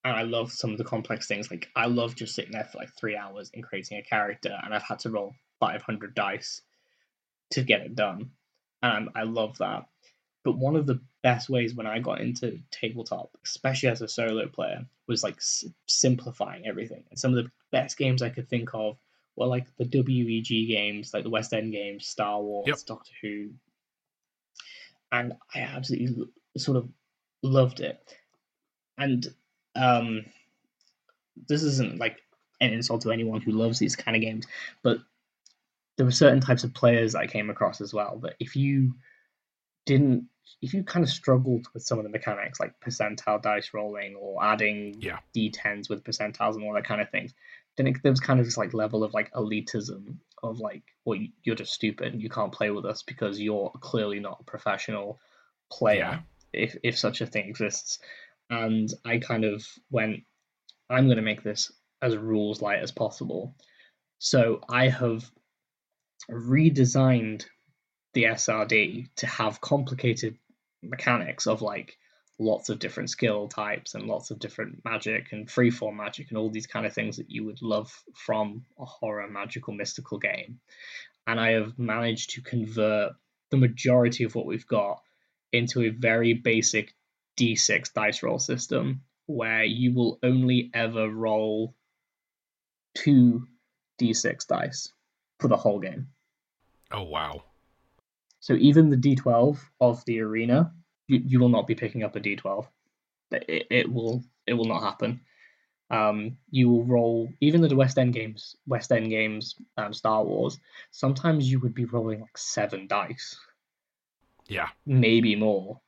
and 0.03 0.15
I 0.15 0.23
love 0.23 0.51
some 0.51 0.71
of 0.71 0.77
the 0.77 0.83
complex 0.83 1.27
things. 1.27 1.51
Like 1.51 1.67
I 1.75 1.85
love 1.85 2.15
just 2.15 2.35
sitting 2.35 2.53
there 2.53 2.63
for 2.63 2.77
like 2.77 2.89
three 2.97 3.15
hours 3.15 3.51
and 3.53 3.63
creating 3.63 3.97
a 3.97 4.03
character, 4.03 4.57
and 4.63 4.73
I've 4.73 4.83
had 4.83 4.99
to 4.99 5.09
roll 5.09 5.33
500 5.59 6.15
dice 6.15 6.61
to 7.51 7.63
get 7.63 7.81
it 7.81 7.95
done, 7.95 8.31
and 8.81 9.09
I 9.15 9.23
love 9.23 9.57
that. 9.59 9.85
But 10.43 10.57
one 10.57 10.75
of 10.75 10.87
the 10.87 10.99
best 11.21 11.49
ways 11.49 11.75
when 11.75 11.85
I 11.85 11.99
got 11.99 12.21
into 12.21 12.59
tabletop, 12.71 13.29
especially 13.45 13.89
as 13.89 14.01
a 14.01 14.07
solo 14.07 14.47
player, 14.47 14.85
was 15.07 15.23
like 15.23 15.37
s- 15.37 15.65
simplifying 15.87 16.65
everything. 16.65 17.03
And 17.09 17.19
some 17.19 17.35
of 17.35 17.43
the 17.43 17.51
best 17.71 17.97
games 17.97 18.21
I 18.21 18.29
could 18.29 18.49
think 18.49 18.69
of 18.73 18.97
were 19.35 19.45
like 19.45 19.67
the 19.77 19.85
WEG 19.85 20.67
games, 20.67 21.13
like 21.13 21.23
the 21.23 21.29
West 21.29 21.53
End 21.53 21.71
games, 21.71 22.07
Star 22.07 22.41
Wars, 22.41 22.67
Yep. 22.67 22.77
Doctor 22.87 23.11
Who, 23.21 23.49
and 25.11 25.33
I 25.53 25.59
absolutely 25.59 26.25
sort 26.57 26.77
of 26.77 26.89
loved 27.43 27.79
it. 27.79 28.17
And 28.97 29.33
um, 29.75 30.25
this 31.47 31.63
isn't 31.63 31.99
like 31.99 32.17
an 32.61 32.73
insult 32.73 33.01
to 33.01 33.11
anyone 33.11 33.41
who 33.41 33.51
loves 33.51 33.79
these 33.79 33.95
kind 33.95 34.15
of 34.15 34.21
games, 34.21 34.47
but 34.83 34.99
there 35.97 36.05
were 36.05 36.11
certain 36.11 36.39
types 36.39 36.63
of 36.63 36.73
players 36.73 37.15
I 37.15 37.27
came 37.27 37.49
across 37.49 37.81
as 37.81 37.93
well 37.93 38.19
that 38.23 38.35
if 38.39 38.55
you 38.55 38.93
didn't 39.85 40.27
if 40.61 40.73
you 40.73 40.83
kind 40.83 41.03
of 41.03 41.09
struggled 41.09 41.65
with 41.73 41.81
some 41.83 41.97
of 41.97 42.03
the 42.03 42.09
mechanics 42.09 42.59
like 42.59 42.73
percentile 42.79 43.41
dice 43.41 43.71
rolling 43.73 44.15
or 44.15 44.43
adding 44.43 44.95
Yeah. 44.99 45.19
d10s 45.35 45.89
with 45.89 46.03
percentiles 46.03 46.55
and 46.55 46.63
all 46.63 46.73
that 46.73 46.83
kind 46.85 47.01
of 47.01 47.09
things 47.09 47.33
then 47.77 47.87
it, 47.87 47.97
there 48.03 48.11
was 48.11 48.19
kind 48.19 48.39
of 48.39 48.45
this 48.45 48.57
like 48.57 48.73
level 48.73 49.03
of 49.03 49.13
like 49.13 49.31
elitism 49.33 50.17
of 50.43 50.59
like 50.59 50.83
well 51.05 51.15
you- 51.19 51.31
you're 51.43 51.55
just 51.55 51.73
stupid 51.73 52.13
and 52.13 52.21
you 52.21 52.29
can't 52.29 52.51
play 52.51 52.69
with 52.69 52.85
us 52.85 53.01
because 53.03 53.39
you're 53.39 53.71
clearly 53.79 54.19
not 54.19 54.39
a 54.41 54.43
professional 54.43 55.19
player 55.71 55.97
Yeah. 55.97 56.19
if 56.53 56.75
if 56.83 56.97
such 56.97 57.21
a 57.21 57.25
thing 57.25 57.47
exists 57.49 57.99
and 58.49 58.89
i 59.05 59.17
kind 59.19 59.45
of 59.45 59.65
went 59.89 60.23
i'm 60.89 61.05
going 61.05 61.17
to 61.17 61.23
make 61.23 61.43
this 61.43 61.71
as 62.01 62.17
rules 62.17 62.61
light 62.61 62.79
as 62.83 62.91
possible 62.91 63.55
so 64.19 64.61
i 64.69 64.89
have 64.89 65.23
redesigned 66.29 67.45
the 68.13 68.23
SRD 68.23 69.09
to 69.17 69.27
have 69.27 69.61
complicated 69.61 70.37
mechanics 70.83 71.47
of 71.47 71.61
like 71.61 71.97
lots 72.39 72.69
of 72.69 72.79
different 72.79 73.09
skill 73.09 73.47
types 73.47 73.93
and 73.93 74.07
lots 74.07 74.31
of 74.31 74.39
different 74.39 74.83
magic 74.83 75.31
and 75.31 75.47
freeform 75.47 75.95
magic 75.95 76.29
and 76.29 76.37
all 76.37 76.49
these 76.49 76.67
kind 76.67 76.85
of 76.85 76.93
things 76.93 77.17
that 77.17 77.29
you 77.29 77.45
would 77.45 77.61
love 77.61 77.91
from 78.15 78.65
a 78.79 78.85
horror 78.85 79.27
magical 79.29 79.73
mystical 79.73 80.17
game. 80.17 80.59
And 81.27 81.39
I 81.39 81.51
have 81.51 81.77
managed 81.77 82.31
to 82.31 82.41
convert 82.41 83.13
the 83.51 83.57
majority 83.57 84.23
of 84.23 84.33
what 84.33 84.47
we've 84.47 84.67
got 84.67 85.01
into 85.51 85.81
a 85.83 85.89
very 85.89 86.33
basic 86.33 86.95
d6 87.39 87.93
dice 87.93 88.23
roll 88.23 88.39
system 88.39 89.01
where 89.27 89.63
you 89.63 89.93
will 89.93 90.19
only 90.23 90.71
ever 90.73 91.07
roll 91.09 91.75
two 92.95 93.47
d6 94.01 94.47
dice 94.47 94.91
for 95.39 95.47
the 95.47 95.57
whole 95.57 95.79
game. 95.79 96.07
Oh 96.91 97.03
wow. 97.03 97.43
So 98.41 98.55
even 98.55 98.89
the 98.91 98.97
D12 98.97 99.71
of 99.81 100.05
the 100.05 100.21
arena, 100.21 100.73
you, 101.07 101.21
you 101.25 101.39
will 101.41 101.49
not 101.49 101.67
be 101.67 101.75
picking 101.75 102.03
up 102.03 102.17
a 102.17 102.21
D12. 102.21 102.69
It, 103.31 103.67
it 103.71 103.93
will 103.93 104.23
it 104.47 104.55
will 104.55 104.65
not 104.65 104.83
happen. 104.83 105.21
Um, 105.91 106.37
you 106.49 106.69
will 106.69 106.85
roll 106.85 107.29
even 107.41 107.61
the 107.61 107.75
West 107.75 107.97
End 107.99 108.13
games, 108.13 108.55
West 108.67 108.91
End 108.91 109.09
games, 109.09 109.55
um, 109.77 109.93
Star 109.93 110.23
Wars. 110.25 110.59
Sometimes 110.91 111.51
you 111.51 111.59
would 111.61 111.75
be 111.75 111.85
rolling 111.85 112.21
like 112.21 112.37
seven 112.37 112.87
dice, 112.87 113.37
Yeah. 114.47 114.69
maybe 114.85 115.35
more. 115.35 115.81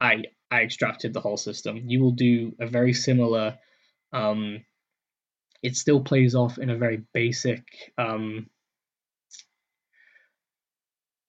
I 0.00 0.24
I 0.50 0.62
extracted 0.62 1.14
the 1.14 1.20
whole 1.20 1.36
system. 1.38 1.76
You 1.88 2.02
will 2.02 2.12
do 2.12 2.54
a 2.60 2.66
very 2.66 2.92
similar. 2.92 3.58
Um, 4.12 4.64
it 5.62 5.76
still 5.76 6.02
plays 6.02 6.34
off 6.34 6.58
in 6.58 6.70
a 6.70 6.76
very 6.76 7.04
basic 7.14 7.92
um, 7.98 8.50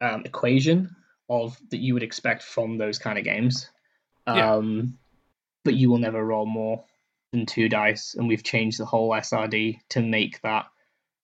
um, 0.03 0.23
equation 0.25 0.95
of 1.29 1.57
that 1.71 1.79
you 1.79 1.93
would 1.93 2.03
expect 2.03 2.43
from 2.43 2.77
those 2.77 2.99
kind 2.99 3.17
of 3.17 3.23
games. 3.23 3.69
Yeah. 4.27 4.55
Um, 4.55 4.97
but 5.63 5.75
you 5.75 5.89
will 5.89 5.97
never 5.97 6.23
roll 6.23 6.45
more 6.45 6.83
than 7.31 7.45
two 7.45 7.69
dice, 7.69 8.15
and 8.15 8.27
we've 8.27 8.43
changed 8.43 8.79
the 8.79 8.85
whole 8.85 9.09
SRD 9.11 9.79
to 9.89 10.01
make 10.01 10.41
that 10.41 10.65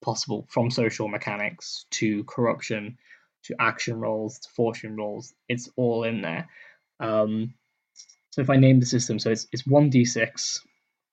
possible 0.02 0.46
from 0.48 0.70
social 0.70 1.08
mechanics 1.08 1.84
to 1.90 2.24
corruption 2.24 2.96
to 3.42 3.54
action 3.58 4.00
rolls 4.00 4.38
to 4.40 4.48
fortune 4.50 4.96
rolls. 4.96 5.34
It's 5.48 5.68
all 5.76 6.04
in 6.04 6.22
there. 6.22 6.48
Um, 6.98 7.54
so 8.30 8.40
if 8.40 8.50
I 8.50 8.56
name 8.56 8.80
the 8.80 8.86
system, 8.86 9.18
so 9.18 9.30
it's 9.30 9.46
it's 9.52 9.66
one 9.66 9.90
d6 9.90 10.60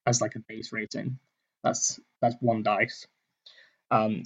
as 0.05 0.22
like 0.22 0.36
a 0.36 0.39
base 0.39 0.72
rating. 0.72 1.20
That's 1.63 1.99
that's 2.22 2.36
one 2.39 2.63
dice. 2.63 3.07
Um, 3.91 4.24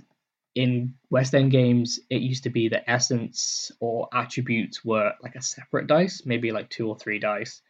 in 0.55 0.95
West 1.09 1.33
End 1.33 1.51
games, 1.51 1.99
it 2.09 2.21
used 2.21 2.43
to 2.43 2.49
be 2.49 2.69
that 2.69 2.89
essence 2.89 3.71
or 3.79 4.09
attributes 4.13 4.83
were 4.83 5.13
like 5.21 5.35
a 5.35 5.41
separate 5.41 5.87
dice, 5.87 6.23
maybe 6.25 6.51
like 6.51 6.69
two 6.69 6.87
or 6.87 6.97
three 6.97 7.19
dice. 7.19 7.61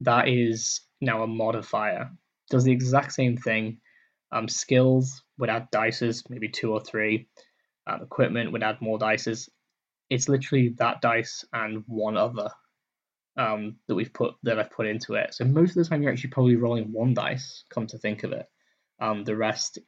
That 0.00 0.28
is 0.28 0.80
now 1.00 1.22
a 1.22 1.26
modifier. 1.26 2.10
Does 2.50 2.64
the 2.64 2.72
exact 2.72 3.12
same 3.12 3.36
thing. 3.36 3.80
Um, 4.32 4.48
skills 4.48 5.22
would 5.38 5.50
add 5.50 5.70
dices, 5.70 6.28
maybe 6.28 6.48
two 6.48 6.72
or 6.72 6.80
three. 6.80 7.28
Um, 7.86 8.02
equipment 8.02 8.52
would 8.52 8.62
add 8.62 8.80
more 8.80 8.98
dices. 8.98 9.48
It's 10.08 10.28
literally 10.28 10.74
that 10.78 11.00
dice 11.00 11.44
and 11.52 11.84
one 11.86 12.16
other 12.16 12.50
um, 13.36 13.76
that 13.86 13.94
we've 13.94 14.12
put 14.12 14.34
that 14.42 14.58
I've 14.58 14.70
put 14.70 14.86
into 14.86 15.14
it. 15.14 15.34
So 15.34 15.44
most 15.44 15.70
of 15.70 15.76
the 15.76 15.84
time, 15.84 16.02
you're 16.02 16.12
actually 16.12 16.30
probably 16.30 16.56
rolling 16.56 16.92
one 16.92 17.14
dice. 17.14 17.64
Come 17.70 17.86
to 17.88 17.98
think 17.98 18.24
of 18.24 18.32
it, 18.32 18.46
um, 19.00 19.24
the 19.24 19.36
rest 19.36 19.78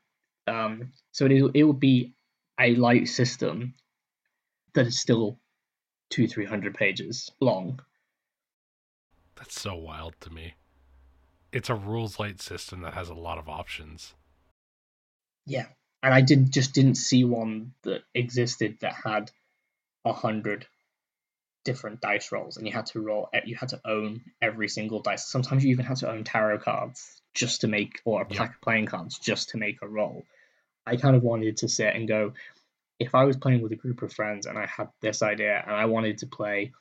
um, 0.47 0.93
so 1.13 1.27
it, 1.27 1.51
it 1.55 1.65
will 1.65 1.73
be 1.73 2.15
a 2.61 2.75
light 2.75 3.09
system 3.09 3.75
that 4.75 4.87
is 4.87 4.99
still 4.99 5.39
two, 6.11 6.27
three 6.27 6.45
hundred 6.45 6.75
pages 6.75 7.31
long. 7.41 7.81
That's 9.37 9.61
so 9.61 9.75
wild 9.75 10.15
to 10.21 10.31
me. 10.31 10.55
It's 11.53 11.71
a 11.71 11.75
rules 11.75 12.19
light 12.19 12.41
system 12.41 12.83
that 12.83 12.95
has 12.95 13.09
a 13.09 13.15
lot 13.15 13.39
of 13.39 13.49
options. 13.49 14.15
Yeah, 15.47 15.67
and 16.03 16.15
I 16.15 16.21
did 16.21 16.53
just 16.53 16.73
didn't 16.75 16.95
see 16.95 17.25
one 17.25 17.75
that 17.83 18.03
existed 18.15 18.79
that 18.81 18.95
had 19.05 19.31
a 20.05 20.13
hundred 20.13 20.67
different 21.65 22.01
dice 22.01 22.33
rolls, 22.33 22.57
and 22.57 22.67
you 22.67 22.73
had 22.73 22.87
to 22.87 23.01
roll. 23.01 23.29
You 23.45 23.57
had 23.57 23.71
to 23.71 23.81
own 23.85 24.23
every 24.41 24.69
single 24.69 25.01
dice. 25.01 25.27
Sometimes 25.29 25.65
you 25.65 25.71
even 25.71 25.85
had 25.87 25.99
to 25.99 26.11
own 26.11 26.25
tarot 26.25 26.59
cards 26.59 27.21
just 27.35 27.63
to 27.63 27.69
make, 27.69 28.01
or 28.05 28.23
a 28.23 28.27
Yeah. 28.31 28.39
pack 28.39 28.55
of 28.57 28.61
playing 28.61 28.87
cards 28.87 29.19
just 29.19 29.51
to 29.51 29.59
make 29.59 29.81
a 29.83 29.89
roll. 29.89 30.25
I 30.87 30.97
kind 30.97 31.15
of 31.17 31.23
wanted 31.23 31.59
to 31.59 31.69
sit 31.69 31.95
and 31.95 32.09
go. 32.09 32.35
if 32.99 33.15
I 33.17 33.25
was 33.25 33.37
playing 33.37 33.63
with 33.63 33.73
a 33.73 33.77
group 33.77 34.03
of 34.03 34.13
friends 34.13 34.47
and 34.47 34.57
I 34.57 34.67
had 34.67 34.89
this 35.01 35.23
idea 35.23 35.61
and 35.67 35.75
I 35.75 35.87
wanted 35.87 36.19
to 36.19 36.27
play 36.29 36.73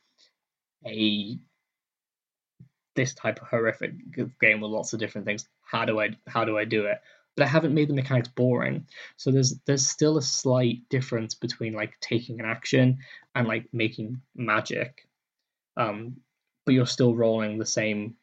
a 0.86 1.40
this 2.96 3.14
type 3.14 3.42
of 3.42 3.48
horrific 3.48 3.94
game 4.40 4.62
with 4.62 4.70
lots 4.72 4.94
of 4.94 5.00
different 5.00 5.26
things, 5.26 5.48
how 5.62 5.86
do 5.86 6.00
I 6.00 6.10
how 6.28 6.46
do 6.46 6.58
I 6.58 6.66
do 6.66 6.86
it? 6.86 6.98
But 7.36 7.46
I 7.46 7.48
haven't 7.48 7.74
made 7.74 7.88
the 7.88 7.94
mechanics 7.94 8.28
boring. 8.28 8.88
So 9.18 9.32
there's 9.32 9.56
there's 9.66 9.88
still 9.88 10.18
a 10.18 10.22
slight 10.22 10.90
difference 10.90 11.34
between 11.34 11.74
like 11.74 12.00
taking 12.02 12.40
an 12.40 12.46
action 12.46 13.00
and 13.34 13.48
like 13.48 13.68
making 13.74 14.22
magic. 14.36 15.08
Um, 15.78 16.18
but 16.66 16.74
you're 16.74 16.86
still 16.86 17.16
rolling 17.16 17.58
the 17.58 17.66
same 17.66 18.16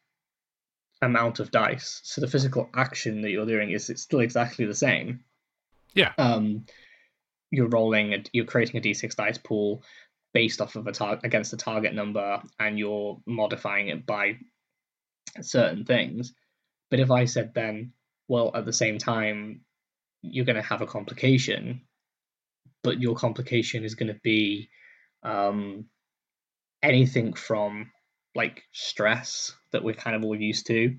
amount 1.02 1.40
of 1.40 1.50
dice. 1.50 2.00
So 2.04 2.20
the 2.20 2.28
physical 2.28 2.68
action 2.74 3.22
that 3.22 3.30
you're 3.30 3.46
doing 3.46 3.70
is 3.70 3.90
it's 3.90 4.02
still 4.02 4.20
exactly 4.20 4.66
the 4.66 4.74
same. 4.74 5.20
Yeah. 5.94 6.12
Um, 6.18 6.66
you're 7.50 7.68
rolling, 7.68 8.14
a, 8.14 8.22
you're 8.32 8.44
creating 8.44 8.78
a 8.78 8.82
d6 8.82 9.16
dice 9.16 9.38
pool 9.38 9.82
based 10.34 10.60
off 10.60 10.76
of 10.76 10.86
a 10.86 10.92
target 10.92 11.24
against 11.24 11.52
a 11.52 11.56
target 11.56 11.94
number, 11.94 12.42
and 12.60 12.78
you're 12.78 13.18
modifying 13.26 13.88
it 13.88 14.04
by 14.06 14.38
certain 15.40 15.84
things. 15.84 16.34
But 16.90 17.00
if 17.00 17.10
I 17.10 17.24
said 17.24 17.54
then, 17.54 17.92
well, 18.28 18.50
at 18.54 18.64
the 18.64 18.72
same 18.72 18.98
time, 18.98 19.62
you're 20.22 20.44
going 20.44 20.56
to 20.56 20.62
have 20.62 20.82
a 20.82 20.86
complication, 20.86 21.82
but 22.82 23.00
your 23.00 23.16
complication 23.16 23.84
is 23.84 23.94
going 23.94 24.12
to 24.12 24.20
be 24.22 24.68
um, 25.22 25.86
anything 26.82 27.32
from 27.32 27.90
like 28.34 28.62
stress 28.72 29.52
that 29.72 29.82
we're 29.82 29.94
kind 29.94 30.14
of 30.14 30.24
all 30.24 30.36
used 30.36 30.66
to, 30.66 30.96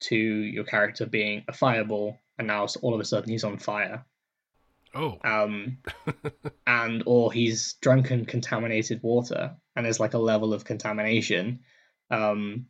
to 0.00 0.16
your 0.16 0.64
character 0.64 1.06
being 1.06 1.44
a 1.46 1.52
fireball, 1.52 2.16
and 2.38 2.48
now 2.48 2.66
all 2.82 2.94
of 2.94 3.00
a 3.00 3.04
sudden 3.04 3.30
he's 3.30 3.44
on 3.44 3.58
fire. 3.58 4.04
Oh. 4.94 5.18
Um, 5.22 5.78
and 6.66 7.02
or 7.06 7.32
he's 7.32 7.74
drunken 7.74 8.24
contaminated 8.24 9.02
water, 9.02 9.56
and 9.76 9.84
there's 9.84 10.00
like 10.00 10.14
a 10.14 10.18
level 10.18 10.54
of 10.54 10.64
contamination. 10.64 11.60
Um, 12.10 12.66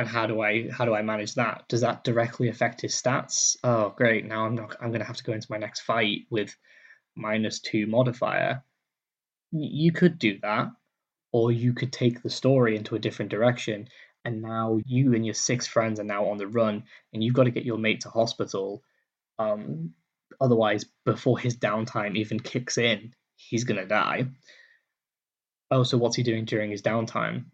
and 0.00 0.08
how 0.08 0.26
do 0.26 0.40
I 0.40 0.70
how 0.70 0.84
do 0.84 0.94
I 0.94 1.02
manage 1.02 1.34
that? 1.34 1.64
Does 1.68 1.80
that 1.80 2.04
directly 2.04 2.48
affect 2.48 2.80
his 2.80 2.94
stats? 2.94 3.56
Oh, 3.64 3.90
great! 3.96 4.24
Now 4.24 4.46
I'm 4.46 4.54
not. 4.54 4.76
I'm 4.80 4.88
going 4.90 5.00
to 5.00 5.06
have 5.06 5.16
to 5.16 5.24
go 5.24 5.32
into 5.32 5.46
my 5.50 5.58
next 5.58 5.80
fight 5.80 6.26
with 6.30 6.56
minus 7.16 7.60
two 7.60 7.86
modifier. 7.86 8.62
You 9.52 9.92
could 9.92 10.18
do 10.18 10.38
that, 10.42 10.68
or 11.32 11.52
you 11.52 11.72
could 11.72 11.92
take 11.92 12.22
the 12.22 12.30
story 12.30 12.76
into 12.76 12.94
a 12.94 12.98
different 12.98 13.30
direction. 13.30 13.88
And 14.24 14.42
now 14.42 14.80
you 14.84 15.14
and 15.14 15.24
your 15.24 15.34
six 15.34 15.68
friends 15.68 16.00
are 16.00 16.04
now 16.04 16.26
on 16.26 16.36
the 16.36 16.48
run, 16.48 16.84
and 17.12 17.22
you've 17.22 17.34
got 17.34 17.44
to 17.44 17.50
get 17.52 17.64
your 17.64 17.78
mate 17.78 18.00
to 18.00 18.10
hospital. 18.10 18.82
Um, 19.38 19.94
otherwise, 20.40 20.84
before 21.04 21.38
his 21.38 21.56
downtime 21.56 22.16
even 22.16 22.40
kicks 22.40 22.76
in, 22.76 23.14
he's 23.36 23.64
gonna 23.64 23.86
die. 23.86 24.26
Oh, 25.70 25.84
so 25.84 25.96
what's 25.98 26.16
he 26.16 26.22
doing 26.22 26.44
during 26.44 26.70
his 26.70 26.82
downtime? 26.82 27.46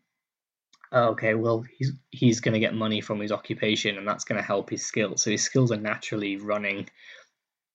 Okay, 0.93 1.35
well, 1.35 1.65
he's 1.79 1.93
he's 2.11 2.41
going 2.41 2.53
to 2.53 2.61
get 2.61 2.75
money 2.75 3.01
from 3.01 3.19
his 3.21 3.33
occupation, 3.33 3.97
and 3.97 4.07
that's 4.07 4.25
going 4.25 4.41
to 4.41 4.47
help 4.47 4.69
his 4.69 4.85
skills. 4.85 5.23
So 5.23 5.31
his 5.31 5.43
skills 5.43 5.73
are 5.73 5.79
naturally 5.79 6.37
running, 6.37 6.89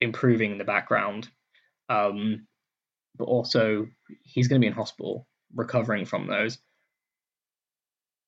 improving 0.02 0.52
in 0.52 0.58
the 0.60 0.64
background. 0.64 1.30
Um, 1.90 2.46
but 3.18 3.26
also, 3.26 3.88
he's 4.24 4.48
going 4.48 4.62
to 4.62 4.64
be 4.64 4.68
in 4.68 4.74
hospital, 4.74 5.28
recovering 5.56 6.06
from 6.06 6.28
those. 6.28 6.60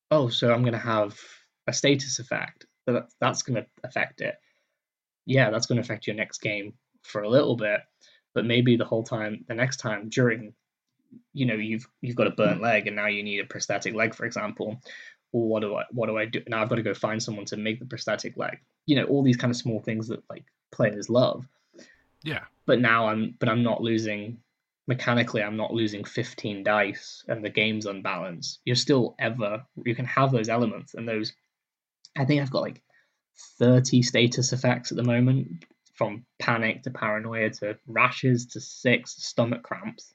Oh, 0.09 0.29
so 0.29 0.51
I'm 0.51 0.61
going 0.61 0.73
to 0.73 0.79
have 0.79 1.19
a 1.67 1.73
status 1.73 2.17
effect. 2.17 2.65
That 2.87 3.09
that's 3.21 3.43
going 3.43 3.61
to 3.61 3.67
affect 3.83 4.21
it. 4.21 4.35
Yeah, 5.27 5.51
that's 5.51 5.67
going 5.67 5.75
to 5.75 5.83
affect 5.83 6.07
your 6.07 6.15
next 6.15 6.39
game 6.41 6.73
for 7.03 7.21
a 7.21 7.29
little 7.29 7.55
bit, 7.55 7.81
but 8.33 8.45
maybe 8.45 8.75
the 8.75 8.85
whole 8.85 9.03
time, 9.03 9.45
the 9.47 9.53
next 9.53 9.77
time 9.77 10.09
during 10.09 10.53
you 11.34 11.45
know 11.45 11.55
you've 11.55 11.88
you've 12.01 12.16
got 12.16 12.28
a 12.28 12.32
burnt 12.32 12.60
mm. 12.60 12.64
leg 12.64 12.88
and 12.88 12.95
now 12.95 13.07
you 13.07 13.24
need 13.24 13.39
a 13.39 13.45
prosthetic 13.45 13.93
leg 13.93 14.14
for 14.14 14.26
example 14.26 14.82
well, 15.32 15.47
what 15.47 15.62
do 15.62 15.76
I 15.76 15.84
what 15.91 16.07
do 16.07 16.18
I 16.18 16.26
do? 16.26 16.41
Now 16.47 16.62
I've 16.62 16.70
got 16.70 16.76
to 16.76 16.84
go 16.84 16.93
find 16.93 17.22
someone 17.22 17.45
to 17.45 17.57
make 17.57 17.80
the 17.80 17.86
prosthetic 17.86 18.38
leg. 18.38 18.60
You 18.86 18.95
know 18.95 19.05
all 19.05 19.24
these 19.24 19.38
kind 19.38 19.51
of 19.51 19.57
small 19.57 19.80
things 19.80 20.07
that 20.07 20.24
like 20.30 20.45
players 20.72 21.10
love. 21.10 21.47
Yeah. 22.24 22.43
But 22.66 22.80
now 22.80 23.07
I'm 23.07 23.36
but 23.39 23.49
I'm 23.49 23.64
not 23.64 23.82
losing 23.82 24.39
mechanically 24.88 25.43
I'm 25.43 25.57
not 25.57 25.74
losing 25.74 26.03
15 26.03 26.64
dice 26.64 27.24
and 27.28 27.45
the 27.45 27.49
game's 27.49 27.86
unbalanced. 27.86 28.60
You're 28.66 28.76
still 28.76 29.16
ever 29.20 29.64
you 29.84 29.95
can 29.95 30.05
have 30.05 30.32
those 30.32 30.49
elements 30.49 30.95
and 30.95 31.07
those 31.07 31.34
I 32.18 32.26
think 32.26 32.41
I've 32.41 32.51
got 32.51 32.64
like 32.64 32.82
30 33.60 34.01
status 34.01 34.51
effects 34.51 34.91
at 34.91 34.97
the 34.97 35.03
moment 35.03 35.66
from 35.93 36.26
panic 36.39 36.84
to 36.84 36.91
paranoia 36.91 37.49
to 37.49 37.78
rashes 37.86 38.47
to 38.47 38.62
six 38.62 39.16
stomach 39.20 39.64
cramps 39.64 40.14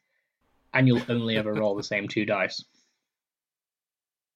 and 0.74 0.86
you'll 0.86 1.02
only 1.08 1.36
ever 1.36 1.54
roll 1.54 1.74
the 1.74 1.82
same 1.82 2.08
two 2.08 2.26
dice. 2.26 2.62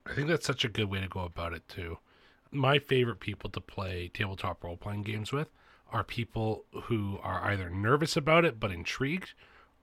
I 0.06 0.14
think 0.14 0.28
that's 0.28 0.46
such 0.46 0.64
a 0.64 0.68
good 0.68 0.90
way 0.90 1.00
to 1.00 1.08
go 1.08 1.20
about 1.20 1.52
it 1.52 1.68
too. 1.68 1.98
My 2.50 2.78
favorite 2.78 3.20
people 3.20 3.50
to 3.50 3.60
play 3.60 4.10
tabletop 4.14 4.64
role 4.64 4.76
playing 4.76 5.02
games 5.02 5.32
with 5.32 5.48
are 5.92 6.04
people 6.04 6.64
who 6.84 7.18
are 7.22 7.44
either 7.50 7.68
nervous 7.68 8.16
about 8.16 8.44
it 8.44 8.58
but 8.58 8.70
intrigued 8.70 9.34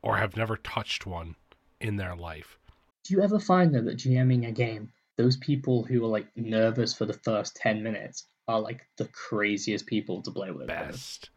or 0.01 0.17
have 0.17 0.35
never 0.37 0.57
touched 0.57 1.05
one 1.05 1.35
in 1.79 1.97
their 1.97 2.15
life. 2.15 2.57
Do 3.03 3.13
you 3.13 3.21
ever 3.21 3.39
find 3.39 3.73
though 3.73 3.81
that 3.81 3.97
GMing 3.97 4.47
a 4.47 4.51
game, 4.51 4.91
those 5.17 5.37
people 5.37 5.83
who 5.83 6.03
are 6.03 6.09
like 6.09 6.27
nervous 6.35 6.93
for 6.93 7.05
the 7.05 7.13
first 7.13 7.55
10 7.57 7.83
minutes 7.83 8.25
are 8.47 8.59
like 8.59 8.81
the 8.97 9.05
craziest 9.05 9.85
people 9.85 10.21
to 10.23 10.31
play 10.31 10.51
with? 10.51 10.67
Best. 10.67 11.29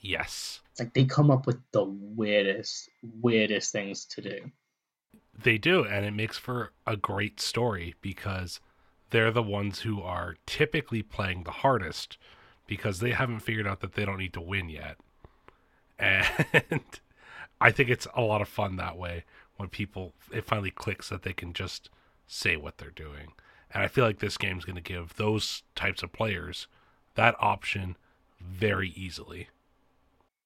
Yes. 0.00 0.60
It's 0.72 0.80
like 0.80 0.92
they 0.92 1.04
come 1.06 1.30
up 1.30 1.46
with 1.46 1.58
the 1.72 1.84
weirdest, 1.84 2.90
weirdest 3.22 3.72
things 3.72 4.04
to 4.06 4.20
do. 4.20 4.50
They 5.36 5.58
do, 5.58 5.84
and 5.84 6.04
it 6.04 6.12
makes 6.12 6.38
for 6.38 6.72
a 6.86 6.96
great 6.96 7.40
story 7.40 7.94
because 8.00 8.60
they're 9.10 9.30
the 9.30 9.42
ones 9.42 9.80
who 9.80 10.00
are 10.00 10.36
typically 10.46 11.02
playing 11.02 11.44
the 11.44 11.50
hardest 11.50 12.18
because 12.66 13.00
they 13.00 13.10
haven't 13.10 13.40
figured 13.40 13.66
out 13.66 13.80
that 13.80 13.94
they 13.94 14.04
don't 14.04 14.18
need 14.18 14.32
to 14.32 14.40
win 14.40 14.68
yet. 14.68 14.96
And 15.98 16.26
I 17.60 17.70
think 17.70 17.90
it's 17.90 18.06
a 18.14 18.22
lot 18.22 18.42
of 18.42 18.48
fun 18.48 18.76
that 18.76 18.96
way 18.96 19.24
when 19.56 19.68
people 19.68 20.14
it 20.32 20.44
finally 20.44 20.70
clicks 20.70 21.08
that 21.08 21.22
they 21.22 21.32
can 21.32 21.52
just 21.52 21.90
say 22.26 22.56
what 22.56 22.78
they're 22.78 22.90
doing. 22.90 23.32
And 23.72 23.82
I 23.82 23.88
feel 23.88 24.04
like 24.04 24.18
this 24.18 24.38
game's 24.38 24.64
going 24.64 24.76
to 24.76 24.82
give 24.82 25.16
those 25.16 25.62
types 25.74 26.02
of 26.02 26.12
players 26.12 26.66
that 27.14 27.34
option 27.38 27.96
very 28.40 28.90
easily. 28.90 29.48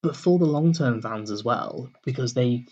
But 0.02 0.16
for 0.16 0.38
the 0.38 0.46
long-term 0.46 1.02
fans 1.02 1.30
as 1.30 1.44
well 1.44 1.90
because 2.04 2.34
they 2.34 2.66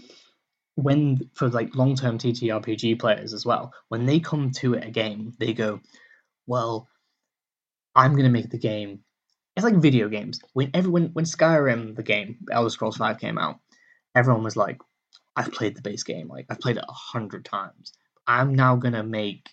when 0.77 1.31
for 1.35 1.49
like 1.49 1.75
long-term 1.75 2.19
TTRPG 2.19 2.99
players 3.01 3.33
as 3.33 3.45
well, 3.45 3.73
when 3.89 4.07
they 4.07 4.21
come 4.21 4.53
to 4.53 4.75
a 4.75 4.91
game, 4.91 5.33
they 5.39 5.53
go, 5.53 5.81
"Well, 6.47 6.89
I'm 7.95 8.15
gonna 8.15 8.31
make 8.31 8.51
the 8.51 8.59
game." 8.59 9.03
It's 9.57 9.65
like 9.65 9.77
video 9.77 10.09
games. 10.09 10.41
When 10.53 10.71
everyone, 10.75 11.11
when 11.15 11.25
Skyrim, 11.25 11.97
the 11.97 12.03
game, 12.03 12.39
Elder 12.53 12.71
Scrolls 12.71 12.99
Five 12.99 13.19
came 13.19 13.39
out, 13.39 13.59
everyone 14.15 14.45
was 14.45 14.57
like, 14.57 14.79
"I've 15.35 15.51
played 15.53 15.77
the 15.77 15.83
base 15.83 16.03
game. 16.05 16.29
Like 16.29 16.47
I've 16.51 16.61
played 16.61 16.77
it 16.77 16.85
a 16.87 16.93
hundred 16.93 17.47
times. 17.47 17.93
I'm 18.27 18.55
now 18.55 18.77
gonna 18.77 19.03
make, 19.03 19.49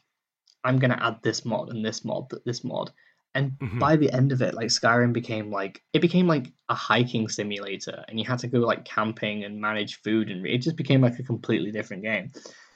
I'm 0.63 0.77
gonna 0.77 0.99
add 1.01 1.23
this 1.23 1.45
mod 1.45 1.69
and 1.69 1.85
this 1.85 2.03
mod, 2.03 2.31
this 2.45 2.63
mod." 2.65 2.91
And 3.35 3.51
mm-hmm. 3.53 3.79
by 3.79 3.95
the 3.95 4.11
end 4.11 4.31
of 4.31 4.41
it, 4.41 4.53
like 4.53 4.67
Skyrim 4.67 5.11
became 5.11 5.49
like 5.49 5.81
it 5.93 6.01
became 6.01 6.27
like 6.27 6.51
a 6.69 6.75
hiking 6.75 7.27
simulator, 7.27 8.05
and 8.07 8.19
you 8.19 8.25
had 8.25 8.39
to 8.39 8.47
go 8.47 8.59
like 8.59 8.85
camping 8.85 9.43
and 9.43 9.59
manage 9.59 10.01
food, 10.01 10.29
and 10.29 10.45
it 10.45 10.59
just 10.59 10.75
became 10.75 11.01
like 11.01 11.17
a 11.19 11.23
completely 11.23 11.71
different 11.71 12.03
game. 12.03 12.31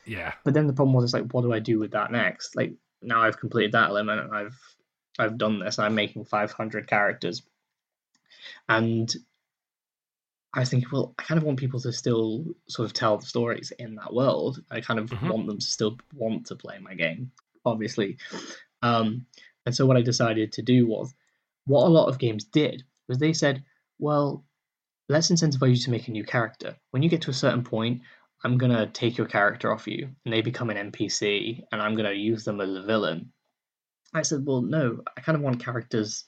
Yeah. 0.05 0.33
But 0.43 0.53
then 0.53 0.65
the 0.65 0.73
problem 0.73 0.95
was, 0.95 1.03
it's 1.03 1.13
like, 1.13 1.31
what 1.31 1.41
do 1.43 1.53
I 1.53 1.59
do 1.59 1.79
with 1.79 1.91
that 1.91 2.11
next? 2.11 2.55
Like 2.55 2.73
now 3.01 3.21
I've 3.21 3.39
completed 3.39 3.73
that 3.73 3.89
element, 3.89 4.21
and 4.21 4.35
I've 4.35 4.59
I've 5.19 5.37
done 5.37 5.59
this. 5.59 5.77
I'm 5.77 5.95
making 5.95 6.25
500 6.25 6.87
characters, 6.87 7.43
and 8.67 9.13
I 10.53 10.61
was 10.61 10.69
thinking, 10.69 10.89
well, 10.91 11.13
I 11.19 11.23
kind 11.23 11.37
of 11.37 11.43
want 11.43 11.59
people 11.59 11.79
to 11.81 11.93
still 11.93 12.45
sort 12.67 12.87
of 12.87 12.93
tell 12.93 13.17
the 13.17 13.25
stories 13.25 13.71
in 13.77 13.93
that 13.95 14.13
world. 14.13 14.63
I 14.71 14.81
kind 14.81 14.99
of 14.99 15.09
mm-hmm. 15.09 15.29
want 15.29 15.45
them 15.45 15.59
to 15.59 15.65
still 15.65 15.97
want 16.15 16.47
to 16.47 16.55
play 16.55 16.79
my 16.79 16.95
game, 16.95 17.31
obviously. 17.63 18.17
Um, 18.81 19.25
and 19.67 19.75
so 19.75 19.85
what 19.85 19.97
I 19.97 20.01
decided 20.01 20.53
to 20.53 20.61
do 20.61 20.87
was 20.87 21.13
what 21.65 21.85
a 21.85 21.89
lot 21.89 22.07
of 22.07 22.19
games 22.19 22.45
did 22.45 22.85
was 23.09 23.17
they 23.17 23.33
said, 23.33 23.65
well, 23.99 24.45
let's 25.09 25.29
incentivize 25.29 25.71
you 25.71 25.83
to 25.83 25.91
make 25.91 26.07
a 26.07 26.11
new 26.11 26.23
character. 26.23 26.77
When 26.91 27.03
you 27.03 27.09
get 27.09 27.21
to 27.23 27.31
a 27.31 27.43
certain 27.43 27.65
point, 27.65 28.01
I'm 28.45 28.57
going 28.57 28.71
to 28.71 28.87
take 28.87 29.17
your 29.17 29.27
character 29.27 29.73
off 29.73 29.85
you 29.85 30.07
and 30.23 30.33
they 30.33 30.39
become 30.39 30.69
an 30.69 30.89
NPC 30.89 31.63
and 31.69 31.81
I'm 31.81 31.95
going 31.95 32.09
to 32.09 32.15
use 32.15 32.45
them 32.45 32.61
as 32.61 32.73
a 32.73 32.83
villain. 32.83 33.33
I 34.13 34.21
said, 34.21 34.45
well, 34.45 34.61
no, 34.61 35.01
I 35.17 35.19
kind 35.19 35.35
of 35.35 35.41
want 35.41 35.61
characters 35.61 36.23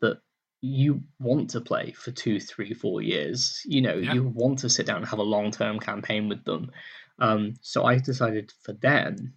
that 0.00 0.18
you 0.60 1.00
want 1.20 1.50
to 1.50 1.60
play 1.60 1.92
for 1.92 2.10
two, 2.10 2.40
three, 2.40 2.74
four 2.74 3.02
years. 3.02 3.62
You 3.66 3.82
know, 3.82 3.94
yeah. 3.94 4.14
you 4.14 4.24
want 4.24 4.58
to 4.58 4.68
sit 4.68 4.84
down 4.84 4.96
and 4.96 5.06
have 5.06 5.20
a 5.20 5.22
long 5.22 5.52
term 5.52 5.78
campaign 5.78 6.28
with 6.28 6.42
them. 6.42 6.72
Um, 7.20 7.54
so 7.60 7.84
I 7.84 7.98
decided 7.98 8.52
for 8.64 8.72
them, 8.72 9.34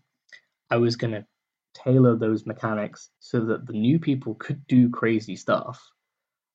I 0.72 0.78
was 0.78 0.96
going 0.96 1.14
to 1.14 1.28
tailor 1.74 2.16
those 2.16 2.46
mechanics 2.46 3.10
so 3.20 3.46
that 3.46 3.66
the 3.66 3.74
new 3.74 4.00
people 4.00 4.36
could 4.36 4.66
do 4.68 4.90
crazy 4.90 5.36
stuff. 5.36 5.82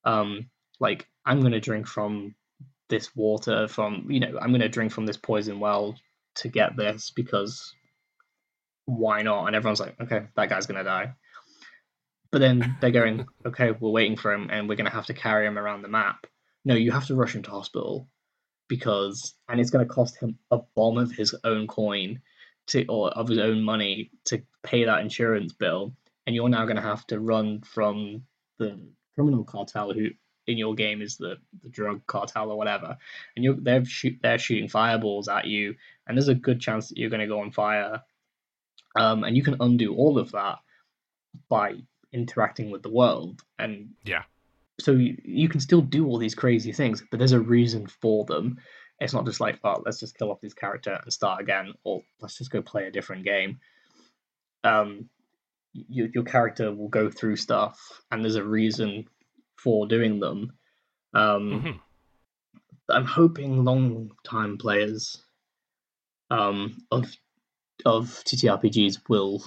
Um, 0.05 0.51
like 0.81 1.07
I'm 1.27 1.41
gonna 1.41 1.61
drink 1.61 1.87
from 1.87 2.35
this 2.89 3.15
water 3.15 3.69
from 3.69 4.07
you 4.09 4.21
know 4.21 4.39
I'm 4.41 4.51
going 4.51 4.61
to 4.61 4.69
drink 4.69 4.93
from 4.93 5.07
this 5.07 5.17
poison 5.17 5.61
well 5.61 5.97
to 6.37 6.49
get 6.49 6.77
this 6.77 7.11
because 7.15 7.75
why 8.87 9.23
not? 9.23 9.47
And 9.47 9.55
everyone's 9.55 9.81
like, 9.81 9.97
okay, 10.01 10.27
that 10.37 10.49
guy's 10.49 10.67
going 10.67 10.79
to 10.79 10.85
die. 10.85 11.13
But 12.31 12.41
then 12.41 12.77
they're 12.81 12.91
going, 12.91 13.27
okay, 13.47 13.73
we're 13.73 13.91
waiting 13.91 14.17
for 14.17 14.33
him 14.33 14.49
and 14.51 14.69
we're 14.69 14.77
going 14.77 14.87
to 14.87 14.93
have 14.93 15.07
to 15.07 15.15
carry 15.15 15.47
him 15.47 15.59
around 15.59 15.83
the 15.83 15.89
map. 15.89 16.27
No, 16.65 16.75
you 16.75 16.93
have 16.93 17.07
to 17.07 17.15
rush 17.15 17.35
him 17.35 17.43
to 17.43 17.51
hospital 17.51 18.09
because, 18.69 19.35
and 19.49 19.61
it's 19.61 19.71
going 19.71 19.87
to 19.87 19.93
cost 19.93 20.19
him 20.21 20.39
a 20.51 20.59
bomb 20.75 20.97
of 20.97 21.13
his 21.13 21.35
own 21.45 21.67
coin 21.67 22.21
to, 22.69 22.87
or 22.87 23.11
of 23.11 23.29
his 23.29 23.39
own 23.39 23.63
money 23.63 24.11
to 24.27 24.43
pay 24.63 24.85
that 24.85 25.01
insurance 25.01 25.53
bill. 25.53 25.93
And 26.27 26.35
you're 26.37 26.49
now 26.49 26.65
going 26.65 26.77
to 26.77 26.83
have 26.83 27.07
to 27.09 27.21
run 27.21 27.63
from 27.63 28.23
the 28.59 28.79
criminal 29.15 29.45
cartel 29.45 29.93
who 29.93 30.09
in 30.47 30.59
your 30.59 30.75
game 30.75 31.03
is 31.03 31.17
the, 31.17 31.37
the 31.63 31.69
drug 31.69 32.07
cartel 32.07 32.51
or 32.51 32.57
whatever. 32.57 32.97
And 33.37 33.45
you're, 33.45 33.57
they're, 33.59 33.85
shoot, 33.85 34.19
they're 34.23 34.39
shooting 34.39 34.69
fireballs 34.69 35.29
at 35.29 35.47
you. 35.47 35.75
And 36.07 36.17
there's 36.17 36.29
a 36.29 36.35
good 36.35 36.61
chance 36.61 36.89
that 36.89 36.99
you're 36.99 37.11
going 37.11 37.21
to 37.21 37.27
go 37.27 37.41
on 37.41 37.51
fire. 37.51 38.03
Um, 38.97 39.25
and 39.25 39.37
you 39.37 39.43
can 39.43 39.57
undo 39.61 39.95
all 39.95 40.19
of 40.19 40.33
that 40.33 40.59
by 41.49 41.77
interacting 42.13 42.71
with 42.71 42.83
the 42.83 42.91
world 42.91 43.43
and 43.59 43.91
yeah 44.05 44.23
so 44.81 44.93
you, 44.93 45.17
you 45.25 45.49
can 45.49 45.61
still 45.61 45.83
do 45.83 46.07
all 46.07 46.19
these 46.19 46.35
crazy 46.35 46.73
things 46.73 47.03
but 47.11 47.19
there's 47.19 47.33
a 47.33 47.41
reason 47.41 47.87
for 47.87 48.25
them 48.25 48.59
it's 49.01 49.13
not 49.13 49.25
just 49.25 49.41
like 49.41 49.59
oh 49.65 49.83
let's 49.85 50.01
just 50.01 50.17
kill 50.17 50.31
off 50.31 50.41
this 50.41 50.55
character 50.55 50.99
and 51.03 51.13
start 51.13 51.41
again 51.41 51.73
or 51.85 52.03
let's 52.21 52.39
just 52.39 52.51
go 52.51 52.63
play 52.63 52.87
a 52.87 52.91
different 52.91 53.25
game 53.25 53.59
um 54.65 55.09
you, 55.73 56.11
your 56.13 56.25
character 56.25 56.75
will 56.75 56.89
go 56.89 57.11
through 57.11 57.37
stuff 57.37 57.79
and 58.11 58.25
there's 58.25 58.37
a 58.37 58.45
reason 58.45 59.07
for 59.57 59.87
doing 59.87 60.21
them 60.21 60.53
um 61.15 61.51
mm-hmm. 61.51 61.71
i'm 62.91 63.05
hoping 63.05 63.65
long 63.65 64.11
time 64.25 64.59
players 64.59 65.23
um 66.31 66.77
of 66.91 67.07
of 67.85 68.07
ttrpgs 68.25 68.99
will 69.09 69.43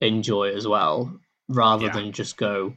enjoy 0.00 0.50
as 0.50 0.66
well 0.66 1.18
rather 1.48 1.86
yeah. 1.86 1.92
than 1.92 2.12
just 2.12 2.36
go, 2.36 2.76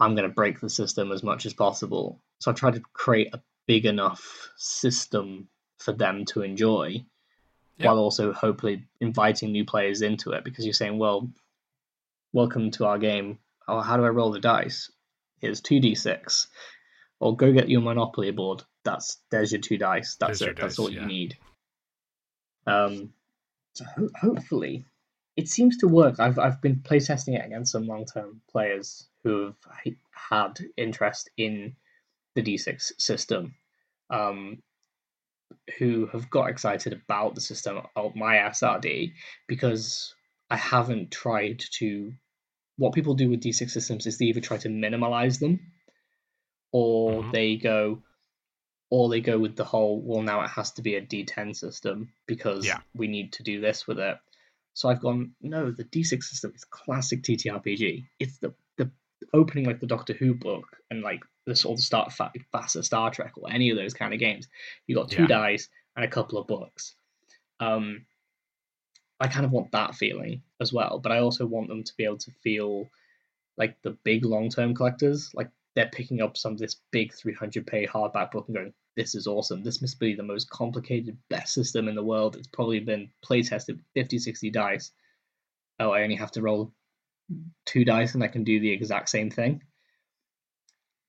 I'm 0.00 0.14
going 0.14 0.28
to 0.28 0.34
break 0.34 0.60
the 0.60 0.70
system 0.70 1.12
as 1.12 1.22
much 1.22 1.46
as 1.46 1.54
possible. 1.54 2.20
So 2.40 2.50
I 2.50 2.54
try 2.54 2.70
to 2.70 2.82
create 2.92 3.34
a 3.34 3.40
big 3.68 3.84
enough 3.86 4.50
system 4.56 5.46
for 5.78 5.92
them 5.92 6.24
to 6.24 6.42
enjoy 6.42 7.04
yeah. 7.76 7.86
while 7.86 7.98
also 7.98 8.32
hopefully 8.32 8.84
inviting 9.00 9.52
new 9.52 9.64
players 9.64 10.02
into 10.02 10.32
it 10.32 10.42
because 10.42 10.64
you're 10.64 10.72
saying, 10.72 10.98
well, 10.98 11.30
welcome 12.32 12.70
to 12.72 12.86
our 12.86 12.98
game. 12.98 13.38
Oh, 13.68 13.80
how 13.80 13.96
do 13.96 14.04
I 14.04 14.08
roll 14.08 14.32
the 14.32 14.40
dice? 14.40 14.90
Here's 15.40 15.60
2d6. 15.60 16.46
Or 17.20 17.36
go 17.36 17.52
get 17.52 17.68
your 17.68 17.82
Monopoly 17.82 18.30
board. 18.30 18.62
That's 18.84 19.18
There's 19.30 19.52
your 19.52 19.60
two 19.60 19.76
dice. 19.76 20.16
That's 20.16 20.38
there's 20.38 20.50
it. 20.52 20.56
That's 20.56 20.76
dice, 20.76 20.78
all 20.78 20.90
yeah. 20.90 21.02
you 21.02 21.06
need. 21.06 21.36
Um, 22.66 23.12
so 23.74 23.84
ho- 23.84 24.10
hopefully 24.18 24.86
it 25.36 25.48
seems 25.48 25.76
to 25.78 25.88
work. 25.88 26.18
I've 26.18 26.38
I've 26.38 26.60
been 26.62 26.76
playtesting 26.76 27.38
it 27.38 27.44
against 27.44 27.72
some 27.72 27.86
long 27.86 28.06
term 28.06 28.40
players 28.50 29.08
who 29.24 29.44
have 29.44 29.94
had 30.10 30.58
interest 30.76 31.30
in 31.36 31.76
the 32.42 32.54
D6 32.54 32.92
system, 32.98 33.54
um, 34.10 34.62
who 35.78 36.06
have 36.06 36.30
got 36.30 36.50
excited 36.50 36.92
about 36.92 37.34
the 37.34 37.40
system 37.40 37.80
of 37.96 38.16
my 38.16 38.36
SRD 38.36 39.12
because 39.46 40.14
I 40.50 40.56
haven't 40.56 41.10
tried 41.10 41.62
to. 41.78 42.12
What 42.76 42.94
people 42.94 43.14
do 43.14 43.28
with 43.28 43.42
D6 43.42 43.70
systems 43.70 44.06
is 44.06 44.18
they 44.18 44.26
either 44.26 44.40
try 44.40 44.56
to 44.58 44.68
minimalize 44.68 45.40
them, 45.40 45.58
or 46.70 47.22
mm-hmm. 47.22 47.30
they 47.32 47.56
go, 47.56 48.02
or 48.88 49.08
they 49.08 49.20
go 49.20 49.38
with 49.38 49.56
the 49.56 49.64
whole. 49.64 50.00
Well, 50.00 50.22
now 50.22 50.42
it 50.42 50.50
has 50.50 50.70
to 50.72 50.82
be 50.82 50.94
a 50.94 51.02
D10 51.02 51.56
system 51.56 52.10
because 52.26 52.64
yeah. 52.64 52.78
we 52.94 53.08
need 53.08 53.32
to 53.32 53.42
do 53.42 53.60
this 53.60 53.86
with 53.86 53.98
it 53.98 54.18
so 54.78 54.88
I've 54.88 55.00
gone, 55.00 55.32
no, 55.42 55.72
the 55.72 55.82
D6 55.82 56.22
system 56.22 56.52
is 56.54 56.62
classic 56.62 57.24
TTRPG. 57.24 58.06
It's 58.20 58.38
the 58.38 58.54
the 58.54 58.54
opening 59.32 59.64
like 59.64 59.80
the 59.80 59.86
Doctor 59.86 60.14
Who 60.14 60.34
book 60.34 60.76
and 60.90 61.02
like 61.02 61.20
the 61.46 61.56
sort 61.56 61.78
of 61.78 61.84
start 61.84 62.12
faster 62.52 62.82
Star 62.82 63.10
Trek 63.10 63.32
or 63.36 63.50
any 63.50 63.70
of 63.70 63.76
those 63.76 63.94
kind 63.94 64.12
of 64.12 64.20
games. 64.20 64.48
You 64.86 64.94
got 64.94 65.10
two 65.10 65.22
yeah. 65.22 65.28
dice 65.28 65.68
and 65.96 66.04
a 66.04 66.08
couple 66.08 66.38
of 66.38 66.46
books. 66.46 66.94
Um, 67.60 68.06
I 69.20 69.26
kind 69.26 69.44
of 69.44 69.52
want 69.52 69.72
that 69.72 69.94
feeling 69.94 70.42
as 70.60 70.72
well, 70.72 71.00
but 71.02 71.10
I 71.10 71.18
also 71.18 71.46
want 71.46 71.68
them 71.68 71.82
to 71.82 71.92
be 71.96 72.04
able 72.04 72.18
to 72.18 72.30
feel 72.42 72.88
like 73.56 73.76
the 73.82 73.96
big 74.04 74.24
long 74.24 74.48
term 74.48 74.74
collectors, 74.74 75.30
like 75.34 75.50
they're 75.74 75.90
picking 75.90 76.22
up 76.22 76.36
some 76.36 76.52
of 76.52 76.58
this 76.58 76.76
big 76.92 77.12
300 77.12 77.66
page 77.66 77.88
hardback 77.88 78.30
book 78.30 78.46
and 78.46 78.56
going, 78.56 78.74
this 78.96 79.14
is 79.14 79.26
awesome. 79.26 79.62
This 79.62 79.80
must 79.80 80.00
be 80.00 80.14
the 80.14 80.22
most 80.22 80.50
complicated, 80.50 81.16
best 81.30 81.54
system 81.54 81.88
in 81.88 81.94
the 81.94 82.02
world. 82.02 82.36
It's 82.36 82.48
probably 82.48 82.80
been 82.80 83.10
play 83.22 83.42
tested 83.42 83.80
50, 83.94 84.18
60 84.18 84.50
dice. 84.50 84.90
Oh, 85.78 85.90
I 85.90 86.02
only 86.02 86.16
have 86.16 86.32
to 86.32 86.42
roll 86.42 86.72
two 87.66 87.84
dice 87.84 88.14
and 88.14 88.22
I 88.22 88.28
can 88.28 88.44
do 88.44 88.60
the 88.60 88.72
exact 88.72 89.08
same 89.08 89.30
thing. 89.30 89.62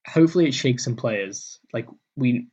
Hopefully, 0.06 0.46
it 0.46 0.54
shakes 0.54 0.84
some 0.84 0.96
players. 0.96 1.58
Like, 1.72 1.86
we, 2.16 2.48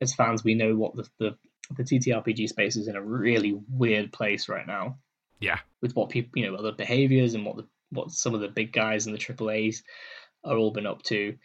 as 0.00 0.14
fans, 0.14 0.44
we 0.44 0.54
know 0.54 0.76
what 0.76 0.94
the, 0.94 1.08
the, 1.18 1.36
the 1.76 1.84
TTRPG 1.84 2.48
space 2.48 2.76
is 2.76 2.88
in 2.88 2.96
a 2.96 3.02
really 3.02 3.58
weird 3.68 4.12
place 4.12 4.48
right 4.48 4.66
now. 4.66 4.98
Yeah. 5.40 5.58
With 5.80 5.96
what 5.96 6.10
people, 6.10 6.30
you 6.34 6.50
know, 6.50 6.56
other 6.56 6.72
behaviors 6.72 7.34
and 7.34 7.44
what 7.44 7.56
the 7.56 7.66
what 7.92 8.10
some 8.10 8.34
of 8.34 8.40
the 8.40 8.48
big 8.48 8.72
guys 8.72 9.06
in 9.06 9.12
the 9.12 9.18
AAAs 9.18 9.82
are 10.44 10.56
all 10.56 10.70
been 10.70 10.86
up 10.86 11.02
to. 11.04 11.36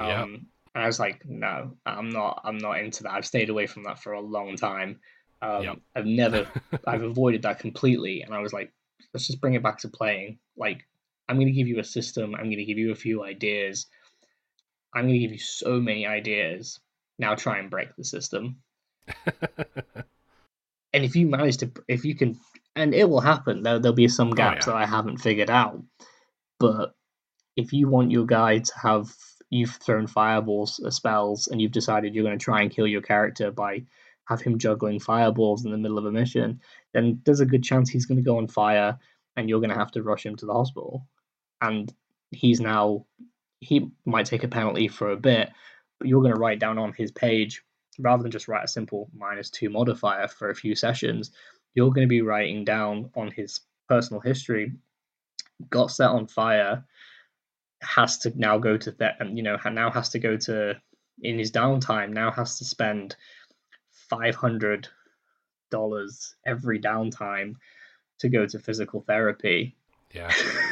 Yeah. 0.00 0.22
Um, 0.22 0.46
and 0.74 0.84
I 0.84 0.86
was 0.86 0.98
like, 0.98 1.22
no, 1.24 1.76
I'm 1.84 2.10
not. 2.10 2.42
I'm 2.44 2.58
not 2.58 2.78
into 2.78 3.02
that. 3.04 3.12
I've 3.12 3.26
stayed 3.26 3.50
away 3.50 3.66
from 3.66 3.84
that 3.84 4.02
for 4.02 4.12
a 4.12 4.20
long 4.20 4.56
time. 4.56 5.00
Um, 5.40 5.62
yep. 5.62 5.78
I've 5.94 6.06
never. 6.06 6.46
I've 6.86 7.02
avoided 7.02 7.42
that 7.42 7.58
completely. 7.58 8.22
And 8.22 8.34
I 8.34 8.40
was 8.40 8.52
like, 8.52 8.72
let's 9.12 9.26
just 9.26 9.40
bring 9.40 9.54
it 9.54 9.62
back 9.62 9.78
to 9.78 9.88
playing. 9.88 10.38
Like, 10.56 10.86
I'm 11.32 11.38
going 11.38 11.46
to 11.46 11.52
give 11.52 11.66
you 11.66 11.78
a 11.78 11.84
system. 11.84 12.34
I'm 12.34 12.44
going 12.44 12.58
to 12.58 12.66
give 12.66 12.76
you 12.76 12.92
a 12.92 12.94
few 12.94 13.24
ideas. 13.24 13.86
I'm 14.94 15.04
going 15.04 15.14
to 15.14 15.18
give 15.18 15.32
you 15.32 15.38
so 15.38 15.80
many 15.80 16.06
ideas. 16.06 16.78
Now 17.18 17.36
try 17.36 17.58
and 17.58 17.70
break 17.70 17.96
the 17.96 18.04
system. 18.04 18.58
and 20.92 21.04
if 21.06 21.16
you 21.16 21.26
manage 21.26 21.56
to, 21.58 21.72
if 21.88 22.04
you 22.04 22.14
can, 22.14 22.38
and 22.76 22.92
it 22.92 23.08
will 23.08 23.22
happen. 23.22 23.62
There, 23.62 23.78
there'll 23.78 23.96
be 23.96 24.08
some 24.08 24.32
oh, 24.32 24.34
gaps 24.34 24.68
oh, 24.68 24.72
yeah. 24.72 24.76
that 24.76 24.82
I 24.82 24.86
haven't 24.86 25.22
figured 25.22 25.48
out. 25.48 25.82
But 26.60 26.94
if 27.56 27.72
you 27.72 27.88
want 27.88 28.10
your 28.10 28.26
guy 28.26 28.58
to 28.58 28.72
have 28.82 29.10
you've 29.48 29.76
thrown 29.76 30.06
fireballs 30.06 30.80
uh, 30.84 30.90
spells 30.90 31.48
and 31.48 31.62
you've 31.62 31.72
decided 31.72 32.14
you're 32.14 32.24
going 32.24 32.38
to 32.38 32.44
try 32.44 32.60
and 32.60 32.70
kill 32.70 32.86
your 32.86 33.02
character 33.02 33.50
by 33.50 33.84
have 34.26 34.42
him 34.42 34.58
juggling 34.58 35.00
fireballs 35.00 35.64
in 35.64 35.70
the 35.70 35.78
middle 35.78 35.98
of 35.98 36.04
a 36.04 36.12
mission, 36.12 36.60
then 36.92 37.22
there's 37.24 37.40
a 37.40 37.46
good 37.46 37.64
chance 37.64 37.88
he's 37.88 38.06
going 38.06 38.18
to 38.18 38.24
go 38.24 38.36
on 38.36 38.48
fire 38.48 38.98
and 39.36 39.48
you're 39.48 39.60
going 39.60 39.70
to 39.70 39.78
have 39.78 39.90
to 39.92 40.02
rush 40.02 40.26
him 40.26 40.36
to 40.36 40.44
the 40.44 40.52
hospital. 40.52 41.06
And 41.62 41.92
he's 42.30 42.60
now 42.60 43.06
he 43.60 43.90
might 44.04 44.26
take 44.26 44.42
a 44.42 44.48
penalty 44.48 44.88
for 44.88 45.10
a 45.10 45.16
bit, 45.16 45.50
but 45.98 46.08
you're 46.08 46.20
going 46.20 46.34
to 46.34 46.40
write 46.40 46.58
down 46.58 46.78
on 46.78 46.92
his 46.92 47.12
page 47.12 47.62
rather 47.98 48.22
than 48.22 48.32
just 48.32 48.48
write 48.48 48.64
a 48.64 48.68
simple 48.68 49.08
minus 49.16 49.50
two 49.50 49.70
modifier 49.70 50.26
for 50.26 50.50
a 50.50 50.54
few 50.54 50.74
sessions. 50.74 51.30
You're 51.74 51.92
going 51.92 52.06
to 52.06 52.10
be 52.10 52.22
writing 52.22 52.64
down 52.64 53.10
on 53.14 53.30
his 53.30 53.60
personal 53.88 54.20
history, 54.20 54.72
got 55.70 55.90
set 55.90 56.10
on 56.10 56.26
fire, 56.26 56.84
has 57.82 58.18
to 58.18 58.32
now 58.36 58.58
go 58.58 58.76
to 58.76 58.90
that 58.92 59.16
and 59.20 59.36
you 59.36 59.42
know 59.42 59.56
now 59.70 59.90
has 59.90 60.08
to 60.10 60.18
go 60.18 60.36
to 60.36 60.80
in 61.22 61.38
his 61.38 61.50
downtime 61.50 62.10
now 62.10 62.30
has 62.30 62.58
to 62.58 62.64
spend 62.64 63.16
five 64.08 64.34
hundred 64.34 64.88
dollars 65.70 66.34
every 66.46 66.78
downtime 66.78 67.54
to 68.18 68.28
go 68.28 68.46
to 68.46 68.58
physical 68.58 69.00
therapy. 69.00 69.74
Yeah. 70.14 70.32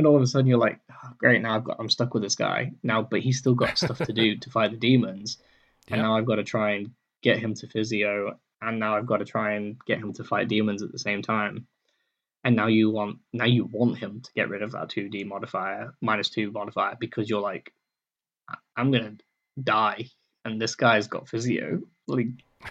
and 0.00 0.06
all 0.06 0.16
of 0.16 0.22
a 0.22 0.26
sudden 0.26 0.46
you're 0.46 0.58
like, 0.58 0.80
oh, 0.90 1.10
great, 1.18 1.42
now 1.42 1.54
I've 1.54 1.64
got 1.64 1.76
I'm 1.78 1.90
stuck 1.90 2.14
with 2.14 2.22
this 2.22 2.34
guy. 2.34 2.72
Now, 2.82 3.02
but 3.02 3.20
he's 3.20 3.38
still 3.38 3.54
got 3.54 3.76
stuff 3.76 3.98
to 3.98 4.12
do 4.12 4.36
to 4.40 4.50
fight 4.50 4.70
the 4.70 4.78
demons, 4.78 5.36
yeah. 5.88 5.94
and 5.94 6.02
now 6.02 6.16
I've 6.16 6.24
got 6.24 6.36
to 6.36 6.44
try 6.44 6.72
and 6.72 6.92
get 7.22 7.38
him 7.38 7.54
to 7.54 7.66
physio, 7.66 8.38
and 8.62 8.80
now 8.80 8.96
I've 8.96 9.06
got 9.06 9.18
to 9.18 9.26
try 9.26 9.52
and 9.52 9.76
get 9.86 9.98
him 9.98 10.14
to 10.14 10.24
fight 10.24 10.48
demons 10.48 10.82
at 10.82 10.90
the 10.90 10.98
same 10.98 11.20
time. 11.20 11.66
And 12.42 12.56
now 12.56 12.68
you 12.68 12.90
want 12.90 13.18
now 13.34 13.44
you 13.44 13.66
want 13.66 13.98
him 13.98 14.22
to 14.22 14.32
get 14.34 14.48
rid 14.48 14.62
of 14.62 14.72
that 14.72 14.88
2d 14.88 15.26
modifier 15.26 15.92
minus 16.00 16.30
2 16.30 16.50
modifier 16.50 16.96
because 16.98 17.28
you're 17.28 17.42
like 17.42 17.70
i'm 18.74 18.90
gonna 18.90 19.16
die 19.62 20.06
and 20.46 20.58
this 20.58 20.74
guy's 20.74 21.06
got 21.06 21.28
physio. 21.28 21.82
Like 22.08 22.28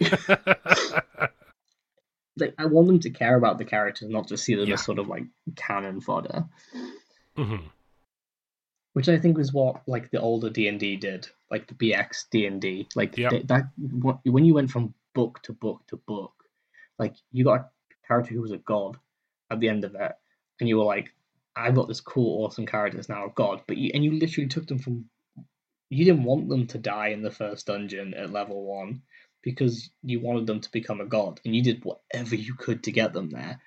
like 2.36 2.54
i 2.58 2.64
want 2.64 2.88
them 2.88 2.98
to 3.00 3.10
care 3.10 3.36
about 3.36 3.58
the 3.58 3.64
characters 3.64 4.08
not 4.08 4.26
just 4.26 4.44
see 4.44 4.56
them 4.56 4.66
yeah. 4.66 4.74
as 4.74 4.84
sort 4.84 4.98
of 4.98 5.06
like 5.06 5.22
cannon 5.54 6.00
fodder 6.00 6.46
mm-hmm. 7.40 7.66
which 8.92 9.08
i 9.08 9.18
think 9.18 9.36
was 9.36 9.52
what 9.52 9.82
like 9.86 10.10
the 10.10 10.20
older 10.20 10.50
d&d 10.50 10.96
did 10.96 11.28
like 11.50 11.66
the 11.66 11.74
bx 11.74 12.24
d&d 12.30 12.88
like 12.94 13.16
yep. 13.16 13.30
they, 13.30 13.42
that 13.42 13.64
when 14.24 14.44
you 14.44 14.54
went 14.54 14.70
from 14.70 14.94
book 15.14 15.40
to 15.42 15.52
book 15.52 15.82
to 15.88 15.96
book 15.96 16.32
like 16.98 17.14
you 17.32 17.44
got 17.44 17.60
a 17.60 17.64
character 18.06 18.34
who 18.34 18.42
was 18.42 18.52
a 18.52 18.58
god 18.58 18.96
at 19.50 19.60
the 19.60 19.68
end 19.68 19.84
of 19.84 19.94
it, 19.94 20.12
and 20.60 20.68
you 20.68 20.78
were 20.78 20.84
like, 20.84 21.12
I've 21.56 21.74
got 21.74 21.88
this 21.88 22.00
cool, 22.00 22.44
awesome 22.44 22.66
character 22.66 22.96
that's 22.96 23.08
now, 23.08 23.26
a 23.26 23.30
God, 23.30 23.62
but 23.66 23.76
you 23.76 23.90
and 23.92 24.04
you 24.04 24.12
literally 24.12 24.48
took 24.48 24.66
them 24.66 24.78
from 24.78 25.06
you 25.88 26.04
didn't 26.04 26.24
want 26.24 26.48
them 26.48 26.68
to 26.68 26.78
die 26.78 27.08
in 27.08 27.22
the 27.22 27.32
first 27.32 27.66
dungeon 27.66 28.14
at 28.14 28.30
level 28.30 28.64
one 28.64 29.02
because 29.42 29.90
you 30.04 30.20
wanted 30.20 30.46
them 30.46 30.60
to 30.60 30.70
become 30.70 31.00
a 31.00 31.06
god 31.06 31.40
and 31.44 31.56
you 31.56 31.62
did 31.62 31.84
whatever 31.84 32.36
you 32.36 32.54
could 32.54 32.84
to 32.84 32.92
get 32.92 33.12
them 33.12 33.30
there. 33.30 33.60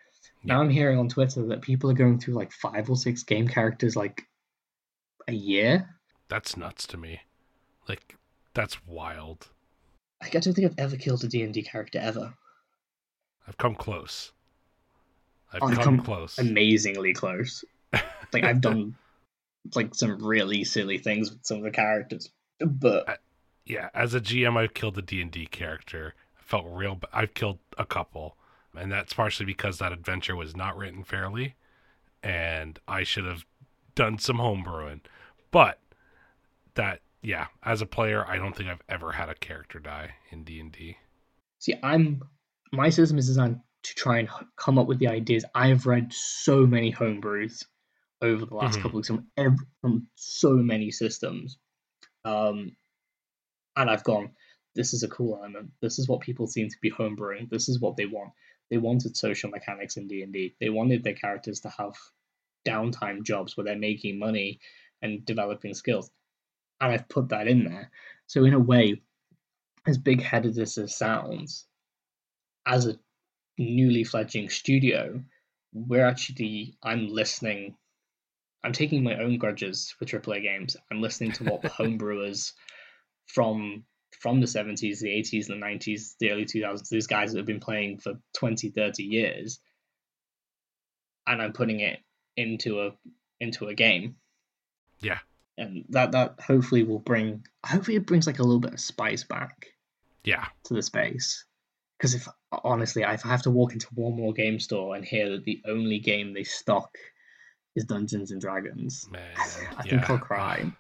Now 0.44 0.62
I'm 0.62 0.70
hearing 0.70 0.98
on 0.98 1.10
Twitter 1.10 1.46
that 1.48 1.62
people 1.62 1.90
are 1.90 1.96
going 1.96 2.20
through 2.20 2.34
like 2.34 2.52
five 2.52 2.90
or 2.90 2.96
six 2.96 3.24
game 3.24 3.48
characters 3.48 3.96
like 3.96 4.24
a 5.28 5.34
year. 5.34 5.90
That's 6.28 6.58
nuts 6.58 6.86
to 6.88 6.98
me. 6.98 7.22
Like 7.88 8.18
that's 8.54 8.86
wild. 8.86 9.50
I 10.22 10.30
don't 10.30 10.54
think 10.54 10.66
I've 10.66 10.80
ever 10.80 10.96
killed 10.96 11.24
a 11.24 11.28
D&D 11.28 11.64
character 11.64 12.00
ever. 12.02 12.34
I've 13.48 13.58
come 13.58 13.76
close. 13.76 14.32
I've, 15.52 15.64
I've 15.64 15.76
come, 15.76 15.84
come 15.84 16.00
close. 16.00 16.40
Amazingly 16.40 17.14
close. 17.14 17.66
like 18.34 18.44
I've 18.44 18.62
done 18.62 18.96
like 19.76 19.96
some 19.96 20.24
really 20.24 20.64
silly 20.64 20.98
things 20.98 21.30
with 21.30 21.46
some 21.46 21.58
of 21.58 21.64
the 21.64 21.72
characters, 21.72 22.30
but 22.60 23.20
yeah, 23.66 23.90
as 23.94 24.14
a 24.14 24.20
GM, 24.20 24.58
I've 24.58 24.74
killed 24.74 24.98
a 24.98 25.02
D&D 25.02 25.48
character. 25.48 26.16
I 26.38 26.44
felt 26.44 26.66
real. 26.68 26.96
But 26.96 27.10
I've 27.14 27.34
killed 27.34 27.60
a 27.78 27.86
couple, 27.86 28.38
and 28.76 28.92
that's 28.92 29.14
partially 29.14 29.46
because 29.46 29.78
that 29.80 29.92
adventure 29.92 30.36
was 30.36 30.56
not 30.56 30.78
written 30.78 31.04
fairly, 31.04 31.56
and 32.22 32.80
I 32.88 33.04
should 33.04 33.26
have 33.26 33.46
done 33.96 34.18
some 34.18 34.38
homebrewing. 34.38 35.02
But 35.52 35.80
that, 36.76 37.02
yeah, 37.22 37.48
as 37.64 37.82
a 37.82 37.86
player, 37.86 38.26
I 38.28 38.38
don't 38.38 38.56
think 38.56 38.70
I've 38.70 38.82
ever 38.90 39.12
had 39.14 39.30
a 39.30 39.36
character 39.36 39.80
die 39.80 40.16
in 40.32 40.44
D&D. 40.44 40.98
See, 41.60 41.76
I'm 41.84 42.22
my 42.72 42.90
system 42.90 43.18
is 43.20 43.28
designed 43.28 43.60
to 43.84 43.96
try 43.96 44.18
and 44.20 44.30
come 44.58 44.80
up 44.80 44.88
with 44.88 44.98
the 44.98 45.08
ideas. 45.08 45.46
I've 45.54 45.86
read 45.86 46.12
so 46.12 46.66
many 46.66 46.92
homebrews 46.92 47.64
over 48.22 48.46
the 48.46 48.56
last 48.56 48.80
Mhm. 48.80 48.82
couple 48.82 49.00
of 49.00 49.08
weeks 49.08 49.08
from, 49.10 49.58
from 49.82 50.08
so 50.16 50.54
many 50.54 50.90
systems, 50.90 51.58
um, 52.26 52.76
and 53.76 53.90
I've 53.90 54.04
gone. 54.04 54.32
This 54.76 54.94
is 54.94 55.04
a 55.04 55.08
cool 55.10 55.38
element. 55.38 55.72
This 55.82 56.00
is 56.00 56.08
what 56.08 56.22
people 56.22 56.48
seem 56.48 56.68
to 56.68 56.78
be 56.82 56.90
homebrewing. 56.90 57.50
This 57.50 57.70
is 57.70 57.80
what 57.80 57.96
they 57.96 58.08
want. 58.08 58.32
They 58.74 58.80
wanted 58.80 59.16
social 59.16 59.52
mechanics 59.52 59.98
in 59.98 60.08
D 60.08 60.24
and 60.24 60.34
D. 60.34 60.56
They 60.60 60.72
wanted 60.72 61.04
their 61.04 61.14
characters 61.14 61.60
to 61.60 61.70
have 61.70 61.94
downtime 62.68 63.22
jobs 63.22 63.56
where 63.56 63.64
they're 63.64 63.78
making 63.78 64.18
money 64.18 64.62
and 65.04 65.24
developing 65.24 65.76
skills, 65.76 66.10
and 66.82 66.92
I've 66.92 67.08
put 67.08 67.30
that 67.30 67.48
in 67.48 67.66
there. 67.66 67.92
So 68.26 68.46
in 68.46 68.56
a 68.56 68.60
way, 68.60 69.04
as 69.86 70.00
big 70.00 70.24
headed 70.24 70.58
as 70.58 70.74
this 70.74 70.98
sounds, 70.98 71.68
as 72.66 72.88
a 72.88 72.98
newly 73.60 74.04
fledgling 74.04 74.50
studio, 74.50 75.24
we're 75.72 76.08
actually 76.08 76.76
I'm 76.82 77.10
listening. 77.10 77.76
I'm 78.64 78.74
taking 78.74 79.04
my 79.04 79.22
own 79.22 79.38
grudges 79.38 79.94
for 80.00 80.06
AAA 80.06 80.42
games. 80.42 80.76
I'm 80.90 81.00
listening 81.00 81.34
to 81.34 81.44
what 81.44 81.62
the 81.62 81.70
homebrewers 81.80 82.54
from 83.28 83.84
from 84.24 84.40
the 84.40 84.48
70s, 84.48 85.00
the 85.00 85.10
80s, 85.10 85.48
the 85.48 85.54
90s, 85.54 86.16
the 86.18 86.32
early 86.32 86.46
2000s, 86.46 86.88
these 86.88 87.08
guys 87.08 87.34
that 87.34 87.40
have 87.40 87.46
been 87.46 87.60
playing 87.60 87.98
for 87.98 88.14
20, 88.38 88.70
30 88.70 89.04
years, 89.04 89.60
and 91.28 91.42
I'm 91.42 91.52
putting 91.52 91.82
it 91.82 92.00
into 92.38 92.80
a 92.84 92.92
into 93.42 93.68
a 93.68 93.74
game. 93.74 94.16
Yeah. 95.02 95.20
And 95.58 95.84
that 95.90 96.14
that 96.14 96.40
hopefully 96.40 96.84
will 96.84 97.00
bring 97.00 97.46
hopefully 97.66 97.98
it 97.98 98.08
brings 98.08 98.26
like 98.26 98.40
a 98.40 98.44
little 98.44 98.62
bit 98.62 98.74
of 98.74 98.80
spice 98.80 99.26
back 99.26 99.68
Yeah, 100.24 100.46
to 100.64 100.74
the 100.74 100.82
space. 100.82 101.44
Because 101.98 102.16
if 102.16 102.28
honestly, 102.64 103.04
if 103.04 103.26
I 103.26 103.30
have 103.30 103.42
to 103.42 103.52
walk 103.52 103.74
into 103.74 103.88
one 103.94 104.16
more 104.16 104.32
game 104.32 104.58
store 104.58 104.96
and 104.96 105.04
hear 105.04 105.32
that 105.32 105.44
the 105.44 105.62
only 105.68 106.00
game 106.00 106.34
they 106.34 106.46
stock 106.46 106.96
is 107.76 107.84
Dungeons 107.84 108.32
and 108.32 108.40
Dragons, 108.40 109.06
man. 109.12 109.22
I 109.38 109.84
yeah. 109.84 109.92
think 109.92 110.10
I'll 110.10 110.18
cry. 110.18 110.72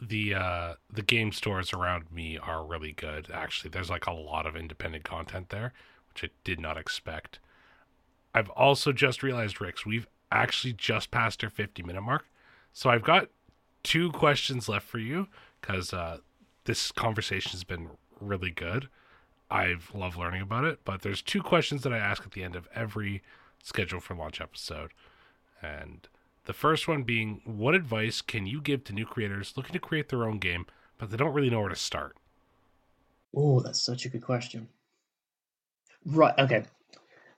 The 0.00 0.34
uh 0.34 0.74
the 0.90 1.02
game 1.02 1.32
stores 1.32 1.72
around 1.72 2.10
me 2.10 2.38
are 2.38 2.64
really 2.64 2.92
good. 2.92 3.30
Actually 3.32 3.70
there's 3.70 3.90
like 3.90 4.06
a 4.06 4.12
lot 4.12 4.46
of 4.46 4.56
independent 4.56 5.04
content 5.04 5.50
there 5.50 5.72
which 6.12 6.24
i 6.24 6.28
did 6.44 6.58
not 6.60 6.76
expect. 6.76 7.38
I've 8.34 8.50
also 8.50 8.92
just 8.92 9.22
realized 9.22 9.60
Rix 9.60 9.84
we've 9.84 10.06
actually 10.32 10.72
just 10.72 11.10
passed 11.10 11.42
our 11.44 11.50
50 11.50 11.82
minute 11.82 12.02
mark. 12.02 12.24
So 12.72 12.88
i've 12.90 13.02
got 13.02 13.28
two 13.82 14.10
questions 14.12 14.68
left 14.68 14.86
for 14.86 14.98
you 14.98 15.28
because 15.60 15.92
uh 15.92 16.18
this 16.64 16.92
conversation 16.92 17.52
has 17.52 17.64
been 17.64 17.90
really 18.20 18.50
good. 18.50 18.88
I've 19.50 19.90
loved 19.94 20.16
learning 20.16 20.42
about 20.42 20.64
it 20.64 20.80
but 20.84 21.02
there's 21.02 21.22
two 21.22 21.42
questions 21.42 21.82
that 21.82 21.92
i 21.92 21.98
ask 21.98 22.24
at 22.24 22.32
the 22.32 22.42
end 22.44 22.56
of 22.56 22.68
every 22.74 23.22
schedule 23.62 24.00
for 24.00 24.14
launch 24.14 24.40
episode. 24.40 24.92
And 25.62 26.08
the 26.46 26.52
first 26.52 26.88
one 26.88 27.02
being, 27.02 27.42
what 27.44 27.74
advice 27.74 28.22
can 28.22 28.46
you 28.46 28.60
give 28.60 28.84
to 28.84 28.92
new 28.92 29.06
creators 29.06 29.54
looking 29.56 29.72
to 29.72 29.78
create 29.78 30.08
their 30.08 30.24
own 30.24 30.38
game, 30.38 30.66
but 30.98 31.10
they 31.10 31.16
don't 31.16 31.34
really 31.34 31.50
know 31.50 31.60
where 31.60 31.68
to 31.68 31.76
start? 31.76 32.16
Oh, 33.34 33.60
that's 33.60 33.82
such 33.82 34.06
a 34.06 34.08
good 34.08 34.22
question. 34.22 34.68
Right, 36.04 36.34
okay. 36.38 36.64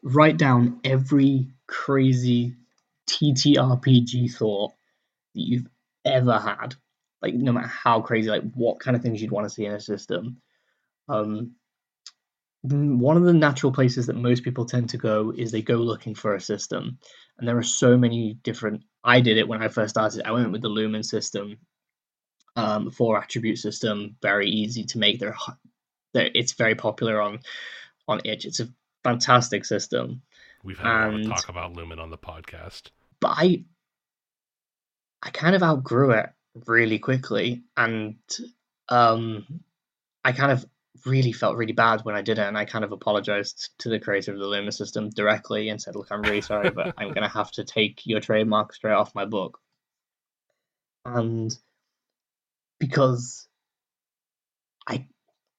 Write 0.03 0.36
down 0.36 0.80
every 0.84 1.48
crazy 1.66 2.57
TTRPG 3.09 4.34
thought 4.34 4.72
that 5.34 5.40
you've 5.40 5.66
ever 6.05 6.38
had. 6.38 6.74
Like, 7.20 7.34
no 7.34 7.53
matter 7.53 7.68
how 7.68 8.00
crazy, 8.00 8.28
like 8.28 8.42
what 8.55 8.80
kind 8.80 8.96
of 8.96 9.03
things 9.03 9.20
you'd 9.20 9.30
want 9.30 9.46
to 9.46 9.55
see 9.55 9.64
in 9.64 9.72
a 9.72 9.80
system. 9.80 10.40
Um, 11.09 11.57
one 12.62 13.16
of 13.16 13.24
the 13.24 13.32
natural 13.32 13.72
places 13.72 14.07
that 14.07 14.16
most 14.16 14.44
people 14.44 14.64
tend 14.64 14.90
to 14.90 14.96
go 14.96 15.32
is 15.36 15.50
they 15.50 15.62
go 15.62 15.76
looking 15.76 16.14
for 16.14 16.34
a 16.34 16.40
system. 16.40 16.98
And 17.43 17.49
there 17.49 17.59
are 17.59 17.64
so 17.64 17.99
many 17.99 18.34
different. 18.34 18.84
I 19.03 19.20
did 19.20 19.36
it 19.36 19.49
when 19.49 19.61
I 19.61 19.66
first 19.66 19.90
started. 19.90 20.22
I 20.24 20.30
went 20.30 20.53
with 20.53 20.62
the 20.62 20.68
Lumen 20.68 21.03
system, 21.03 21.59
um, 22.55 22.93
four 22.93 23.18
attribute 23.18 23.59
system, 23.59 24.14
very 24.22 24.49
easy 24.49 24.84
to 24.84 24.99
make. 24.99 25.18
They're 25.18 25.34
it's 26.14 26.53
very 26.53 26.76
popular 26.76 27.20
on 27.20 27.40
on 28.07 28.20
itch. 28.24 28.45
It's 28.45 28.61
a 28.61 28.68
fantastic 29.03 29.64
system. 29.64 30.22
We've 30.62 30.78
had 30.78 30.86
a 30.86 31.11
lot 31.11 31.20
of 31.20 31.26
talk 31.26 31.49
about 31.49 31.72
Lumen 31.72 31.99
on 31.99 32.11
the 32.11 32.16
podcast. 32.16 32.90
but 33.18 33.34
I 33.36 33.64
I 35.20 35.30
kind 35.30 35.57
of 35.57 35.64
outgrew 35.64 36.12
it 36.12 36.30
really 36.66 37.01
quickly, 37.01 37.64
and 37.76 38.18
um, 38.88 39.62
I 40.24 40.30
kind 40.30 40.53
of 40.53 40.64
really 41.07 41.32
felt 41.32 41.57
really 41.57 41.72
bad 41.72 42.03
when 42.03 42.14
I 42.14 42.22
did 42.22 42.38
it, 42.38 42.47
and 42.47 42.57
I 42.57 42.64
kind 42.64 42.84
of 42.84 42.93
apologized 42.93 43.70
to 43.78 43.88
the 43.88 44.01
creator 44.01 44.32
of 44.32 44.38
the 44.38 44.47
Lumen 44.47 44.72
system 44.72 45.11
directly 45.11 45.68
and 45.68 45.80
said, 45.80 45.97
"Look, 45.97 46.09
I'm 46.11 46.22
really 46.22 46.40
sorry, 46.40 46.70
but 46.70 46.95
I'm 46.99 47.12
gonna 47.12 47.28
have 47.28 47.51
to 47.53 47.64
take 47.64 48.07
your 48.07 48.20
trademark 48.20 48.74
straight 48.74 48.93
off 48.93 49.14
my 49.14 49.24
book." 49.24 49.59
And 51.05 51.57
because 52.78 53.49
I 54.86 55.09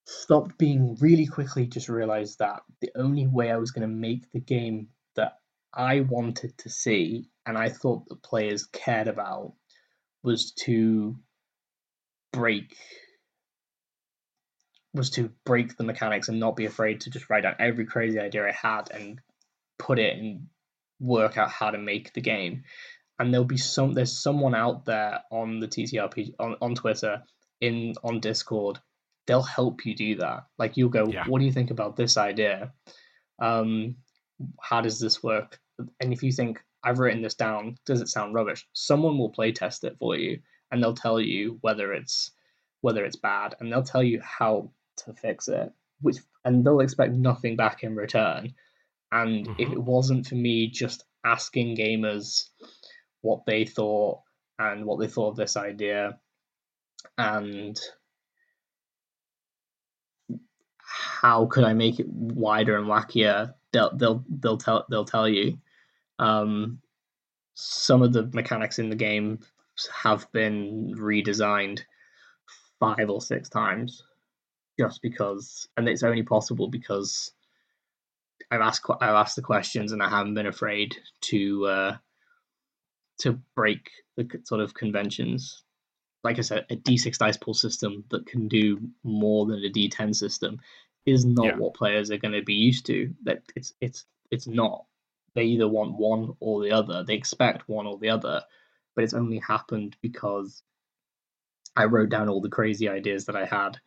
stopped 0.06 0.58
being 0.58 0.96
really 1.00 1.26
quickly, 1.26 1.66
just 1.66 1.88
realized 1.88 2.38
that 2.38 2.62
the 2.80 2.92
only 2.94 3.26
way 3.26 3.50
I 3.50 3.56
was 3.56 3.70
gonna 3.70 3.88
make 3.88 4.30
the 4.32 4.40
game 4.40 4.88
that 5.16 5.40
I 5.72 6.00
wanted 6.00 6.56
to 6.58 6.70
see 6.70 7.30
and 7.46 7.58
I 7.58 7.68
thought 7.68 8.08
the 8.08 8.16
players 8.16 8.66
cared 8.66 9.08
about 9.08 9.54
was 10.22 10.52
to 10.52 11.18
break 12.32 12.76
was 14.94 15.10
to 15.10 15.30
break 15.44 15.76
the 15.76 15.84
mechanics 15.84 16.28
and 16.28 16.38
not 16.40 16.56
be 16.56 16.66
afraid 16.66 17.00
to 17.02 17.10
just 17.10 17.28
write 17.28 17.42
down 17.42 17.56
every 17.58 17.84
crazy 17.84 18.18
idea 18.20 18.46
I 18.46 18.52
had 18.52 18.90
and 18.92 19.20
put 19.78 19.98
it 19.98 20.16
and 20.16 20.46
work 21.00 21.36
out 21.36 21.50
how 21.50 21.70
to 21.70 21.78
make 21.78 22.12
the 22.14 22.20
game. 22.20 22.62
And 23.18 23.32
there'll 23.32 23.44
be 23.44 23.56
some 23.56 23.92
there's 23.92 24.16
someone 24.16 24.54
out 24.54 24.84
there 24.86 25.20
on 25.30 25.60
the 25.60 25.68
TTRP 25.68 26.34
on, 26.38 26.56
on 26.60 26.74
Twitter, 26.74 27.22
in 27.60 27.94
on 28.02 28.20
Discord, 28.20 28.78
they'll 29.26 29.42
help 29.42 29.86
you 29.86 29.94
do 29.94 30.16
that. 30.16 30.46
Like 30.58 30.76
you'll 30.76 30.88
go, 30.90 31.06
Yeah. 31.06 31.24
what 31.26 31.38
do 31.40 31.44
you 31.44 31.52
think 31.52 31.70
about 31.70 31.96
this 31.96 32.16
idea? 32.16 32.72
Um, 33.38 33.96
how 34.60 34.80
does 34.80 34.98
this 35.00 35.22
work? 35.22 35.58
And 36.00 36.12
if 36.12 36.22
you 36.22 36.32
think 36.32 36.60
I've 36.82 36.98
written 36.98 37.22
this 37.22 37.34
down, 37.34 37.78
does 37.86 38.00
it 38.00 38.08
sound 38.08 38.34
rubbish? 38.34 38.66
Someone 38.72 39.18
will 39.18 39.30
play 39.30 39.52
test 39.52 39.84
it 39.84 39.96
for 39.98 40.16
you, 40.16 40.40
and 40.70 40.82
they'll 40.82 40.94
tell 40.94 41.20
you 41.20 41.58
whether 41.62 41.92
it's 41.92 42.30
whether 42.80 43.04
it's 43.04 43.16
bad, 43.16 43.54
and 43.58 43.72
they'll 43.72 43.82
tell 43.82 44.02
you 44.02 44.20
how 44.22 44.70
to 44.98 45.12
fix 45.14 45.48
it. 45.48 45.72
Which 46.00 46.18
and 46.44 46.64
they'll 46.64 46.80
expect 46.80 47.12
nothing 47.14 47.56
back 47.56 47.82
in 47.82 47.94
return. 47.96 48.54
And 49.12 49.48
if 49.58 49.68
Mhm. 49.68 49.72
it 49.72 49.82
wasn't 49.82 50.26
for 50.26 50.34
me 50.34 50.68
just 50.68 51.04
asking 51.24 51.76
gamers 51.76 52.50
what 53.22 53.46
they 53.46 53.64
thought 53.64 54.20
and 54.58 54.84
what 54.84 54.98
they 54.98 55.08
thought 55.08 55.30
of 55.30 55.36
this 55.36 55.56
idea, 55.56 56.20
and 57.16 57.78
how 60.78 61.46
could 61.46 61.64
I 61.64 61.72
make 61.72 62.00
it 62.00 62.08
wider 62.08 62.76
and 62.76 62.86
wackier? 62.86 63.54
They'll 63.72 63.96
they'll 63.96 64.24
they'll 64.28 64.58
tell 64.58 64.86
they'll 64.90 65.04
tell 65.04 65.28
you. 65.28 65.58
Um, 66.18 66.80
some 67.54 68.02
of 68.02 68.12
the 68.12 68.26
mechanics 68.32 68.78
in 68.78 68.90
the 68.90 68.96
game 68.96 69.40
have 70.02 70.30
been 70.32 70.94
redesigned 70.96 71.82
five 72.78 73.10
or 73.10 73.20
six 73.20 73.48
times, 73.48 74.04
just 74.78 75.02
because, 75.02 75.68
and 75.76 75.88
it's 75.88 76.02
only 76.02 76.22
possible 76.22 76.68
because 76.68 77.32
I've 78.50 78.60
asked 78.60 78.84
I've 79.00 79.10
asked 79.14 79.36
the 79.36 79.42
questions 79.42 79.92
and 79.92 80.02
I 80.02 80.08
haven't 80.08 80.34
been 80.34 80.46
afraid 80.46 80.96
to 81.22 81.66
uh, 81.66 81.96
to 83.18 83.40
break 83.54 83.90
the 84.16 84.28
sort 84.44 84.60
of 84.60 84.74
conventions. 84.74 85.62
like 86.24 86.38
I 86.38 86.42
said, 86.42 86.66
a 86.70 86.76
D6 86.76 87.18
dice 87.18 87.36
pool 87.36 87.54
system 87.54 88.04
that 88.10 88.26
can 88.26 88.48
do 88.48 88.80
more 89.02 89.46
than 89.46 89.64
a 89.64 89.70
D10 89.70 90.14
system 90.14 90.60
is 91.06 91.24
not 91.24 91.46
Yeah. 91.46 91.56
what 91.56 91.74
players 91.74 92.10
are 92.10 92.18
going 92.18 92.32
to 92.34 92.42
be 92.42 92.54
used 92.54 92.86
to. 92.86 93.14
That 93.24 93.42
it's 93.56 93.74
it's 93.80 94.06
it's 94.30 94.46
not. 94.46 94.86
They 95.34 95.44
either 95.44 95.68
want 95.68 95.98
one 95.98 96.34
or 96.40 96.62
the 96.62 96.72
other. 96.72 97.04
They 97.04 97.14
expect 97.14 97.68
one 97.68 97.86
or 97.86 97.98
the 97.98 98.10
other, 98.10 98.42
but 98.94 99.04
it's 99.04 99.14
only 99.14 99.38
happened 99.38 99.96
because 100.00 100.62
I 101.76 101.84
wrote 101.86 102.08
down 102.08 102.28
all 102.28 102.40
the 102.40 102.48
crazy 102.48 102.88
ideas 102.88 103.26
that 103.26 103.36
I 103.36 103.44
had, 103.44 103.78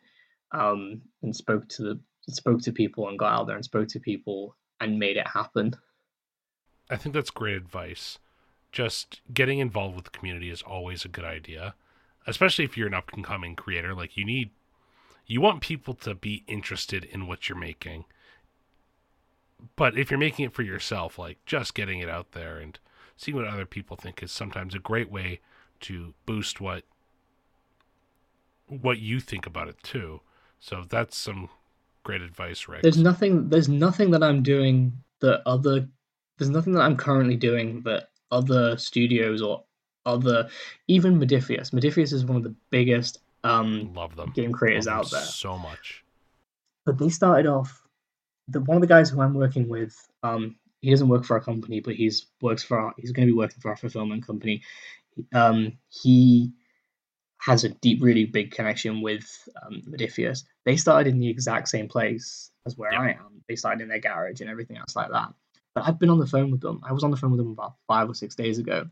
um, 0.52 1.02
and 1.22 1.34
spoke 1.34 1.68
to 1.68 1.82
the 1.82 2.00
spoke 2.30 2.60
to 2.62 2.72
people 2.72 3.08
and 3.08 3.18
got 3.18 3.32
out 3.32 3.46
there 3.46 3.56
and 3.56 3.64
spoke 3.64 3.88
to 3.88 4.00
people 4.00 4.54
and 4.80 4.98
made 4.98 5.16
it 5.16 5.26
happen. 5.26 5.74
I 6.90 6.96
think 6.96 7.14
that's 7.14 7.30
great 7.30 7.56
advice. 7.56 8.18
Just 8.70 9.20
getting 9.32 9.58
involved 9.58 9.96
with 9.96 10.04
the 10.04 10.10
community 10.10 10.50
is 10.50 10.62
always 10.62 11.04
a 11.04 11.08
good 11.08 11.24
idea, 11.24 11.74
especially 12.26 12.64
if 12.64 12.76
you're 12.76 12.86
an 12.86 12.94
up 12.94 13.12
and 13.12 13.24
coming 13.24 13.56
creator. 13.56 13.94
Like 13.94 14.16
you 14.16 14.24
need, 14.24 14.50
you 15.26 15.40
want 15.40 15.62
people 15.62 15.94
to 15.94 16.14
be 16.14 16.44
interested 16.46 17.04
in 17.04 17.26
what 17.26 17.48
you're 17.48 17.58
making. 17.58 18.04
But 19.74 19.98
if 19.98 20.10
you're 20.10 20.18
making 20.18 20.44
it 20.44 20.52
for 20.52 20.62
yourself, 20.62 21.18
like 21.18 21.38
just 21.46 21.74
getting 21.74 22.00
it 22.00 22.08
out 22.08 22.32
there 22.32 22.58
and 22.58 22.78
seeing 23.16 23.36
what 23.36 23.46
other 23.46 23.66
people 23.66 23.96
think 23.96 24.22
is 24.22 24.30
sometimes 24.30 24.74
a 24.74 24.78
great 24.78 25.10
way 25.10 25.40
to 25.80 26.14
boost 26.26 26.60
what 26.60 26.84
what 28.66 28.98
you 28.98 29.18
think 29.18 29.46
about 29.46 29.68
it 29.68 29.82
too. 29.82 30.20
So 30.60 30.84
that's 30.88 31.16
some 31.16 31.48
great 32.02 32.20
advice, 32.22 32.68
Rick. 32.68 32.82
There's 32.82 32.98
nothing. 32.98 33.48
There's 33.48 33.68
nothing 33.68 34.10
that 34.12 34.22
I'm 34.22 34.42
doing 34.42 34.92
that 35.20 35.42
other. 35.46 35.88
There's 36.38 36.50
nothing 36.50 36.72
that 36.74 36.82
I'm 36.82 36.96
currently 36.96 37.36
doing 37.36 37.82
that 37.82 38.10
other 38.30 38.76
studios 38.76 39.42
or 39.42 39.64
other, 40.06 40.48
even 40.86 41.18
Modiphius. 41.18 41.70
Modiphius 41.72 42.12
is 42.12 42.24
one 42.24 42.36
of 42.36 42.42
the 42.44 42.54
biggest 42.70 43.18
um, 43.44 43.92
Love 43.94 44.14
them. 44.16 44.30
game 44.34 44.52
creators 44.52 44.86
Love 44.86 44.96
them 44.96 45.04
out 45.06 45.10
there. 45.10 45.20
so 45.22 45.58
much. 45.58 46.04
but 46.86 46.98
they 46.98 47.08
started 47.08 47.46
off 47.46 47.82
the 48.48 48.60
one 48.60 48.76
of 48.76 48.80
the 48.80 48.86
guys 48.86 49.10
who 49.10 49.20
I'm 49.20 49.34
working 49.34 49.68
with 49.68 49.94
um 50.22 50.56
he 50.80 50.90
doesn't 50.90 51.08
work 51.08 51.24
for 51.24 51.34
our 51.36 51.40
company 51.40 51.80
but 51.80 51.94
he's 51.94 52.26
works 52.40 52.62
for 52.62 52.78
our 52.80 52.94
he's 52.96 53.12
going 53.12 53.26
to 53.28 53.32
be 53.32 53.36
working 53.36 53.60
for 53.60 53.70
our 53.70 53.76
fulfillment 53.76 54.26
company 54.26 54.62
um 55.34 55.72
he 55.90 56.52
has 57.38 57.64
a 57.64 57.68
deep 57.68 58.02
really 58.02 58.24
big 58.24 58.50
connection 58.50 59.00
with 59.00 59.26
um, 59.62 59.82
Modiphius 59.88 60.44
they 60.64 60.76
started 60.76 61.12
in 61.12 61.20
the 61.20 61.28
exact 61.28 61.68
same 61.68 61.88
place 61.88 62.50
as 62.66 62.76
where. 62.76 62.92
I 62.92 63.10
am 63.10 63.42
they 63.48 63.56
started 63.56 63.82
in 63.82 63.88
their 63.88 64.00
garage 64.00 64.40
and 64.40 64.50
everything 64.50 64.76
else 64.76 64.96
like 64.96 65.10
that 65.10 65.32
but 65.74 65.84
I've 65.86 65.98
been 65.98 66.10
on 66.10 66.18
the 66.18 66.26
phone 66.26 66.50
with 66.50 66.60
them 66.60 66.80
I 66.82 66.92
was 66.92 67.04
on 67.04 67.10
the 67.10 67.16
phone 67.16 67.30
with 67.30 67.38
them 67.38 67.52
about 67.52 67.74
five 67.86 68.08
or 68.10 68.14
six 68.14 68.34
days 68.34 68.58
ago 68.58 68.86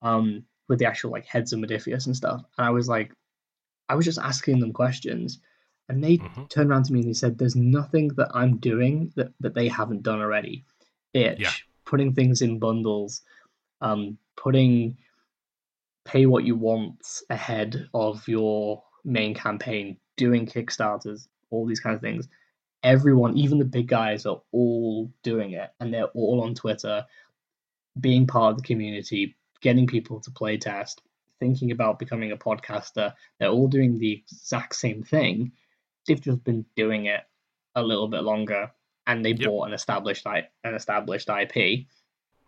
um 0.00 0.44
with 0.68 0.78
the 0.78 0.86
actual 0.86 1.10
like 1.10 1.26
heads 1.26 1.52
of 1.52 1.60
Modiphius 1.60 2.06
and 2.06 2.16
stuff 2.16 2.42
and 2.56 2.66
I 2.66 2.70
was 2.70 2.88
like 2.88 3.12
I 3.88 3.94
was 3.94 4.04
just 4.06 4.18
asking 4.18 4.60
them 4.60 4.72
questions 4.72 5.40
and 5.88 6.02
they 6.02 6.18
Mhm. 6.18 6.48
turned 6.48 6.70
around 6.70 6.84
to 6.84 6.92
me 6.92 7.00
and 7.00 7.08
they 7.08 7.12
said, 7.12 7.36
"There's 7.36 7.56
nothing 7.56 8.08
that 8.16 8.30
I'm 8.32 8.56
doing 8.58 9.12
that, 9.16 9.32
that 9.40 9.52
they 9.52 9.68
haven't 9.68 10.04
done 10.04 10.20
already. 10.20 10.64
Itch, 11.12 11.40
Yeah. 11.40 11.50
putting 11.84 12.14
things 12.14 12.40
in 12.40 12.58
bundles, 12.60 13.22
um, 13.82 14.16
putting 14.36 14.96
pay 16.04 16.26
what 16.26 16.44
you 16.44 16.56
want 16.56 17.20
ahead 17.30 17.88
of 17.94 18.26
your 18.28 18.82
main 19.04 19.34
campaign, 19.34 19.96
doing 20.16 20.46
kickstarters, 20.46 21.28
all 21.50 21.66
these 21.66 21.80
kind 21.80 21.94
of 21.94 22.00
things. 22.00 22.28
Everyone, 22.82 23.36
even 23.36 23.58
the 23.58 23.64
big 23.64 23.86
guys, 23.88 24.26
are 24.26 24.42
all 24.52 25.12
doing 25.22 25.52
it, 25.52 25.70
and 25.80 25.92
they're 25.94 26.06
all 26.08 26.42
on 26.42 26.54
Twitter, 26.54 27.06
being 28.00 28.26
part 28.26 28.52
of 28.52 28.56
the 28.58 28.66
community, 28.66 29.36
getting 29.60 29.86
people 29.86 30.18
to 30.20 30.30
play 30.30 30.56
test, 30.56 31.02
thinking 31.38 31.70
about 31.70 31.98
becoming 31.98 32.32
a 32.32 32.36
podcaster. 32.36 33.12
They're 33.38 33.50
all 33.50 33.68
doing 33.68 33.98
the 33.98 34.12
exact 34.12 34.74
same 34.74 35.02
thing. 35.02 35.52
They've 36.06 36.20
just 36.20 36.42
been 36.42 36.64
doing 36.74 37.06
it 37.06 37.20
a 37.76 37.82
little 37.82 38.08
bit 38.08 38.24
longer, 38.24 38.72
and 39.06 39.24
they 39.24 39.32
Yep. 39.32 39.48
bought 39.48 39.68
an 39.68 39.74
established 39.74 40.26
I- 40.26 40.48
an 40.64 40.74
established 40.74 41.28
IP. 41.30 41.86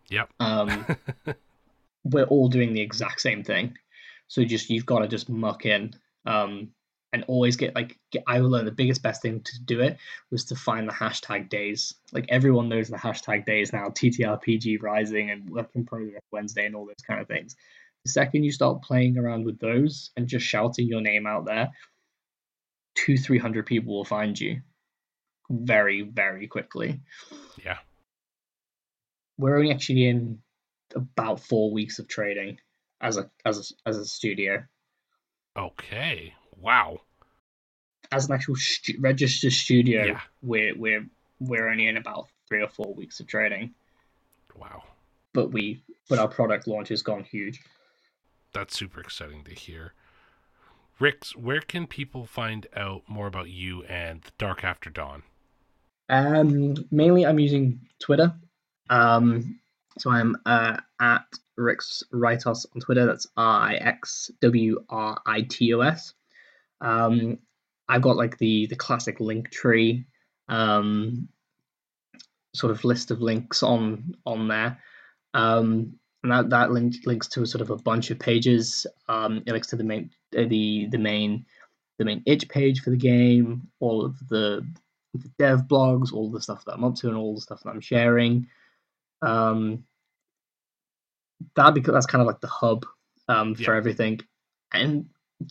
Yep. 0.09 0.29
Um, 0.39 0.85
we're 2.05 2.25
all 2.25 2.47
doing 2.47 2.73
the 2.73 2.81
exact 2.81 3.19
same 3.19 3.43
thing. 3.43 3.75
So 4.27 4.43
just 4.45 4.69
you've 4.69 4.85
got 4.85 4.99
to 4.99 5.07
just 5.07 5.29
muck 5.29 5.65
in 5.65 5.93
um, 6.25 6.69
and 7.11 7.25
always 7.27 7.55
get 7.57 7.75
like 7.75 7.97
get, 8.11 8.23
I 8.27 8.39
learned 8.39 8.67
the 8.67 8.71
biggest 8.71 9.01
best 9.01 9.21
thing 9.21 9.41
to 9.41 9.63
do 9.63 9.81
it 9.81 9.97
was 10.31 10.45
to 10.45 10.55
find 10.55 10.87
the 10.87 10.93
hashtag 10.93 11.49
days. 11.49 11.93
Like 12.13 12.25
everyone 12.29 12.69
knows 12.69 12.89
the 12.89 12.97
hashtag 12.97 13.45
days 13.45 13.73
now, 13.73 13.87
TTRPG 13.87 14.81
Rising 14.81 15.31
and 15.31 15.49
Work 15.49 15.69
in 15.75 15.85
Progress 15.85 16.21
Wednesday 16.31 16.65
and 16.65 16.75
all 16.75 16.85
those 16.85 17.05
kind 17.05 17.21
of 17.21 17.27
things. 17.27 17.55
The 18.05 18.11
second 18.11 18.43
you 18.43 18.51
start 18.51 18.83
playing 18.83 19.17
around 19.17 19.45
with 19.45 19.59
those 19.59 20.11
and 20.15 20.27
just 20.27 20.45
shouting 20.45 20.87
your 20.87 21.01
name 21.01 21.25
out 21.25 21.45
there, 21.45 21.71
two 22.95 23.17
three 23.17 23.39
hundred 23.39 23.65
people 23.65 23.95
will 23.95 24.05
find 24.05 24.39
you 24.39 24.61
very 25.49 26.01
very 26.01 26.47
quickly. 26.47 27.01
yeah. 27.63 27.77
We're 29.37 29.57
only 29.57 29.71
actually 29.71 30.07
in 30.07 30.39
about 30.95 31.39
four 31.39 31.71
weeks 31.71 31.99
of 31.99 32.07
trading 32.07 32.57
as 33.01 33.17
a 33.17 33.29
as 33.45 33.71
a, 33.85 33.89
as 33.89 33.97
a 33.97 34.05
studio. 34.05 34.63
Okay. 35.57 36.33
Wow. 36.59 36.99
As 38.11 38.27
an 38.27 38.33
actual 38.35 38.55
stu- 38.55 38.97
registered 38.99 39.51
studio, 39.53 40.05
Yeah. 40.05 40.21
we're 40.41 40.75
we're 40.75 41.05
we're 41.39 41.67
only 41.69 41.87
in 41.87 41.97
about 41.97 42.27
three 42.47 42.61
or 42.61 42.67
four 42.69 42.93
weeks 42.93 43.19
of 43.19 43.27
trading. 43.27 43.73
Wow. 44.55 44.83
But 45.33 45.51
we 45.51 45.83
but 46.09 46.19
our 46.19 46.27
product 46.27 46.67
launch 46.67 46.89
has 46.89 47.01
gone 47.01 47.23
huge. 47.23 47.61
That's 48.53 48.77
super 48.77 49.01
exciting 49.01 49.43
to 49.45 49.53
hear. 49.53 49.93
Rix, 50.97 51.35
where 51.35 51.59
can 51.59 51.87
people 51.87 52.25
find 52.25 52.67
out 52.75 53.01
more 53.07 53.27
about 53.27 53.49
you 53.49 53.83
and 53.83 54.21
Dark 54.37 54.63
After 54.63 54.89
Dawn? 54.89 55.23
Um, 56.07 56.75
mainly 56.89 57.25
I'm 57.25 57.39
using 57.39 57.81
Twitter. 57.99 58.33
Um, 58.89 59.59
so 59.97 60.09
I'm 60.09 60.35
uh, 60.45 60.77
at 60.99 61.25
Rix 61.57 62.03
Writos 62.13 62.65
on 62.73 62.81
Twitter. 62.81 63.05
That's 63.05 63.27
R 63.37 63.61
I 63.61 63.75
X 63.75 64.31
W 64.41 64.83
R 64.89 65.21
I 65.25 65.41
T 65.41 65.73
O 65.73 65.81
S. 65.81 66.13
Um, 66.81 67.39
I've 67.87 68.01
got 68.01 68.17
like 68.17 68.37
the 68.37 68.65
the 68.67 68.75
classic 68.75 69.19
link 69.19 69.51
tree, 69.51 70.05
um, 70.49 71.29
sort 72.53 72.71
of 72.71 72.83
list 72.83 73.11
of 73.11 73.21
links 73.21 73.63
on 73.63 74.15
on 74.25 74.47
there. 74.47 74.79
Um, 75.33 75.99
and 76.23 76.31
that, 76.31 76.49
that 76.49 76.71
link 76.71 76.95
links 77.05 77.27
to 77.27 77.45
sort 77.45 77.61
of 77.61 77.69
a 77.69 77.77
bunch 77.77 78.09
of 78.09 78.17
pages. 78.17 78.87
Um, 79.07 79.43
it 79.45 79.51
links 79.51 79.67
to 79.67 79.75
the 79.75 79.83
main 79.83 80.09
uh, 80.37 80.45
the 80.47 80.87
the 80.87 80.97
main 80.97 81.45
the 81.99 82.05
main 82.05 82.23
itch 82.25 82.49
page 82.49 82.81
for 82.81 82.89
the 82.89 82.97
game, 82.97 83.67
all 83.79 84.03
of 84.03 84.17
the 84.27 84.65
the 85.13 85.31
dev 85.39 85.61
blogs, 85.69 86.11
all 86.11 86.29
the 86.29 86.41
stuff 86.41 86.65
that 86.65 86.73
I'm 86.73 86.83
up 86.83 86.95
to, 86.95 87.07
and 87.07 87.15
all 87.15 87.35
the 87.35 87.41
stuff 87.41 87.61
that 87.63 87.69
I'm 87.69 87.81
sharing. 87.81 88.47
Um, 89.25 89.83
that 91.55 91.73
because 91.73 91.93
that's 91.93 92.05
kind 92.05 92.21
of 92.21 92.27
like 92.27 92.41
the 92.41 92.47
hub 92.47 92.85
um, 93.27 93.55
for 93.55 93.71
Yeah. 93.73 93.77
everything. 93.77 94.19
And 94.73 95.07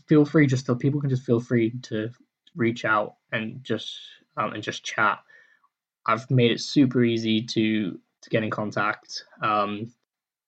feel 0.09 0.25
free, 0.25 0.47
just 0.47 0.67
to, 0.67 0.75
people 0.77 1.01
can 1.01 1.11
just 1.11 1.25
feel 1.25 1.41
free 1.41 1.73
to 1.83 2.11
reach 2.57 2.85
out 2.85 3.17
and 3.33 3.63
just 3.65 3.97
um, 4.37 4.53
and 4.55 4.63
just 4.63 4.85
chat. 4.85 5.19
I've 6.07 6.31
made 6.31 6.51
it 6.51 6.61
super 6.61 7.03
easy 7.05 7.43
to 7.43 7.99
to 8.23 8.31
get 8.31 8.43
in 8.45 8.51
contact. 8.51 9.25
Um, 9.43 9.93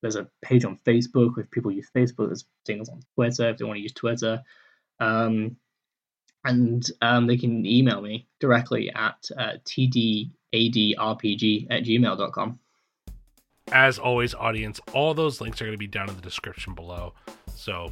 there's 0.03 0.17
a 0.17 0.29
page 0.43 0.65
on 0.65 0.79
Facebook 0.87 1.39
if 1.39 1.51
people 1.51 1.71
use 1.73 1.91
Facebook. 1.95 2.29
There's 2.29 2.45
things 2.65 2.89
on 2.89 3.01
Twitter 3.15 3.49
if 3.51 3.59
they 3.59 3.65
want 3.65 3.77
to 3.79 3.83
use 3.83 3.93
Twitter. 3.93 4.43
Um, 5.01 5.57
and 6.45 6.85
um, 7.03 7.27
they 7.27 7.37
can 7.37 7.67
email 7.67 8.01
me 8.01 8.29
directly 8.41 8.91
at 8.95 9.17
uh, 9.37 9.55
tdadrpg 9.65 11.67
at 11.71 11.83
gmail.com. 11.85 12.59
As 13.73 13.99
always, 13.99 14.35
audience, 14.35 14.81
all 14.93 15.13
those 15.13 15.41
links 15.41 15.61
are 15.61 15.65
going 15.65 15.75
to 15.75 15.79
be 15.79 15.87
down 15.87 16.09
in 16.09 16.17
the 16.17 16.23
description 16.23 16.75
below. 16.75 17.13
So 17.55 17.91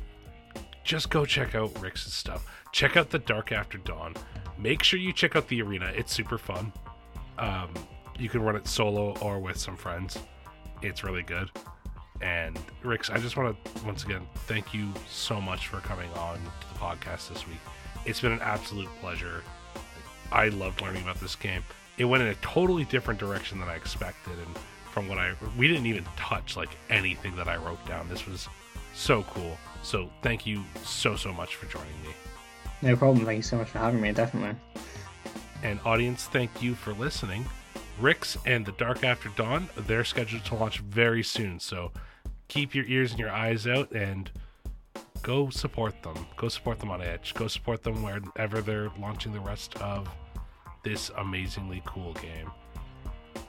just 0.85 1.11
go 1.11 1.25
check 1.25 1.55
out 1.55 1.81
Rick's 1.81 2.11
stuff. 2.13 2.47
Check 2.73 2.97
out 2.97 3.11
the 3.11 3.19
Dark 3.19 3.53
After 3.53 3.79
Dawn. 3.79 4.15
Make 4.59 4.83
sure 4.83 5.01
you 5.01 5.13
check 5.13 5.35
out 5.37 5.49
the 5.49 5.63
arena. 5.63 5.93
It's 5.97 6.13
super 6.13 6.39
fun. 6.39 6.73
Um, 7.39 7.71
you 8.19 8.29
can 8.29 8.43
run 8.43 8.55
it 8.55 8.69
solo 8.69 9.17
or 9.19 9.41
with 9.41 9.59
some 9.59 9.77
friends. 9.77 10.19
It's 10.83 11.03
really 11.03 11.23
good. 11.23 11.51
And 12.21 12.59
Rix, 12.83 13.11
I 13.11 13.19
just 13.19 13.37
want 13.37 13.57
to 13.65 13.85
once 13.85 14.05
again 14.05 14.27
thank 14.47 14.73
you 14.73 14.89
so 15.09 15.41
much 15.41 15.67
for 15.67 15.79
coming 15.79 16.11
on 16.13 16.37
to 16.37 16.69
the 16.73 16.79
podcast 16.79 17.29
this 17.29 17.47
week. 17.47 17.59
It's 18.07 18.21
been 18.21 18.33
an 18.33 18.41
absolute 18.41 18.89
pleasure. 19.01 19.43
I 20.31 20.49
loved 20.49 20.81
learning 20.83 21.03
about 21.03 21.21
this 21.21 21.35
game. 21.35 21.65
It 21.99 22.05
went 22.05 22.23
in 22.23 22.29
a 22.29 22.35
totally 22.37 22.85
different 22.85 23.19
direction 23.19 23.59
than 23.59 23.69
I 23.69 23.75
expected, 23.75 24.35
and 24.39 24.57
from 24.95 25.09
what 25.09 25.19
I 25.19 25.35
we 25.59 25.67
didn't 25.67 25.87
even 25.87 26.05
touch 26.17 26.57
like 26.57 26.71
anything 26.89 27.35
that 27.35 27.49
I 27.49 27.57
wrote 27.57 27.85
down. 27.85 28.09
This 28.09 28.29
was 28.29 28.49
so 28.95 29.25
cool. 29.25 29.59
So 29.83 30.09
thank 30.23 30.47
you 30.47 30.63
so 30.85 31.17
so 31.17 31.33
much 31.33 31.57
for 31.57 31.67
joining 31.67 32.01
me. 32.05 32.11
No 32.81 32.95
problem. 32.95 33.27
Thank 33.27 33.39
you 33.39 33.43
so 33.43 33.57
much 33.57 33.69
for 33.69 33.79
having 33.79 34.01
me. 34.01 34.13
Definitely. 34.13 34.57
And 35.65 35.81
audience, 35.85 36.27
thank 36.27 36.63
you 36.63 36.77
for 36.77 36.93
listening. 36.93 37.45
Rix 38.01 38.39
and 38.47 38.65
The 38.65 38.73
Dark 38.73 39.03
After 39.03 39.31
Dawn, 39.31 39.69
they're 39.77 40.05
scheduled 40.05 40.45
to 40.45 40.55
launch 40.55 40.79
very 40.79 41.25
soon, 41.25 41.59
so 41.59 41.91
keep 42.47 42.75
your 42.75 42.85
ears 42.85 43.11
and 43.11 43.21
your 43.21 43.31
eyes 43.31 43.67
out 43.67 43.91
and 43.91 44.31
go 45.23 45.51
support 45.51 46.01
them. 46.05 46.27
Go 46.37 46.49
support 46.49 46.79
them 46.79 46.91
on 46.91 47.01
itch. 47.01 47.35
Go 47.35 47.49
support 47.49 47.83
them 47.83 48.03
wherever 48.03 48.61
they're 48.61 48.91
launching 49.01 49.33
the 49.33 49.41
rest 49.41 49.77
of 49.81 50.09
this 50.85 51.11
amazingly 51.17 51.83
cool 51.85 52.13
game. 52.15 52.51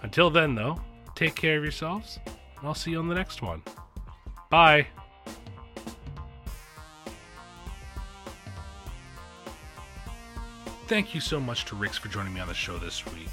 Until 0.01 0.29
then, 0.29 0.55
though, 0.55 0.79
take 1.15 1.35
care 1.35 1.57
of 1.57 1.63
yourselves, 1.63 2.19
and 2.25 2.67
I'll 2.67 2.75
see 2.75 2.91
you 2.91 2.99
on 2.99 3.07
the 3.07 3.15
next 3.15 3.41
one. 3.41 3.63
Bye. 4.49 4.87
Thank 10.87 11.15
you 11.15 11.21
so 11.21 11.39
much 11.39 11.65
to 11.65 11.75
Rix 11.75 11.97
for 11.97 12.09
joining 12.09 12.33
me 12.33 12.41
on 12.41 12.47
the 12.47 12.53
show 12.53 12.77
this 12.77 13.03
week. 13.07 13.29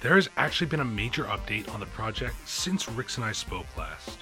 There 0.00 0.16
has 0.16 0.28
actually 0.36 0.66
been 0.66 0.80
a 0.80 0.84
major 0.84 1.24
update 1.24 1.72
on 1.72 1.80
the 1.80 1.86
project 1.86 2.34
since 2.48 2.88
Rix 2.88 3.16
and 3.16 3.24
I 3.24 3.32
spoke 3.32 3.66
last. 3.76 4.18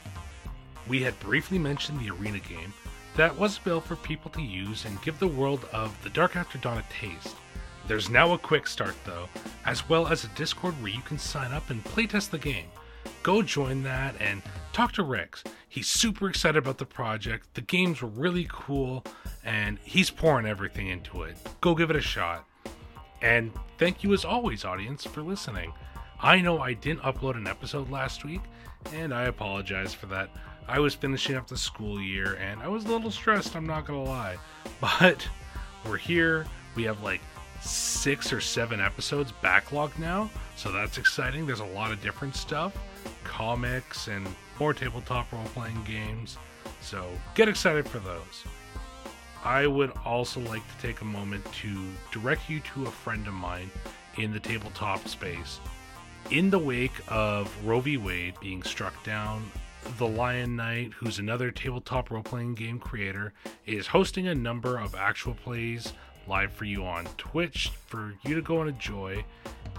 We 0.86 1.02
had 1.02 1.18
briefly 1.18 1.58
mentioned 1.58 1.98
the 1.98 2.10
arena 2.10 2.40
game 2.40 2.74
that 3.16 3.38
was 3.38 3.58
built 3.58 3.84
for 3.84 3.96
people 3.96 4.30
to 4.32 4.42
use 4.42 4.84
and 4.84 5.00
give 5.02 5.18
the 5.18 5.26
world 5.26 5.66
of 5.72 5.96
The 6.02 6.10
Dark 6.10 6.36
After 6.36 6.58
Dawn 6.58 6.78
a 6.78 6.84
taste. 6.92 7.36
There's 7.86 8.10
now 8.10 8.32
a 8.34 8.38
quick 8.38 8.66
start 8.66 8.94
though, 9.04 9.28
as 9.64 9.88
well 9.88 10.06
as 10.06 10.24
a 10.24 10.28
Discord 10.28 10.74
where 10.82 10.92
you 10.92 11.02
can 11.02 11.18
sign 11.18 11.52
up 11.52 11.70
and 11.70 11.84
playtest 11.84 12.30
the 12.30 12.38
game. 12.38 12.66
Go 13.22 13.42
join 13.42 13.82
that 13.84 14.14
and 14.20 14.42
talk 14.72 14.92
to 14.92 15.02
Rix. 15.02 15.42
He's 15.68 15.88
super 15.88 16.28
excited 16.28 16.58
about 16.58 16.78
the 16.78 16.84
project. 16.86 17.54
The 17.54 17.62
game's 17.62 18.02
were 18.02 18.08
really 18.08 18.46
cool 18.50 19.04
and 19.44 19.78
he's 19.82 20.10
pouring 20.10 20.46
everything 20.46 20.88
into 20.88 21.22
it. 21.22 21.36
Go 21.60 21.74
give 21.74 21.90
it 21.90 21.96
a 21.96 22.00
shot. 22.00 22.46
And 23.22 23.52
thank 23.78 24.04
you 24.04 24.12
as 24.12 24.24
always, 24.24 24.64
audience, 24.64 25.04
for 25.04 25.22
listening. 25.22 25.72
I 26.20 26.40
know 26.40 26.60
I 26.60 26.74
didn't 26.74 27.00
upload 27.00 27.36
an 27.36 27.46
episode 27.46 27.90
last 27.90 28.24
week, 28.24 28.40
and 28.92 29.12
I 29.12 29.24
apologize 29.24 29.94
for 29.94 30.06
that. 30.06 30.30
I 30.68 30.78
was 30.80 30.94
finishing 30.94 31.36
up 31.36 31.46
the 31.46 31.56
school 31.56 32.00
year 32.00 32.34
and 32.34 32.62
I 32.62 32.68
was 32.68 32.84
a 32.84 32.88
little 32.88 33.10
stressed, 33.10 33.56
I'm 33.56 33.66
not 33.66 33.86
gonna 33.86 34.02
lie. 34.02 34.36
But 34.80 35.26
we're 35.86 35.96
here. 35.96 36.46
We 36.74 36.84
have 36.84 37.02
like 37.02 37.20
six 37.60 38.32
or 38.32 38.40
seven 38.40 38.80
episodes 38.80 39.32
backlogged 39.42 39.98
now, 39.98 40.30
so 40.56 40.72
that's 40.72 40.98
exciting. 40.98 41.46
There's 41.46 41.60
a 41.60 41.64
lot 41.66 41.90
of 41.92 42.02
different 42.02 42.34
stuff 42.36 42.76
comics 43.36 44.06
and 44.06 44.26
more 44.60 44.72
tabletop 44.72 45.32
role 45.32 45.44
playing 45.54 45.82
games. 45.84 46.38
So 46.80 47.04
get 47.34 47.48
excited 47.48 47.88
for 47.88 47.98
those. 47.98 48.44
I 49.44 49.66
would 49.66 49.92
also 50.04 50.40
like 50.40 50.62
to 50.62 50.86
take 50.86 51.00
a 51.00 51.04
moment 51.04 51.44
to 51.54 51.76
direct 52.12 52.48
you 52.48 52.60
to 52.60 52.84
a 52.84 52.90
friend 52.90 53.26
of 53.26 53.34
mine 53.34 53.70
in 54.18 54.32
the 54.32 54.38
tabletop 54.38 55.08
space. 55.08 55.60
In 56.30 56.48
the 56.48 56.58
wake 56.58 56.94
of 57.08 57.52
Roe 57.66 57.80
v. 57.80 57.96
Wade 57.96 58.34
being 58.40 58.62
struck 58.62 58.94
down, 59.04 59.50
the 59.98 60.06
Lion 60.06 60.56
Knight, 60.56 60.92
who's 60.92 61.18
another 61.18 61.50
tabletop 61.50 62.10
role 62.10 62.22
playing 62.22 62.54
game 62.54 62.78
creator, 62.78 63.32
is 63.66 63.88
hosting 63.88 64.28
a 64.28 64.34
number 64.34 64.78
of 64.78 64.94
actual 64.94 65.34
plays 65.34 65.92
live 66.26 66.52
for 66.52 66.64
you 66.64 66.84
on 66.84 67.04
Twitch 67.18 67.70
for 67.86 68.14
you 68.24 68.34
to 68.36 68.40
go 68.40 68.60
and 68.60 68.70
enjoy. 68.70 69.24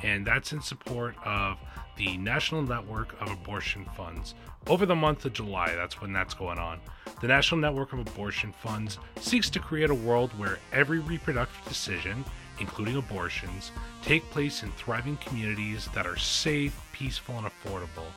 And 0.03 0.27
that's 0.27 0.51
in 0.51 0.61
support 0.61 1.15
of 1.25 1.57
the 1.95 2.17
National 2.17 2.61
Network 2.61 3.19
of 3.21 3.31
Abortion 3.31 3.85
Funds. 3.95 4.35
Over 4.67 4.85
the 4.85 4.95
month 4.95 5.25
of 5.25 5.33
July, 5.33 5.73
that's 5.75 6.01
when 6.01 6.11
that's 6.11 6.33
going 6.33 6.59
on. 6.59 6.79
The 7.21 7.27
National 7.27 7.61
Network 7.61 7.93
of 7.93 7.99
Abortion 7.99 8.51
Funds 8.51 8.97
seeks 9.19 9.49
to 9.51 9.59
create 9.59 9.89
a 9.89 9.95
world 9.95 10.31
where 10.37 10.59
every 10.73 10.99
reproductive 10.99 11.63
decision, 11.67 12.25
including 12.59 12.97
abortions, 12.97 13.71
take 14.01 14.29
place 14.31 14.63
in 14.63 14.71
thriving 14.71 15.17
communities 15.17 15.87
that 15.93 16.05
are 16.05 16.17
safe, 16.17 16.79
peaceful, 16.91 17.37
and 17.37 17.47
affordable. 17.47 18.07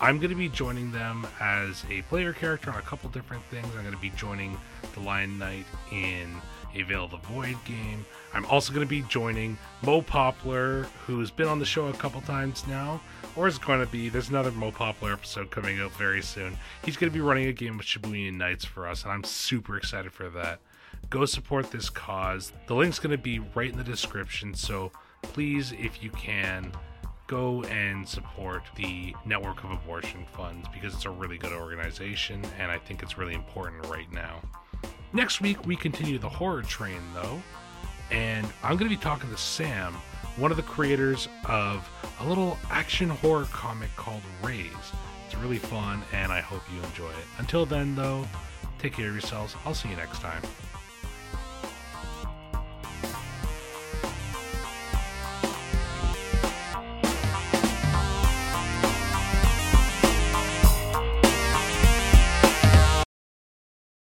I'm 0.00 0.18
going 0.18 0.30
to 0.30 0.36
be 0.36 0.48
joining 0.48 0.90
them 0.90 1.26
as 1.40 1.84
a 1.90 2.02
player 2.02 2.32
character 2.32 2.70
on 2.70 2.78
a 2.78 2.82
couple 2.82 3.08
different 3.10 3.44
things. 3.44 3.66
I'm 3.76 3.82
going 3.82 3.94
to 3.94 4.00
be 4.00 4.10
joining 4.10 4.58
the 4.94 5.00
Lion 5.00 5.38
Knight 5.38 5.66
in 5.92 6.34
a 6.74 6.82
Veil 6.82 7.04
of 7.04 7.12
the 7.12 7.18
Void 7.18 7.56
game. 7.64 8.04
I'm 8.34 8.46
also 8.46 8.72
going 8.72 8.86
to 8.86 8.90
be 8.90 9.02
joining 9.02 9.58
Mo 9.82 10.00
Poplar, 10.00 10.84
who's 11.06 11.30
been 11.30 11.48
on 11.48 11.58
the 11.58 11.66
show 11.66 11.88
a 11.88 11.92
couple 11.92 12.20
times 12.22 12.66
now, 12.66 13.00
or 13.36 13.46
is 13.46 13.58
going 13.58 13.80
to 13.80 13.90
be. 13.90 14.08
There's 14.08 14.30
another 14.30 14.50
Mo 14.52 14.70
Poplar 14.70 15.12
episode 15.12 15.50
coming 15.50 15.80
out 15.80 15.92
very 15.92 16.22
soon. 16.22 16.56
He's 16.84 16.96
going 16.96 17.10
to 17.10 17.14
be 17.14 17.20
running 17.20 17.48
a 17.48 17.52
game 17.52 17.78
of 17.78 17.84
Shibuya 17.84 18.32
Knights 18.32 18.64
for 18.64 18.88
us, 18.88 19.02
and 19.02 19.12
I'm 19.12 19.24
super 19.24 19.76
excited 19.76 20.12
for 20.12 20.30
that. 20.30 20.60
Go 21.10 21.26
support 21.26 21.70
this 21.70 21.90
cause. 21.90 22.52
The 22.66 22.74
link's 22.74 22.98
going 22.98 23.16
to 23.16 23.22
be 23.22 23.40
right 23.54 23.70
in 23.70 23.76
the 23.76 23.84
description, 23.84 24.54
so 24.54 24.92
please, 25.22 25.72
if 25.72 26.02
you 26.02 26.10
can, 26.10 26.72
go 27.26 27.62
and 27.64 28.08
support 28.08 28.62
the 28.76 29.14
Network 29.24 29.62
of 29.64 29.72
Abortion 29.72 30.24
Funds 30.32 30.68
because 30.72 30.94
it's 30.94 31.04
a 31.04 31.10
really 31.10 31.38
good 31.38 31.52
organization, 31.52 32.42
and 32.58 32.70
I 32.70 32.78
think 32.78 33.02
it's 33.02 33.18
really 33.18 33.34
important 33.34 33.86
right 33.88 34.10
now. 34.10 34.40
Next 35.12 35.42
week, 35.42 35.66
we 35.66 35.76
continue 35.76 36.18
the 36.18 36.28
horror 36.28 36.62
train, 36.62 37.00
though, 37.14 37.42
and 38.12 38.46
I'm 38.62 38.76
going 38.76 38.90
to 38.90 38.96
be 38.96 39.02
talking 39.02 39.30
to 39.30 39.36
Sam, 39.36 39.94
one 40.36 40.50
of 40.50 40.56
the 40.56 40.62
creators 40.62 41.28
of 41.46 41.88
a 42.20 42.26
little 42.26 42.58
action 42.70 43.08
horror 43.08 43.46
comic 43.50 43.94
called 43.96 44.22
Raise. 44.42 44.70
It's 45.26 45.34
really 45.36 45.58
fun, 45.58 46.02
and 46.12 46.30
I 46.30 46.40
hope 46.40 46.62
you 46.72 46.80
enjoy 46.82 47.10
it. 47.10 47.26
Until 47.38 47.66
then, 47.66 47.96
though, 47.96 48.26
take 48.78 48.92
care 48.92 49.08
of 49.08 49.14
yourselves. 49.14 49.56
I'll 49.64 49.74
see 49.74 49.88
you 49.88 49.96
next 49.96 50.20
time. 50.20 50.42